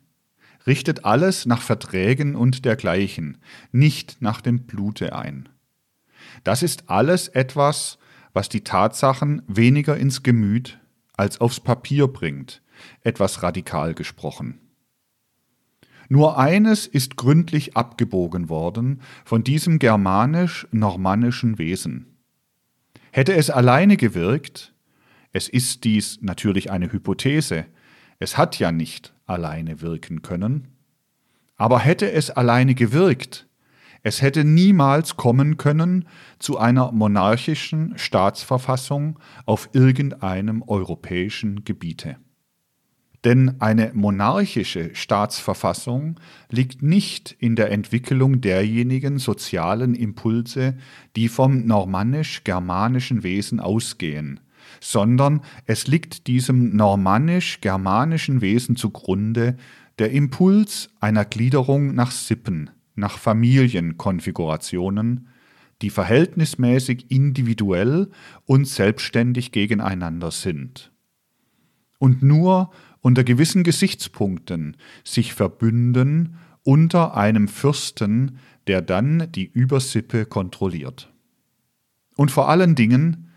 richtet 0.65 1.05
alles 1.05 1.45
nach 1.45 1.61
Verträgen 1.61 2.35
und 2.35 2.65
dergleichen, 2.65 3.37
nicht 3.71 4.21
nach 4.21 4.41
dem 4.41 4.65
Blute 4.65 5.15
ein. 5.15 5.49
Das 6.43 6.63
ist 6.63 6.89
alles 6.89 7.27
etwas, 7.27 7.97
was 8.33 8.49
die 8.49 8.63
Tatsachen 8.63 9.43
weniger 9.47 9.97
ins 9.97 10.23
Gemüt 10.23 10.79
als 11.15 11.39
aufs 11.39 11.59
Papier 11.59 12.07
bringt, 12.07 12.61
etwas 13.01 13.43
radikal 13.43 13.93
gesprochen. 13.93 14.59
Nur 16.09 16.37
eines 16.37 16.85
ist 16.85 17.15
gründlich 17.15 17.77
abgebogen 17.77 18.49
worden 18.49 19.01
von 19.25 19.43
diesem 19.43 19.79
germanisch-normannischen 19.79 21.57
Wesen. 21.57 22.17
Hätte 23.11 23.35
es 23.35 23.49
alleine 23.49 23.95
gewirkt, 23.95 24.73
es 25.31 25.47
ist 25.47 25.83
dies 25.83 26.19
natürlich 26.21 26.71
eine 26.71 26.91
Hypothese, 26.91 27.65
es 28.19 28.37
hat 28.37 28.59
ja 28.59 28.71
nicht 28.71 29.12
alleine 29.25 29.81
wirken 29.81 30.21
können, 30.21 30.67
aber 31.55 31.79
hätte 31.79 32.11
es 32.11 32.29
alleine 32.29 32.75
gewirkt, 32.75 33.47
es 34.05 34.21
hätte 34.21 34.43
niemals 34.43 35.15
kommen 35.15 35.55
können 35.55 36.05
zu 36.37 36.57
einer 36.57 36.91
monarchischen 36.91 37.97
Staatsverfassung 37.97 39.17
auf 39.45 39.69
irgendeinem 39.71 40.61
europäischen 40.61 41.63
Gebiete. 41.63 42.17
Denn 43.23 43.61
eine 43.61 43.91
monarchische 43.93 44.93
Staatsverfassung 44.93 46.19
liegt 46.49 46.83
nicht 46.83 47.33
in 47.39 47.55
der 47.55 47.71
Entwicklung 47.71 48.41
derjenigen 48.41 49.17
sozialen 49.17 49.95
Impulse, 49.95 50.77
die 51.15 51.29
vom 51.29 51.65
normannisch-germanischen 51.65 53.23
Wesen 53.23 53.61
ausgehen, 53.61 54.41
sondern 54.79 55.41
es 55.65 55.87
liegt 55.87 56.27
diesem 56.27 56.75
normannisch-germanischen 56.75 58.41
Wesen 58.41 58.75
zugrunde 58.75 59.57
der 59.99 60.11
Impuls 60.11 60.89
einer 60.99 61.25
Gliederung 61.25 61.95
nach 61.95 62.11
Sippen, 62.11 62.69
nach 62.95 63.17
Familienkonfigurationen, 63.17 65.29
die 65.81 65.89
verhältnismäßig 65.89 67.09
individuell 67.11 68.11
und 68.45 68.67
selbstständig 68.67 69.51
gegeneinander 69.51 70.29
sind. 70.31 70.91
Und 71.99 72.23
nur 72.23 72.71
unter 73.01 73.23
gewissen 73.23 73.63
Gesichtspunkten 73.63 74.77
sich 75.03 75.33
verbünden 75.33 76.37
unter 76.63 77.15
einem 77.15 77.49
Fürsten, 77.49 78.39
der 78.67 78.81
dann 78.81 79.31
die 79.33 79.45
Übersippe 79.45 80.25
kontrolliert. 80.25 81.13
Und 82.15 82.31
vor 82.31 82.49
allen 82.49 82.75
Dingen, 82.75 83.29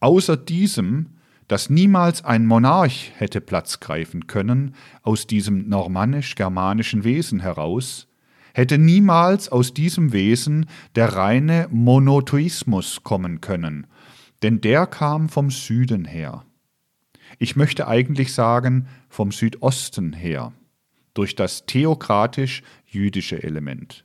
außer 0.00 0.36
diesem, 0.36 1.18
dass 1.48 1.70
niemals 1.70 2.24
ein 2.24 2.46
Monarch 2.46 3.12
hätte 3.16 3.40
Platz 3.40 3.80
greifen 3.80 4.26
können 4.26 4.74
aus 5.02 5.26
diesem 5.26 5.68
normannisch-germanischen 5.68 7.04
Wesen 7.04 7.40
heraus, 7.40 8.06
hätte 8.52 8.76
niemals 8.76 9.48
aus 9.48 9.72
diesem 9.72 10.12
Wesen 10.12 10.66
der 10.94 11.14
reine 11.14 11.68
Monotheismus 11.70 13.02
kommen 13.02 13.40
können, 13.40 13.86
denn 14.42 14.60
der 14.60 14.86
kam 14.86 15.28
vom 15.28 15.50
Süden 15.50 16.04
her. 16.04 16.44
Ich 17.38 17.56
möchte 17.56 17.88
eigentlich 17.88 18.32
sagen 18.32 18.88
vom 19.08 19.32
Südosten 19.32 20.12
her, 20.12 20.52
durch 21.14 21.34
das 21.34 21.66
theokratisch-jüdische 21.66 23.42
Element. 23.42 24.04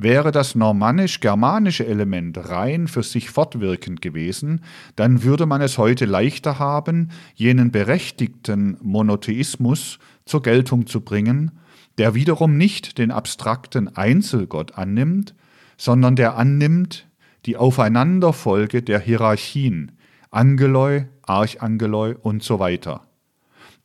Wäre 0.00 0.30
das 0.30 0.54
normannisch-germanische 0.54 1.84
Element 1.84 2.38
rein 2.48 2.86
für 2.86 3.02
sich 3.02 3.30
fortwirkend 3.30 4.00
gewesen, 4.00 4.60
dann 4.94 5.24
würde 5.24 5.44
man 5.44 5.60
es 5.60 5.76
heute 5.76 6.04
leichter 6.04 6.60
haben, 6.60 7.10
jenen 7.34 7.72
berechtigten 7.72 8.76
Monotheismus 8.80 9.98
zur 10.24 10.42
Geltung 10.42 10.86
zu 10.86 11.00
bringen, 11.00 11.50
der 11.98 12.14
wiederum 12.14 12.56
nicht 12.56 12.98
den 12.98 13.10
abstrakten 13.10 13.96
Einzelgott 13.96 14.78
annimmt, 14.78 15.34
sondern 15.76 16.14
der 16.14 16.36
annimmt 16.36 17.08
die 17.44 17.56
Aufeinanderfolge 17.56 18.82
der 18.82 19.00
Hierarchien, 19.00 19.90
Angeloi, 20.30 21.06
Archangeloi 21.22 22.14
und 22.22 22.44
so 22.44 22.60
weiter, 22.60 23.08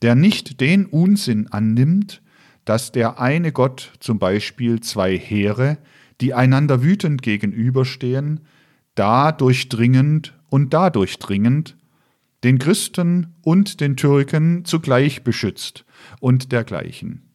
der 0.04 0.14
nicht 0.14 0.62
den 0.62 0.86
Unsinn 0.86 1.48
annimmt, 1.48 2.22
dass 2.66 2.92
der 2.92 3.20
eine 3.20 3.52
Gott 3.52 3.94
zum 4.00 4.20
Beispiel 4.20 4.80
zwei 4.82 5.18
Heere, 5.18 5.80
die 6.22 6.34
einander 6.34 6.84
wütend 6.84 7.22
gegenüberstehen, 7.22 8.42
da 8.96 9.32
durchdringend 9.32 10.38
und 10.50 10.74
da 10.74 10.90
durchdringend, 10.90 11.78
den 12.44 12.60
Christen 12.60 13.36
und 13.42 13.80
den 13.80 13.96
Türken 13.96 14.66
zugleich 14.66 15.24
beschützt 15.24 15.86
und 16.20 16.52
dergleichen, 16.52 17.34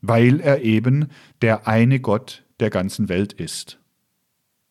weil 0.00 0.40
er 0.40 0.62
eben 0.62 1.08
der 1.42 1.68
eine 1.68 2.00
Gott 2.00 2.44
der 2.60 2.70
ganzen 2.70 3.08
Welt 3.08 3.32
ist. 3.32 3.78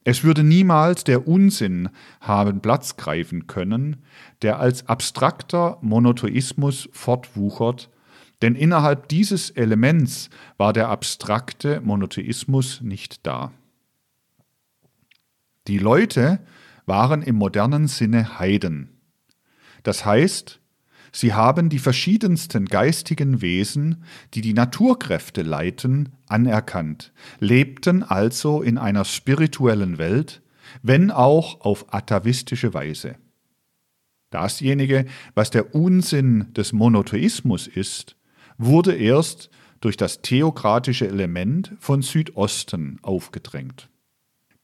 Es 0.03 0.23
würde 0.23 0.43
niemals 0.43 1.03
der 1.03 1.27
Unsinn 1.27 1.89
haben 2.21 2.61
Platz 2.61 2.95
greifen 2.95 3.47
können, 3.47 3.97
der 4.41 4.59
als 4.59 4.87
abstrakter 4.87 5.79
Monotheismus 5.81 6.87
fortwuchert, 6.93 7.89
denn 8.41 8.55
innerhalb 8.55 9.09
dieses 9.09 9.49
Elements 9.49 10.29
war 10.57 10.73
der 10.73 10.89
abstrakte 10.89 11.81
Monotheismus 11.81 12.81
nicht 12.81 13.25
da. 13.25 13.51
Die 15.67 15.79
Leute 15.79 16.39
waren 16.85 17.21
im 17.21 17.35
modernen 17.35 17.87
Sinne 17.87 18.39
Heiden. 18.39 18.89
Das 19.83 20.05
heißt, 20.05 20.59
sie 21.11 21.33
haben 21.33 21.69
die 21.69 21.79
verschiedensten 21.79 22.65
geistigen 22.65 23.41
Wesen, 23.41 24.03
die 24.33 24.41
die 24.41 24.53
Naturkräfte 24.53 25.41
leiten, 25.41 26.09
anerkannt, 26.27 27.11
lebten 27.39 28.03
also 28.03 28.61
in 28.61 28.77
einer 28.77 29.03
spirituellen 29.03 29.97
Welt, 29.97 30.41
wenn 30.83 31.11
auch 31.11 31.61
auf 31.61 31.93
atavistische 31.93 32.73
Weise. 32.73 33.15
Dasjenige, 34.29 35.05
was 35.35 35.49
der 35.49 35.73
Unsinn 35.73 36.53
des 36.53 36.73
Monotheismus 36.73 37.67
ist, 37.67 38.16
wurde 38.57 38.95
erst 38.95 39.49
durch 39.79 39.97
das 39.97 40.21
theokratische 40.21 41.07
Element 41.07 41.73
von 41.79 42.01
Südosten 42.01 42.99
aufgedrängt. 43.01 43.89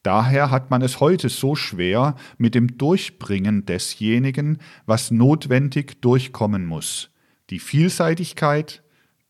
Daher 0.01 0.51
hat 0.51 0.69
man 0.69 0.81
es 0.81 0.99
heute 0.99 1.29
so 1.29 1.55
schwer 1.55 2.15
mit 2.37 2.55
dem 2.55 2.77
Durchbringen 2.77 3.65
desjenigen, 3.65 4.57
was 4.85 5.11
notwendig 5.11 6.01
durchkommen 6.01 6.65
muss, 6.65 7.09
die 7.49 7.59
Vielseitigkeit 7.59 8.83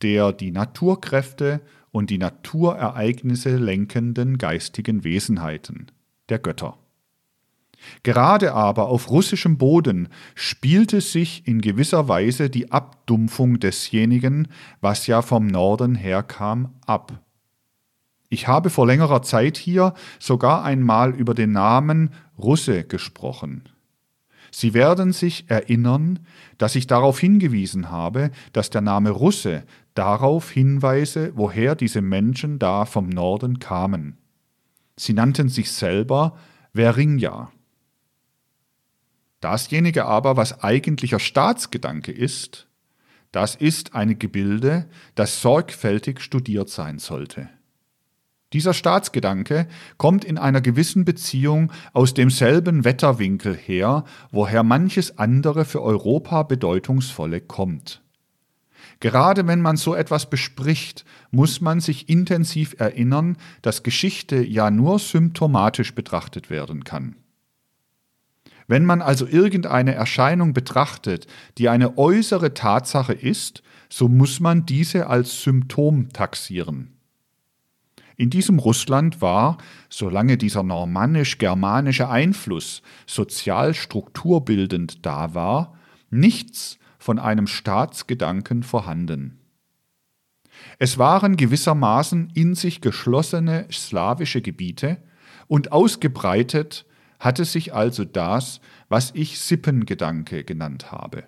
der 0.04 0.34
die 0.34 0.52
Naturkräfte 0.52 1.62
und 1.92 2.10
die 2.10 2.18
Naturereignisse 2.18 3.56
lenkenden 3.56 4.38
geistigen 4.38 5.04
Wesenheiten, 5.04 5.88
der 6.30 6.40
Götter. 6.40 6.78
Gerade 8.04 8.54
aber 8.54 8.88
auf 8.88 9.10
russischem 9.10 9.58
Boden 9.58 10.10
spielte 10.36 11.02
sich 11.02 11.48
in 11.48 11.62
gewisser 11.62 12.08
Weise 12.08 12.50
die 12.50 12.72
Abdumpfung 12.72 13.60
desjenigen, 13.60 14.48
was 14.82 15.08
ja 15.08 15.22
vom 15.22 15.48
Norden 15.48 15.96
herkam, 15.96 16.74
ab. 16.86 17.24
Ich 18.30 18.48
habe 18.48 18.70
vor 18.70 18.88
längerer 18.88 19.22
Zeit 19.22 19.58
hier 19.58 19.94
sogar 20.20 20.64
einmal 20.64 21.14
über 21.14 21.36
den 21.36 21.52
Namen 21.52 22.10
Russe 22.38 22.84
gesprochen. 22.84 23.70
Sie 24.50 24.74
werden 24.74 25.14
sich 25.14 25.46
erinnern, 25.50 26.20
dass 26.58 26.76
ich 26.76 26.86
darauf 26.86 27.20
hingewiesen 27.20 27.90
habe, 27.90 28.32
dass 28.52 28.70
der 28.70 28.82
Name 28.82 29.10
Russe 29.12 29.64
darauf 29.94 30.52
hinweise, 30.52 31.32
woher 31.36 31.76
diese 31.76 32.02
Menschen 32.02 32.60
da 32.60 32.86
vom 32.86 33.10
Norden 33.10 33.60
kamen. 33.60 34.18
Sie 34.96 35.14
nannten 35.14 35.50
sich 35.50 35.72
selber 35.72 36.38
Verinja. 36.74 37.52
Dasjenige 39.44 40.06
aber, 40.06 40.38
was 40.38 40.64
eigentlicher 40.64 41.20
Staatsgedanke 41.20 42.14
ist, 42.14 42.68
das 43.34 43.56
ist 43.56 43.94
ein 43.94 44.18
Gebilde, 44.18 44.88
das 45.16 45.42
sorgfältig 45.42 46.22
studiert 46.22 46.70
sein 46.70 46.98
sollte. 46.98 47.50
Dieser 48.54 48.74
Staatsgedanke 48.74 49.68
kommt 49.98 50.24
in 50.24 50.38
einer 50.38 50.62
gewissen 50.62 51.04
Beziehung 51.04 51.74
aus 51.92 52.14
demselben 52.14 52.86
Wetterwinkel 52.86 53.54
her, 53.56 54.06
woher 54.32 54.64
manches 54.64 55.18
andere 55.18 55.66
für 55.66 55.82
Europa 55.82 56.44
bedeutungsvolle 56.44 57.42
kommt. 57.42 58.02
Gerade 59.02 59.46
wenn 59.46 59.60
man 59.60 59.76
so 59.76 59.94
etwas 59.94 60.30
bespricht, 60.30 61.04
muss 61.32 61.60
man 61.60 61.82
sich 61.82 62.08
intensiv 62.08 62.76
erinnern, 62.78 63.36
dass 63.62 63.84
Geschichte 63.84 64.42
ja 64.42 64.72
nur 64.72 65.00
symptomatisch 65.00 65.96
betrachtet 65.96 66.50
werden 66.50 66.86
kann. 66.86 67.18
Wenn 68.74 68.86
man 68.86 69.04
also 69.04 69.28
irgendeine 69.28 69.94
Erscheinung 69.94 70.54
betrachtet, 70.54 71.28
die 71.60 71.70
eine 71.70 72.00
äußere 72.00 72.56
Tatsache 72.56 73.14
ist, 73.14 73.62
so 73.88 74.10
muss 74.10 74.40
man 74.40 74.66
diese 74.66 75.06
als 75.06 75.44
Symptom 75.44 76.10
taxieren. 76.12 76.98
In 78.18 78.32
diesem 78.32 78.58
Russland 78.58 79.22
war, 79.22 79.60
solange 79.90 80.40
dieser 80.40 80.64
normannisch-germanische 80.64 82.10
Einfluss 82.10 82.82
sozial 83.06 83.76
strukturbildend 83.76 85.06
da 85.06 85.36
war, 85.36 85.76
nichts 86.10 86.80
von 86.98 87.20
einem 87.20 87.46
Staatsgedanken 87.46 88.64
vorhanden. 88.64 89.38
Es 90.80 90.98
waren 90.98 91.38
gewissermaßen 91.38 92.32
in 92.34 92.56
sich 92.56 92.82
geschlossene 92.82 93.68
slawische 93.72 94.42
Gebiete 94.42 94.98
und 95.46 95.72
ausgebreitet 95.72 96.88
hatte 97.24 97.46
sich 97.46 97.74
also 97.74 98.04
das, 98.04 98.60
was 98.90 99.12
ich 99.16 99.40
Sippengedanke 99.40 100.44
genannt 100.44 100.92
habe. 100.92 101.24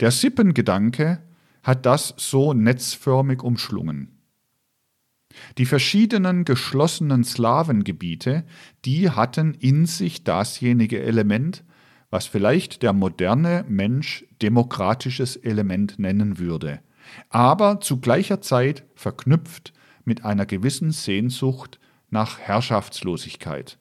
Der 0.00 0.10
Sippengedanke 0.10 1.22
hat 1.62 1.86
das 1.86 2.12
so 2.18 2.52
netzförmig 2.52 3.42
umschlungen. 3.42 4.18
Die 5.56 5.64
verschiedenen 5.64 6.44
geschlossenen 6.44 7.24
Slawengebiete, 7.24 8.44
die 8.84 9.08
hatten 9.08 9.54
in 9.54 9.86
sich 9.86 10.24
dasjenige 10.24 11.02
Element, 11.02 11.64
was 12.10 12.26
vielleicht 12.26 12.82
der 12.82 12.92
moderne 12.92 13.64
Mensch 13.66 14.26
demokratisches 14.42 15.36
Element 15.36 15.98
nennen 15.98 16.38
würde, 16.38 16.80
aber 17.30 17.80
zu 17.80 17.98
gleicher 17.98 18.42
Zeit 18.42 18.84
verknüpft 18.94 19.72
mit 20.04 20.22
einer 20.22 20.44
gewissen 20.44 20.90
Sehnsucht 20.90 21.80
nach 22.10 22.38
Herrschaftslosigkeit 22.38 23.78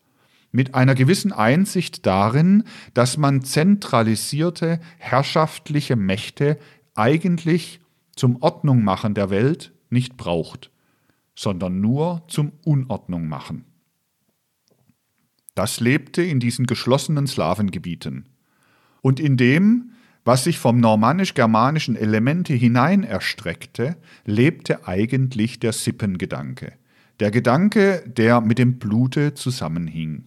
mit 0.52 0.76
einer 0.76 0.96
gewissen 0.96 1.32
Einsicht 1.32 2.06
darin, 2.06 2.64
dass 2.94 3.18
man 3.18 3.44
zentralisierte 3.44 4.80
herrschaftliche 4.98 5.96
Mächte 5.96 6.58
eigentlich 6.94 7.80
zum 8.16 8.42
Ordnungmachen 8.42 9.14
der 9.14 9.30
Welt 9.30 9.72
nicht 9.90 10.18
braucht, 10.18 10.72
sondern 11.36 11.80
nur 11.80 12.24
zum 12.28 12.52
Unordnung 12.66 13.28
machen. 13.28 13.66
Das 15.56 15.80
lebte 15.80 16.22
in 16.22 16.40
diesen 16.40 16.66
geschlossenen 16.66 17.28
Slawengebieten. 17.28 18.30
Und 19.02 19.20
in 19.20 19.38
dem, 19.38 19.92
was 20.24 20.44
sich 20.44 20.60
vom 20.60 20.80
normannisch-germanischen 20.80 21.96
Elemente 21.96 22.54
hinein 22.54 23.04
erstreckte, 23.04 23.98
lebte 24.26 24.88
eigentlich 24.88 25.60
der 25.60 25.74
Sippengedanke, 25.74 26.74
der 27.20 27.32
Gedanke, 27.32 28.04
der 28.06 28.40
mit 28.42 28.60
dem 28.60 28.78
Blute 28.78 29.34
zusammenhing. 29.34 30.26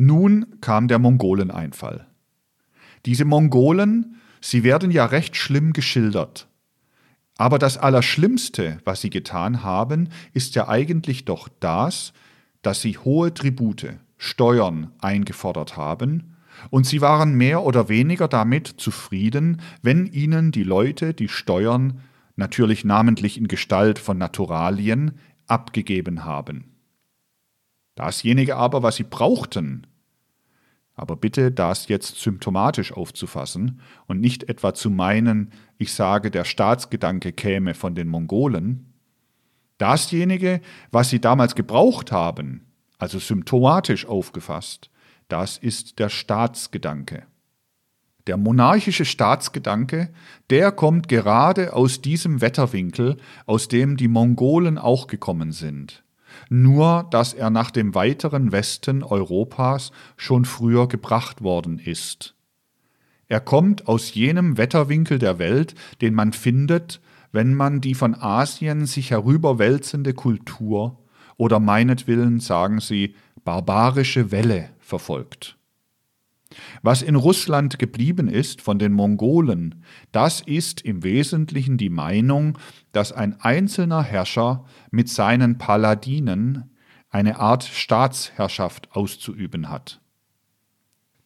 Nun 0.00 0.46
kam 0.60 0.86
der 0.86 1.00
Mongoleneinfall. 1.00 2.06
Diese 3.04 3.24
Mongolen, 3.24 4.16
sie 4.40 4.62
werden 4.62 4.92
ja 4.92 5.04
recht 5.04 5.36
schlimm 5.36 5.72
geschildert. 5.72 6.46
Aber 7.36 7.58
das 7.58 7.78
Allerschlimmste, 7.78 8.78
was 8.84 9.00
sie 9.00 9.10
getan 9.10 9.64
haben, 9.64 10.08
ist 10.34 10.54
ja 10.54 10.68
eigentlich 10.68 11.24
doch 11.24 11.48
das, 11.58 12.12
dass 12.62 12.80
sie 12.80 12.96
hohe 12.96 13.34
Tribute, 13.34 13.96
Steuern 14.16 14.92
eingefordert 15.00 15.76
haben, 15.76 16.36
und 16.70 16.86
sie 16.86 17.00
waren 17.00 17.34
mehr 17.34 17.64
oder 17.64 17.88
weniger 17.88 18.28
damit 18.28 18.68
zufrieden, 18.68 19.60
wenn 19.82 20.06
ihnen 20.06 20.52
die 20.52 20.64
Leute 20.64 21.12
die 21.12 21.28
Steuern, 21.28 22.00
natürlich 22.36 22.84
namentlich 22.84 23.36
in 23.36 23.48
Gestalt 23.48 23.98
von 23.98 24.16
Naturalien, 24.16 25.18
abgegeben 25.48 26.24
haben. 26.24 26.78
Dasjenige 27.98 28.54
aber, 28.54 28.84
was 28.84 28.94
sie 28.94 29.02
brauchten, 29.02 29.87
Aber 30.98 31.14
bitte 31.14 31.52
das 31.52 31.86
jetzt 31.86 32.16
symptomatisch 32.16 32.92
aufzufassen 32.92 33.80
und 34.08 34.20
nicht 34.20 34.48
etwa 34.48 34.74
zu 34.74 34.90
meinen, 34.90 35.52
ich 35.78 35.92
sage, 35.92 36.32
der 36.32 36.44
Staatsgedanke 36.44 37.32
käme 37.32 37.74
von 37.74 37.94
den 37.94 38.08
Mongolen. 38.08 38.92
Dasjenige, 39.78 40.60
was 40.90 41.08
sie 41.08 41.20
damals 41.20 41.54
gebraucht 41.54 42.10
haben, 42.10 42.66
also 42.98 43.20
symptomatisch 43.20 44.06
aufgefasst, 44.06 44.90
das 45.28 45.56
ist 45.56 46.00
der 46.00 46.08
Staatsgedanke. 46.08 47.22
Der 48.26 48.36
monarchische 48.36 49.04
Staatsgedanke, 49.04 50.12
der 50.50 50.72
kommt 50.72 51.06
gerade 51.06 51.74
aus 51.74 52.02
diesem 52.02 52.40
Wetterwinkel, 52.40 53.18
aus 53.46 53.68
dem 53.68 53.96
die 53.96 54.08
Mongolen 54.08 54.78
auch 54.78 55.06
gekommen 55.06 55.52
sind. 55.52 56.02
Nur, 56.48 57.06
dass 57.10 57.34
er 57.34 57.50
nach 57.50 57.70
dem 57.70 57.94
weiteren 57.94 58.52
Westen 58.52 59.02
Europas 59.02 59.92
schon 60.16 60.44
früher 60.44 60.88
gebracht 60.88 61.42
worden 61.42 61.78
ist. 61.78 62.34
Er 63.26 63.40
kommt 63.40 63.86
aus 63.86 64.14
jenem 64.14 64.56
Wetterwinkel 64.56 65.18
der 65.18 65.38
Welt, 65.38 65.74
den 66.00 66.14
man 66.14 66.32
findet, 66.32 67.00
wenn 67.30 67.54
man 67.54 67.82
die 67.82 67.94
von 67.94 68.14
Asien 68.14 68.86
sich 68.86 69.10
herüberwälzende 69.10 70.14
Kultur 70.14 70.98
oder 71.36 71.60
meinetwillen 71.60 72.40
sagen 72.40 72.80
sie 72.80 73.14
barbarische 73.44 74.30
Welle 74.30 74.70
verfolgt. 74.78 75.57
Was 76.82 77.02
in 77.02 77.14
Russland 77.14 77.78
geblieben 77.78 78.28
ist 78.28 78.62
von 78.62 78.78
den 78.78 78.92
Mongolen, 78.92 79.84
das 80.12 80.40
ist 80.40 80.80
im 80.80 81.02
Wesentlichen 81.02 81.76
die 81.76 81.90
Meinung, 81.90 82.56
dass 82.92 83.12
ein 83.12 83.38
einzelner 83.40 84.02
Herrscher 84.02 84.64
mit 84.90 85.08
seinen 85.08 85.58
Paladinen 85.58 86.70
eine 87.10 87.38
Art 87.38 87.64
Staatsherrschaft 87.64 88.88
auszuüben 88.92 89.68
hat. 89.68 90.00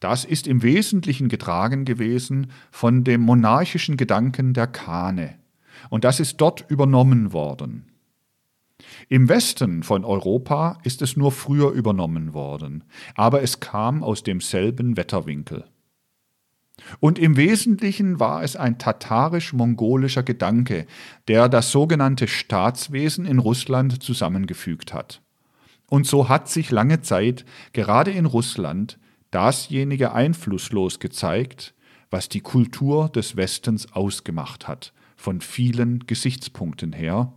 Das 0.00 0.24
ist 0.24 0.48
im 0.48 0.62
Wesentlichen 0.62 1.28
getragen 1.28 1.84
gewesen 1.84 2.50
von 2.72 3.04
dem 3.04 3.20
monarchischen 3.20 3.96
Gedanken 3.96 4.54
der 4.54 4.66
Kane, 4.66 5.38
und 5.90 6.04
das 6.04 6.20
ist 6.20 6.40
dort 6.40 6.64
übernommen 6.68 7.32
worden. 7.32 7.91
Im 9.08 9.28
Westen 9.28 9.82
von 9.82 10.04
Europa 10.04 10.78
ist 10.84 11.02
es 11.02 11.16
nur 11.16 11.32
früher 11.32 11.70
übernommen 11.70 12.34
worden, 12.34 12.84
aber 13.14 13.42
es 13.42 13.60
kam 13.60 14.02
aus 14.02 14.22
demselben 14.22 14.96
Wetterwinkel. 14.96 15.64
Und 17.00 17.18
im 17.18 17.36
Wesentlichen 17.36 18.18
war 18.18 18.42
es 18.42 18.56
ein 18.56 18.78
tatarisch-mongolischer 18.78 20.22
Gedanke, 20.22 20.86
der 21.28 21.48
das 21.48 21.70
sogenannte 21.70 22.26
Staatswesen 22.26 23.24
in 23.24 23.38
Russland 23.38 24.02
zusammengefügt 24.02 24.92
hat. 24.92 25.22
Und 25.88 26.06
so 26.06 26.28
hat 26.28 26.48
sich 26.48 26.70
lange 26.70 27.02
Zeit 27.02 27.44
gerade 27.72 28.10
in 28.10 28.26
Russland 28.26 28.98
dasjenige 29.30 30.12
einflusslos 30.12 30.98
gezeigt, 30.98 31.74
was 32.10 32.28
die 32.28 32.40
Kultur 32.40 33.08
des 33.08 33.36
Westens 33.36 33.92
ausgemacht 33.92 34.68
hat, 34.68 34.92
von 35.16 35.40
vielen 35.40 36.06
Gesichtspunkten 36.06 36.92
her, 36.92 37.32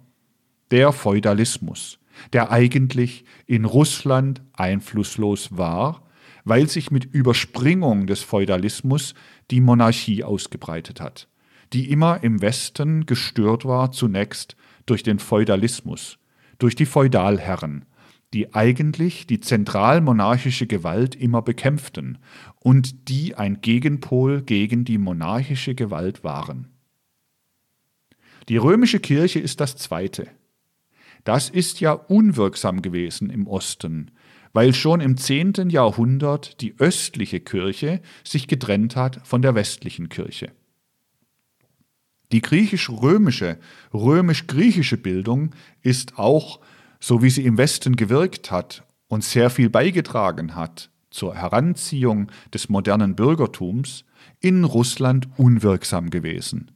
der 0.71 0.91
Feudalismus, 0.91 1.99
der 2.33 2.51
eigentlich 2.51 3.25
in 3.45 3.65
Russland 3.65 4.41
einflusslos 4.53 5.57
war, 5.57 6.03
weil 6.43 6.69
sich 6.69 6.91
mit 6.91 7.05
Überspringung 7.05 8.07
des 8.07 8.21
Feudalismus 8.21 9.15
die 9.51 9.61
Monarchie 9.61 10.23
ausgebreitet 10.23 11.01
hat, 11.01 11.27
die 11.73 11.91
immer 11.91 12.23
im 12.23 12.41
Westen 12.41 13.05
gestört 13.05 13.65
war 13.65 13.91
zunächst 13.91 14.55
durch 14.85 15.03
den 15.03 15.19
Feudalismus, 15.19 16.19
durch 16.59 16.75
die 16.75 16.85
Feudalherren, 16.85 17.85
die 18.33 18.53
eigentlich 18.53 19.27
die 19.27 19.39
zentralmonarchische 19.39 20.67
Gewalt 20.67 21.15
immer 21.15 21.41
bekämpften 21.41 22.17
und 22.59 23.09
die 23.09 23.35
ein 23.35 23.61
Gegenpol 23.61 24.41
gegen 24.41 24.85
die 24.85 24.97
monarchische 24.97 25.73
Gewalt 25.73 26.23
waren. 26.23 26.67
Die 28.49 28.57
römische 28.57 28.99
Kirche 28.99 29.39
ist 29.39 29.59
das 29.59 29.75
Zweite. 29.77 30.27
Das 31.25 31.49
ist 31.49 31.81
ja 31.81 31.91
unwirksam 31.91 32.81
gewesen 32.81 33.29
im 33.29 33.47
Osten, 33.47 34.11
weil 34.53 34.73
schon 34.73 35.01
im 35.01 35.17
10. 35.17 35.69
Jahrhundert 35.69 36.61
die 36.61 36.75
östliche 36.79 37.41
Kirche 37.41 37.99
sich 38.23 38.47
getrennt 38.47 38.95
hat 38.95 39.19
von 39.27 39.41
der 39.41 39.55
westlichen 39.55 40.07
Kirche. 40.07 40.51
Die 42.31 42.41
griechisch-römische, 42.41 43.57
römisch-griechische 43.93 44.97
Bildung 44.97 45.53
ist 45.81 46.17
auch, 46.17 46.59
so 46.99 47.23
wie 47.23 47.29
sie 47.29 47.45
im 47.45 47.57
Westen 47.57 47.95
gewirkt 47.95 48.51
hat 48.51 48.83
und 49.07 49.23
sehr 49.23 49.49
viel 49.49 49.69
beigetragen 49.69 50.55
hat 50.55 50.91
zur 51.09 51.35
Heranziehung 51.35 52.31
des 52.53 52.69
modernen 52.69 53.15
Bürgertums, 53.15 54.05
in 54.41 54.63
Russland 54.63 55.27
unwirksam 55.37 56.09
gewesen. 56.11 56.71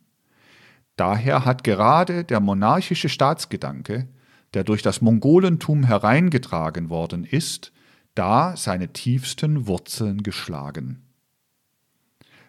Daher 0.95 1.45
hat 1.45 1.63
gerade 1.63 2.23
der 2.23 2.39
monarchische 2.39 3.09
Staatsgedanke 3.09 4.07
der 4.53 4.63
durch 4.63 4.81
das 4.81 5.01
Mongolentum 5.01 5.83
hereingetragen 5.83 6.89
worden 6.89 7.23
ist, 7.23 7.71
da 8.15 8.57
seine 8.57 8.91
tiefsten 8.91 9.67
Wurzeln 9.67 10.23
geschlagen. 10.23 11.01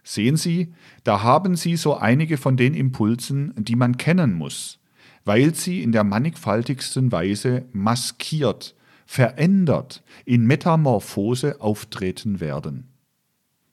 Sehen 0.02 0.36
Sie, 0.36 0.72
da 1.04 1.22
haben 1.22 1.56
Sie 1.56 1.76
so 1.76 1.96
einige 1.96 2.38
von 2.38 2.56
den 2.56 2.74
Impulsen, 2.74 3.52
die 3.56 3.76
man 3.76 3.96
kennen 3.98 4.32
muss, 4.32 4.78
weil 5.24 5.54
sie 5.54 5.82
in 5.82 5.92
der 5.92 6.04
mannigfaltigsten 6.04 7.12
Weise 7.12 7.66
maskiert, 7.72 8.74
verändert, 9.06 10.02
in 10.24 10.46
Metamorphose 10.46 11.60
auftreten 11.60 12.40
werden. 12.40 12.88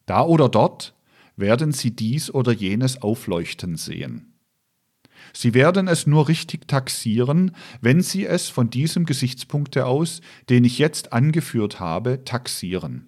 Da 0.06 0.24
oder 0.26 0.50
dort 0.50 0.96
werden 1.36 1.72
Sie 1.72 1.96
dies 1.96 2.32
oder 2.32 2.52
jenes 2.52 3.02
aufleuchten 3.02 3.76
sehen. 3.78 4.34
Sie 5.40 5.54
werden 5.54 5.88
es 5.88 6.08
nur 6.08 6.30
richtig 6.30 6.68
taxieren, 6.68 7.52
wenn 7.80 8.02
Sie 8.02 8.26
es 8.26 8.50
von 8.50 8.72
diesem 8.72 9.06
Gesichtspunkte 9.06 9.86
aus, 9.86 10.22
den 10.50 10.64
ich 10.66 10.80
jetzt 10.80 11.14
angeführt 11.14 11.80
habe, 11.80 12.24
taxieren. 12.26 13.08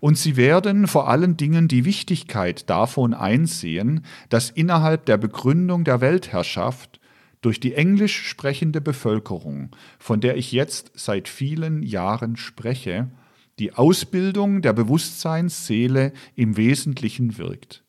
Und 0.00 0.18
Sie 0.18 0.36
werden 0.36 0.88
vor 0.88 1.08
allen 1.08 1.36
Dingen 1.36 1.68
die 1.68 1.84
Wichtigkeit 1.84 2.68
davon 2.68 3.14
einsehen, 3.14 4.04
dass 4.30 4.50
innerhalb 4.50 5.06
der 5.06 5.16
Begründung 5.16 5.84
der 5.84 6.00
Weltherrschaft 6.00 6.98
durch 7.40 7.60
die 7.60 7.74
englisch 7.74 8.26
sprechende 8.26 8.80
Bevölkerung, 8.80 9.70
von 10.00 10.20
der 10.20 10.36
ich 10.36 10.50
jetzt 10.50 10.90
seit 10.96 11.28
vielen 11.28 11.84
Jahren 11.84 12.36
spreche, 12.36 13.12
die 13.60 13.74
Ausbildung 13.74 14.60
der 14.60 14.72
Bewusstseinsseele 14.72 16.14
im 16.34 16.56
Wesentlichen 16.56 17.38
wirkt 17.38 17.81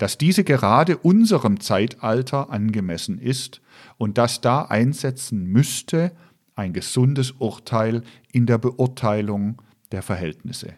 dass 0.00 0.16
diese 0.16 0.44
gerade 0.44 0.96
unserem 0.96 1.60
Zeitalter 1.60 2.48
angemessen 2.48 3.18
ist 3.18 3.60
und 3.98 4.16
dass 4.16 4.40
da 4.40 4.62
einsetzen 4.62 5.44
müsste 5.44 6.12
ein 6.54 6.72
gesundes 6.72 7.32
Urteil 7.32 8.02
in 8.32 8.46
der 8.46 8.56
Beurteilung 8.56 9.60
der 9.92 10.00
Verhältnisse. 10.00 10.72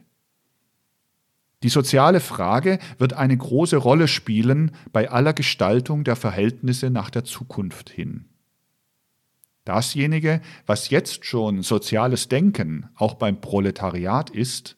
Die 1.62 1.68
soziale 1.68 2.18
Frage 2.18 2.80
wird 2.98 3.12
eine 3.12 3.36
große 3.36 3.76
Rolle 3.76 4.08
spielen 4.08 4.72
bei 4.92 5.08
aller 5.08 5.34
Gestaltung 5.34 6.02
der 6.02 6.16
Verhältnisse 6.16 6.90
nach 6.90 7.08
der 7.08 7.22
Zukunft 7.22 7.90
hin. 7.90 8.24
Dasjenige, 9.64 10.40
was 10.66 10.90
jetzt 10.90 11.26
schon 11.26 11.62
soziales 11.62 12.26
Denken 12.26 12.88
auch 12.96 13.14
beim 13.14 13.40
Proletariat 13.40 14.30
ist, 14.30 14.76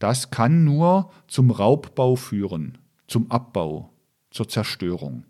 das 0.00 0.32
kann 0.32 0.64
nur 0.64 1.12
zum 1.28 1.52
Raubbau 1.52 2.16
führen, 2.16 2.78
zum 3.06 3.30
Abbau, 3.30 3.92
zur 4.30 4.48
Zerstörung. 4.48 5.24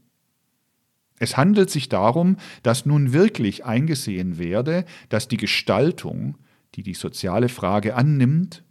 Es 1.19 1.37
handelt 1.37 1.71
sich 1.71 1.89
darum, 1.89 2.37
dass 2.63 2.87
nun 2.87 3.13
wirklich 3.13 3.65
eingesehen 3.65 4.39
werde, 4.39 4.85
dass 5.09 5.29
die 5.29 5.37
Gestaltung, 5.37 6.37
die 6.75 6.83
die 6.83 6.95
soziale 6.95 7.49
Frage 7.49 7.95
annimmt, 7.95 8.65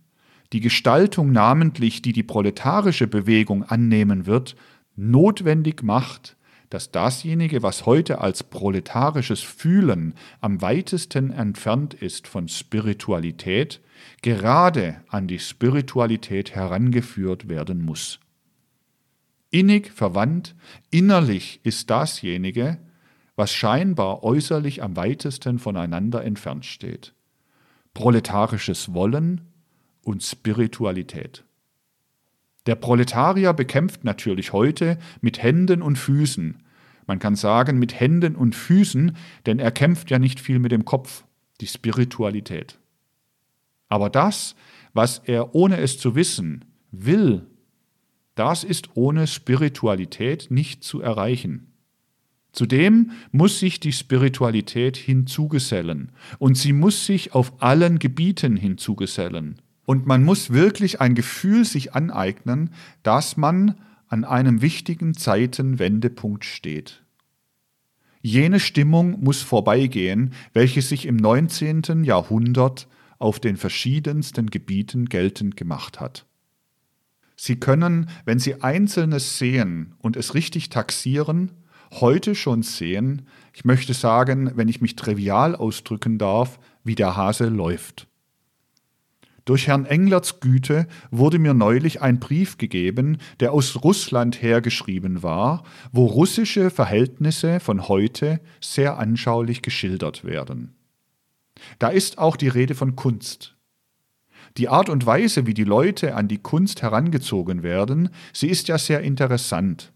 die 0.52 0.60
Gestaltung 0.60 1.32
namentlich, 1.32 2.02
die 2.02 2.14
die 2.14 2.24
proletarische 2.24 3.08
Bewegung 3.08 3.64
annehmen 3.64 4.26
wird, 4.26 4.56
notwendig 4.96 5.84
macht, 5.84 6.38
dass 6.70 6.92
dasjenige, 6.92 7.62
was 7.64 7.86
heute 7.86 8.20
als 8.20 8.44
proletarisches 8.44 9.42
Fühlen 9.42 10.16
am 10.42 10.62
weitesten 10.62 11.32
entfernt 11.32 11.94
ist 11.94 12.28
von 12.28 12.48
Spiritualität, 12.48 13.80
gerade 14.22 15.02
an 15.08 15.28
die 15.28 15.40
Spiritualität 15.40 16.56
herangeführt 16.56 17.48
werden 17.48 17.86
muss. 17.86 18.20
Innig 19.54 19.92
verwandt, 19.92 20.56
innerlich 20.90 21.60
ist 21.62 21.92
dasjenige, 21.92 22.80
was 23.36 23.54
scheinbar 23.54 24.24
äußerlich 24.24 24.82
am 24.82 24.96
weitesten 24.96 25.60
voneinander 25.60 26.24
entfernt 26.24 26.66
steht. 26.66 27.14
Proletarisches 27.94 28.96
Wollen 28.96 29.42
und 30.04 30.24
Spiritualität. 30.24 31.44
Der 32.66 32.74
Proletarier 32.74 33.54
bekämpft 33.54 34.04
natürlich 34.04 34.54
heute 34.54 34.98
mit 35.22 35.44
Händen 35.44 35.84
und 35.84 36.00
Füßen. 36.00 36.58
Man 37.06 37.20
kann 37.20 37.36
sagen 37.36 37.78
mit 37.78 38.00
Händen 38.00 38.36
und 38.36 38.56
Füßen, 38.56 39.16
denn 39.46 39.60
er 39.60 39.72
kämpft 39.72 40.10
ja 40.10 40.18
nicht 40.18 40.40
viel 40.40 40.58
mit 40.58 40.72
dem 40.72 40.84
Kopf, 40.84 41.26
die 41.62 41.68
Spiritualität. 41.68 42.80
Aber 43.88 44.10
das, 44.10 44.56
was 44.94 45.20
er 45.20 45.54
ohne 45.54 45.78
es 45.78 46.00
zu 46.00 46.16
wissen 46.16 46.66
will, 46.90 47.46
das 48.36 48.64
ist 48.64 48.90
ohne 48.96 49.28
Spiritualität 49.28 50.48
nicht 50.50 50.84
zu 50.84 51.02
erreichen. 51.02 51.74
Zudem 52.52 53.12
muss 53.32 53.60
sich 53.60 53.80
die 53.80 53.92
Spiritualität 53.92 54.96
hinzugesellen 54.96 56.12
und 56.38 56.58
sie 56.58 56.72
muss 56.72 57.06
sich 57.06 57.34
auf 57.34 57.62
allen 57.62 57.98
Gebieten 57.98 58.56
hinzugesellen. 58.56 59.60
Und 59.86 60.06
man 60.06 60.24
muss 60.24 60.52
wirklich 60.52 61.02
ein 61.02 61.16
Gefühl 61.16 61.66
sich 61.66 61.94
aneignen, 61.94 62.70
dass 63.02 63.38
man 63.38 63.76
an 64.08 64.24
einem 64.24 64.62
wichtigen 64.62 65.16
Zeitenwendepunkt 65.16 66.46
steht. 66.46 67.04
Jene 68.22 68.60
Stimmung 68.60 69.22
muss 69.22 69.42
vorbeigehen, 69.42 70.32
welche 70.54 70.82
sich 70.82 71.08
im 71.08 71.18
19. 71.18 72.04
Jahrhundert 72.04 72.88
auf 73.18 73.40
den 73.40 73.58
verschiedensten 73.58 74.50
Gebieten 74.50 75.06
geltend 75.10 75.58
gemacht 75.58 76.00
hat. 76.00 76.26
Sie 77.36 77.60
können, 77.60 78.10
wenn 78.26 78.40
Sie 78.40 78.62
Einzelnes 78.62 79.38
sehen 79.38 79.96
und 80.00 80.16
es 80.16 80.34
richtig 80.34 80.70
taxieren, 80.70 81.52
heute 81.92 82.36
schon 82.36 82.64
sehen, 82.64 83.28
ich 83.54 83.66
möchte 83.66 83.94
sagen, 83.94 84.52
wenn 84.56 84.68
ich 84.68 84.82
mich 84.82 84.96
trivial 84.96 85.56
ausdrücken 85.56 86.18
darf, 86.18 86.60
wie 86.84 86.96
der 86.96 87.16
Hase 87.16 87.50
läuft. 87.50 88.08
Durch 89.46 89.68
Herrn 89.68 89.86
Englerts 89.86 90.40
Güte 90.40 90.88
wurde 91.12 91.38
mir 91.38 91.54
neulich 91.54 92.02
ein 92.02 92.20
Brief 92.20 92.58
gegeben, 92.58 93.18
der 93.42 93.52
aus 93.52 93.84
Russland 93.84 94.42
hergeschrieben 94.42 95.22
war, 95.22 95.64
wo 95.92 96.06
russische 96.06 96.70
Verhältnisse 96.70 97.60
von 97.60 97.90
heute 97.90 98.40
sehr 98.62 98.98
anschaulich 98.98 99.62
geschildert 99.62 100.24
werden. 100.24 100.76
Da 101.78 101.90
ist 101.90 102.20
auch 102.20 102.38
die 102.38 102.48
Rede 102.48 102.74
von 102.74 102.96
Kunst. 102.96 103.53
Die 104.58 104.70
Art 104.70 104.90
und 104.90 105.06
Weise, 105.06 105.48
wie 105.48 105.56
die 105.56 105.64
Leute 105.64 106.16
an 106.16 106.28
die 106.28 106.38
Kunst 106.38 106.84
herangezogen 106.84 107.64
werden, 107.64 108.10
sie 108.34 108.50
ist 108.50 108.68
ja 108.68 108.78
sehr 108.78 109.02
interessant. 109.02 109.92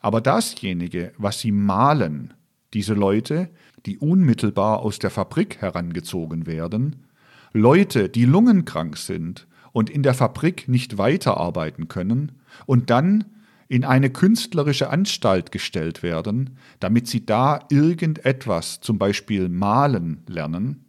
Aber 0.00 0.20
dasjenige, 0.20 1.12
was 1.18 1.40
sie 1.40 1.52
malen, 1.52 2.32
diese 2.72 2.94
Leute, 2.94 3.50
die 3.84 3.98
unmittelbar 3.98 4.80
aus 4.80 4.98
der 4.98 5.10
Fabrik 5.10 5.60
herangezogen 5.60 6.46
werden, 6.46 7.04
Leute, 7.52 8.08
die 8.08 8.24
lungenkrank 8.24 8.96
sind 8.96 9.46
und 9.72 9.90
in 9.90 10.02
der 10.02 10.14
Fabrik 10.14 10.68
nicht 10.68 10.98
weiterarbeiten 10.98 11.88
können 11.88 12.32
und 12.66 12.90
dann 12.90 13.24
in 13.68 13.84
eine 13.84 14.10
künstlerische 14.10 14.88
Anstalt 14.88 15.52
gestellt 15.52 16.02
werden, 16.02 16.56
damit 16.80 17.06
sie 17.06 17.26
da 17.26 17.60
irgendetwas, 17.68 18.80
zum 18.80 18.98
Beispiel 18.98 19.50
malen, 19.50 20.22
lernen, 20.26 20.87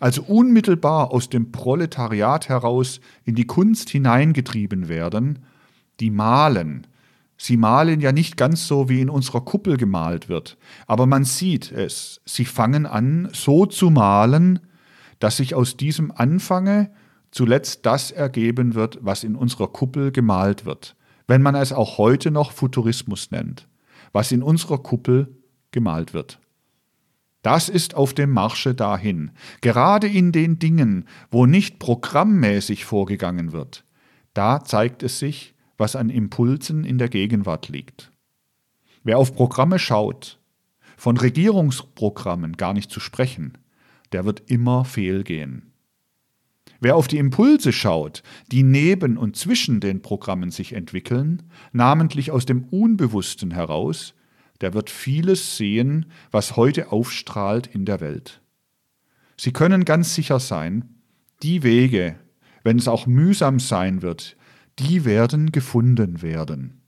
also 0.00 0.22
unmittelbar 0.22 1.12
aus 1.12 1.28
dem 1.28 1.52
Proletariat 1.52 2.48
heraus 2.48 3.00
in 3.24 3.34
die 3.34 3.46
Kunst 3.46 3.90
hineingetrieben 3.90 4.88
werden, 4.88 5.40
die 6.00 6.10
malen. 6.10 6.86
Sie 7.36 7.56
malen 7.56 8.00
ja 8.00 8.10
nicht 8.12 8.36
ganz 8.36 8.66
so, 8.66 8.88
wie 8.88 9.00
in 9.00 9.10
unserer 9.10 9.40
Kuppel 9.40 9.76
gemalt 9.76 10.28
wird, 10.28 10.58
aber 10.86 11.06
man 11.06 11.24
sieht 11.24 11.70
es, 11.70 12.20
sie 12.24 12.44
fangen 12.44 12.84
an, 12.84 13.28
so 13.32 13.64
zu 13.66 13.90
malen, 13.90 14.60
dass 15.20 15.36
sich 15.36 15.54
aus 15.54 15.76
diesem 15.76 16.10
Anfange 16.10 16.90
zuletzt 17.30 17.86
das 17.86 18.10
ergeben 18.10 18.74
wird, 18.74 18.98
was 19.02 19.22
in 19.22 19.36
unserer 19.36 19.68
Kuppel 19.68 20.10
gemalt 20.10 20.64
wird, 20.64 20.96
wenn 21.26 21.42
man 21.42 21.54
es 21.54 21.72
auch 21.72 21.98
heute 21.98 22.30
noch 22.30 22.52
Futurismus 22.52 23.30
nennt, 23.30 23.68
was 24.12 24.32
in 24.32 24.42
unserer 24.42 24.78
Kuppel 24.78 25.36
gemalt 25.70 26.14
wird. 26.14 26.40
Das 27.48 27.70
ist 27.70 27.94
auf 27.94 28.12
dem 28.12 28.30
Marsche 28.30 28.74
dahin, 28.74 29.30
gerade 29.62 30.06
in 30.06 30.32
den 30.32 30.58
Dingen, 30.58 31.06
wo 31.30 31.46
nicht 31.46 31.78
programmmäßig 31.78 32.84
vorgegangen 32.84 33.52
wird. 33.52 33.86
Da 34.34 34.62
zeigt 34.62 35.02
es 35.02 35.18
sich, 35.18 35.54
was 35.78 35.96
an 35.96 36.10
Impulsen 36.10 36.84
in 36.84 36.98
der 36.98 37.08
Gegenwart 37.08 37.70
liegt. 37.70 38.12
Wer 39.02 39.16
auf 39.16 39.34
Programme 39.34 39.78
schaut, 39.78 40.38
von 40.98 41.16
Regierungsprogrammen 41.16 42.58
gar 42.58 42.74
nicht 42.74 42.90
zu 42.90 43.00
sprechen, 43.00 43.56
der 44.12 44.26
wird 44.26 44.42
immer 44.50 44.84
fehlgehen. 44.84 45.72
Wer 46.80 46.96
auf 46.96 47.08
die 47.08 47.16
Impulse 47.16 47.72
schaut, 47.72 48.22
die 48.52 48.62
neben 48.62 49.16
und 49.16 49.36
zwischen 49.36 49.80
den 49.80 50.02
Programmen 50.02 50.50
sich 50.50 50.74
entwickeln, 50.74 51.44
namentlich 51.72 52.30
aus 52.30 52.44
dem 52.44 52.64
Unbewussten 52.64 53.52
heraus, 53.52 54.12
der 54.60 54.74
wird 54.74 54.90
vieles 54.90 55.56
sehen, 55.56 56.06
was 56.30 56.56
heute 56.56 56.92
aufstrahlt 56.92 57.66
in 57.66 57.84
der 57.84 58.00
Welt. 58.00 58.40
Sie 59.36 59.52
können 59.52 59.84
ganz 59.84 60.14
sicher 60.14 60.40
sein, 60.40 60.96
die 61.42 61.62
Wege, 61.62 62.16
wenn 62.64 62.78
es 62.78 62.88
auch 62.88 63.06
mühsam 63.06 63.60
sein 63.60 64.02
wird, 64.02 64.36
die 64.78 65.04
werden 65.04 65.52
gefunden 65.52 66.22
werden. 66.22 66.80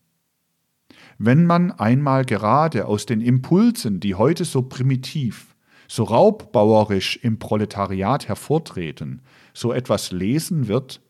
Wenn 1.19 1.47
man 1.47 1.71
einmal 1.71 2.25
gerade 2.25 2.87
aus 2.87 3.07
den 3.07 3.21
Impulsen, 3.21 4.01
die 4.01 4.15
heute 4.15 4.45
so 4.45 4.63
primitiv, 4.63 5.55
so 5.87 6.05
raubbauerisch 6.05 7.17
im 7.23 7.39
Proletariat 7.39 8.27
hervortreten, 8.27 9.23
so 9.53 9.73
etwas 9.73 10.13
lesen 10.13 10.67
wird, 10.67 11.01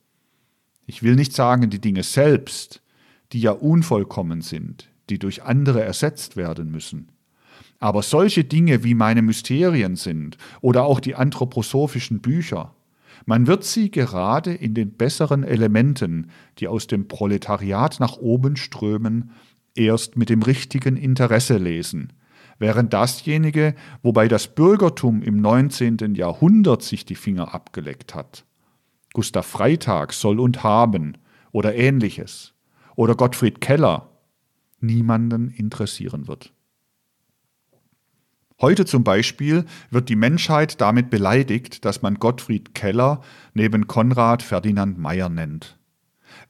ich 0.86 1.02
will 1.02 1.14
nicht 1.14 1.32
sagen 1.32 1.70
die 1.70 1.80
Dinge 1.80 2.02
selbst, 2.02 2.82
die 3.32 3.40
ja 3.40 3.52
unvollkommen 3.52 4.40
sind, 4.40 4.89
die 5.10 5.18
durch 5.18 5.42
andere 5.42 5.82
ersetzt 5.82 6.36
werden 6.36 6.70
müssen. 6.70 7.08
Aber 7.78 8.02
solche 8.02 8.44
Dinge 8.44 8.84
wie 8.84 8.94
meine 8.94 9.22
Mysterien 9.22 9.96
sind 9.96 10.36
oder 10.60 10.84
auch 10.84 11.00
die 11.00 11.14
anthroposophischen 11.14 12.20
Bücher, 12.20 12.74
man 13.26 13.46
wird 13.46 13.64
sie 13.64 13.90
gerade 13.90 14.52
in 14.52 14.74
den 14.74 14.92
besseren 14.92 15.44
Elementen, 15.44 16.30
die 16.58 16.68
aus 16.68 16.86
dem 16.86 17.08
Proletariat 17.08 18.00
nach 18.00 18.16
oben 18.16 18.56
strömen, 18.56 19.30
erst 19.74 20.16
mit 20.16 20.30
dem 20.30 20.42
richtigen 20.42 20.96
Interesse 20.96 21.58
lesen, 21.58 22.12
während 22.58 22.92
dasjenige, 22.92 23.74
wobei 24.02 24.28
das 24.28 24.48
Bürgertum 24.48 25.22
im 25.22 25.40
19. 25.40 26.14
Jahrhundert 26.14 26.82
sich 26.82 27.04
die 27.04 27.14
Finger 27.14 27.54
abgeleckt 27.54 28.14
hat, 28.14 28.44
Gustav 29.12 29.46
Freitag 29.46 30.12
soll 30.12 30.38
und 30.38 30.62
haben 30.62 31.18
oder 31.52 31.74
ähnliches, 31.74 32.54
oder 32.96 33.14
Gottfried 33.14 33.60
Keller, 33.60 34.09
niemanden 34.82 35.50
interessieren 35.50 36.28
wird. 36.28 36.52
Heute 38.60 38.84
zum 38.84 39.04
Beispiel 39.04 39.64
wird 39.90 40.10
die 40.10 40.16
Menschheit 40.16 40.82
damit 40.82 41.08
beleidigt, 41.08 41.84
dass 41.86 42.02
man 42.02 42.16
Gottfried 42.16 42.74
Keller 42.74 43.22
neben 43.54 43.86
Konrad 43.86 44.42
Ferdinand 44.42 44.98
Meyer 44.98 45.30
nennt. 45.30 45.78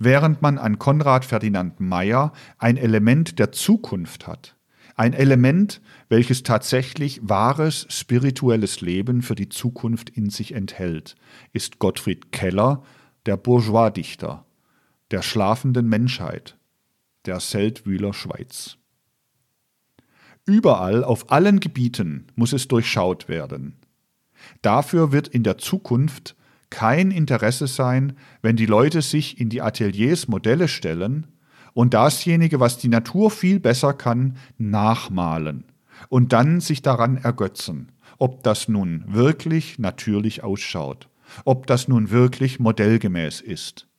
Während 0.01 0.43
man 0.43 0.59
an 0.59 0.79
Konrad 0.79 1.25
Ferdinand 1.25 1.79
Meyer 1.79 2.33
ein 2.59 2.77
Element 2.77 3.39
der 3.39 3.53
Zukunft 3.53 4.27
hat, 4.27 4.57
ein 4.97 5.13
Element, 5.13 5.81
welches 6.09 6.43
tatsächlich 6.43 7.21
wahres 7.23 7.87
spirituelles 7.89 8.81
Leben 8.81 9.23
für 9.23 9.35
die 9.35 9.49
Zukunft 9.49 10.11
in 10.11 10.31
sich 10.31 10.53
enthält, 10.53 11.15
ist 11.53 11.79
Gottfried 11.79 12.33
Keller 12.33 12.83
der 13.25 13.37
Bourgeois-Dichter, 13.37 14.45
der 15.11 15.23
schlafenden 15.23 15.89
Menschheit, 15.89 16.59
der 17.27 17.41
Seldwyler 17.41 18.13
Schweiz. 18.13 18.77
Überall, 20.47 21.05
auf 21.05 21.31
allen 21.31 21.61
Gebieten 21.61 22.27
muss 22.35 22.53
es 22.53 22.67
durchschaut 22.69 23.29
werden. 23.29 23.77
Dafür 24.63 25.13
wird 25.13 25.29
in 25.29 25.43
der 25.43 25.59
Zukunft 25.59 26.35
kein 26.71 27.11
Interesse 27.11 27.67
sein, 27.67 28.17
wenn 28.43 28.57
die 28.57 28.67
Leute 28.67 29.03
sich 29.03 29.41
in 29.41 29.49
die 29.49 29.61
Ateliers 29.61 30.29
Modelle 30.29 30.69
stellen 30.69 31.27
und 31.75 31.95
dasjenige, 31.95 32.61
was 32.61 32.79
die 32.79 32.89
Natur 32.89 33.31
viel 33.31 33.61
besser 33.61 33.93
kann, 33.93 34.37
nachmalen 34.57 35.65
und 36.09 36.33
dann 36.33 36.61
sich 36.61 36.83
daran 36.83 37.17
ergötzen, 37.17 37.93
ob 38.19 38.43
das 38.43 38.69
nun 38.69 39.05
wirklich 39.09 39.79
natürlich 39.79 40.43
ausschaut, 40.43 41.09
ob 41.45 41.67
das 41.67 41.89
nun 41.89 42.11
wirklich 42.11 42.61
modellgemäß 42.61 43.41
ist. 43.41 43.90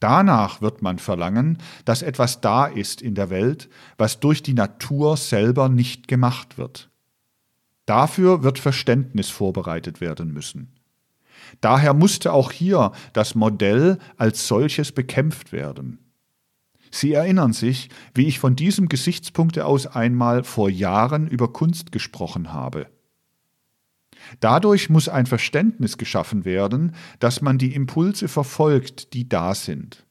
Danach 0.00 0.60
wird 0.60 0.82
man 0.82 0.98
verlangen, 0.98 1.58
dass 1.84 2.02
etwas 2.02 2.40
da 2.40 2.66
ist 2.66 3.00
in 3.00 3.14
der 3.14 3.30
Welt, 3.30 3.70
was 3.96 4.20
durch 4.20 4.42
die 4.42 4.52
Natur 4.52 5.16
selber 5.16 5.68
nicht 5.68 6.06
gemacht 6.06 6.58
wird. 6.58 6.90
Dafür 7.86 8.42
wird 8.42 8.58
Verständnis 8.58 9.30
vorbereitet 9.30 10.00
werden 10.00 10.32
müssen. 10.32 10.72
Daher 11.60 11.94
musste 11.94 12.32
auch 12.32 12.52
hier 12.52 12.92
das 13.12 13.34
Modell 13.34 13.98
als 14.16 14.48
solches 14.48 14.92
bekämpft 14.92 15.52
werden. 15.52 15.98
Sie 16.90 17.12
erinnern 17.12 17.52
sich, 17.52 17.88
wie 18.14 18.26
ich 18.26 18.38
von 18.38 18.56
diesem 18.56 18.88
Gesichtspunkte 18.88 19.66
aus 19.66 19.86
einmal 19.86 20.44
vor 20.44 20.68
Jahren 20.68 21.26
über 21.28 21.52
Kunst 21.52 21.92
gesprochen 21.92 22.52
habe. 22.52 22.86
Dadurch 24.40 24.90
muss 24.90 25.08
ein 25.08 25.26
Verständnis 25.26 25.98
geschaffen 25.98 26.44
werden, 26.44 26.94
dass 27.18 27.42
man 27.42 27.58
die 27.58 27.74
Impulse 27.74 28.28
verfolgt, 28.28 29.12
die 29.14 29.28
da 29.28 29.54
sind. 29.54 30.04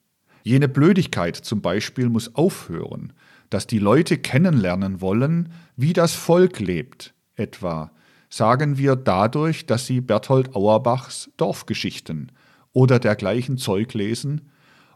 Jene 0.44 0.68
Blödigkeit 0.68 1.36
zum 1.36 1.62
Beispiel 1.62 2.10
muss 2.10 2.36
aufhören, 2.36 3.14
dass 3.50 3.68
die 3.68 3.80
Leute 3.80 4.18
kennenlernen 4.18 5.02
wollen, 5.02 5.52
wie 5.76 5.94
das 5.94 6.14
Volk 6.14 6.60
lebt, 6.60 7.14
etwa 7.36 7.92
sagen 8.30 8.78
wir 8.78 8.96
dadurch, 8.96 9.66
dass 9.66 9.86
sie 9.86 10.02
Berthold 10.02 10.56
Auerbachs 10.56 11.30
Dorfgeschichten 11.38 12.32
oder 12.74 13.00
dergleichen 13.00 13.58
Zeug 13.58 13.94
lesen 13.94 14.50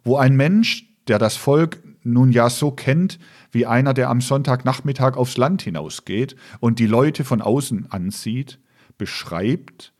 wo 0.03 0.17
ein 0.17 0.35
Mensch, 0.35 0.85
der 1.07 1.19
das 1.19 1.35
Volk 1.35 1.81
nun 2.03 2.31
ja 2.31 2.49
so 2.49 2.71
kennt, 2.71 3.19
wie 3.51 3.65
einer, 3.65 3.93
der 3.93 4.09
am 4.09 4.21
Sonntagnachmittag 4.21 5.17
aufs 5.17 5.37
Land 5.37 5.61
hinausgeht 5.61 6.35
und 6.59 6.79
die 6.79 6.87
Leute 6.87 7.23
von 7.23 7.41
außen 7.41 7.91
ansieht, 7.91 8.59
beschreibt, 8.99 9.93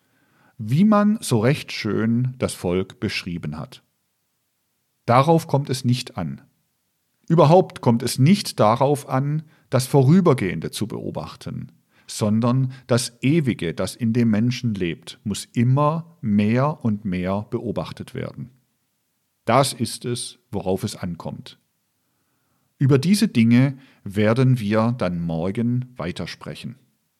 wie 0.59 0.83
man 0.83 1.17
so 1.21 1.39
recht 1.39 1.71
schön 1.71 2.35
das 2.37 2.53
Volk 2.53 2.99
beschrieben 2.99 3.57
hat. 3.57 3.81
Darauf 5.07 5.47
kommt 5.47 5.71
es 5.71 5.83
nicht 5.83 6.17
an. 6.17 6.41
Überhaupt 7.27 7.81
kommt 7.81 8.03
es 8.03 8.19
nicht 8.19 8.59
darauf 8.59 9.09
an, 9.09 9.41
das 9.71 9.87
Vorübergehende 9.87 10.69
zu 10.69 10.85
beobachten, 10.85 11.71
sondern 12.05 12.73
das 12.87 13.17
Ewige, 13.21 13.73
das 13.73 13.95
in 13.95 14.13
dem 14.13 14.29
Menschen 14.29 14.75
lebt, 14.75 15.19
muss 15.23 15.45
immer 15.53 16.17
mehr 16.21 16.83
und 16.83 17.05
mehr 17.05 17.47
beobachtet 17.49 18.13
werden. 18.13 18.51
Das 19.45 19.73
ist 19.73 20.05
es, 20.05 20.39
worauf 20.51 20.83
es 20.83 20.95
ankommt. 20.95 21.57
Über 22.77 22.97
diese 22.97 23.27
Dinge 23.27 23.77
werden 24.03 24.59
wir 24.59 24.93
dann 24.97 25.19
morgen 25.19 25.93
weitersprechen. 25.97 26.75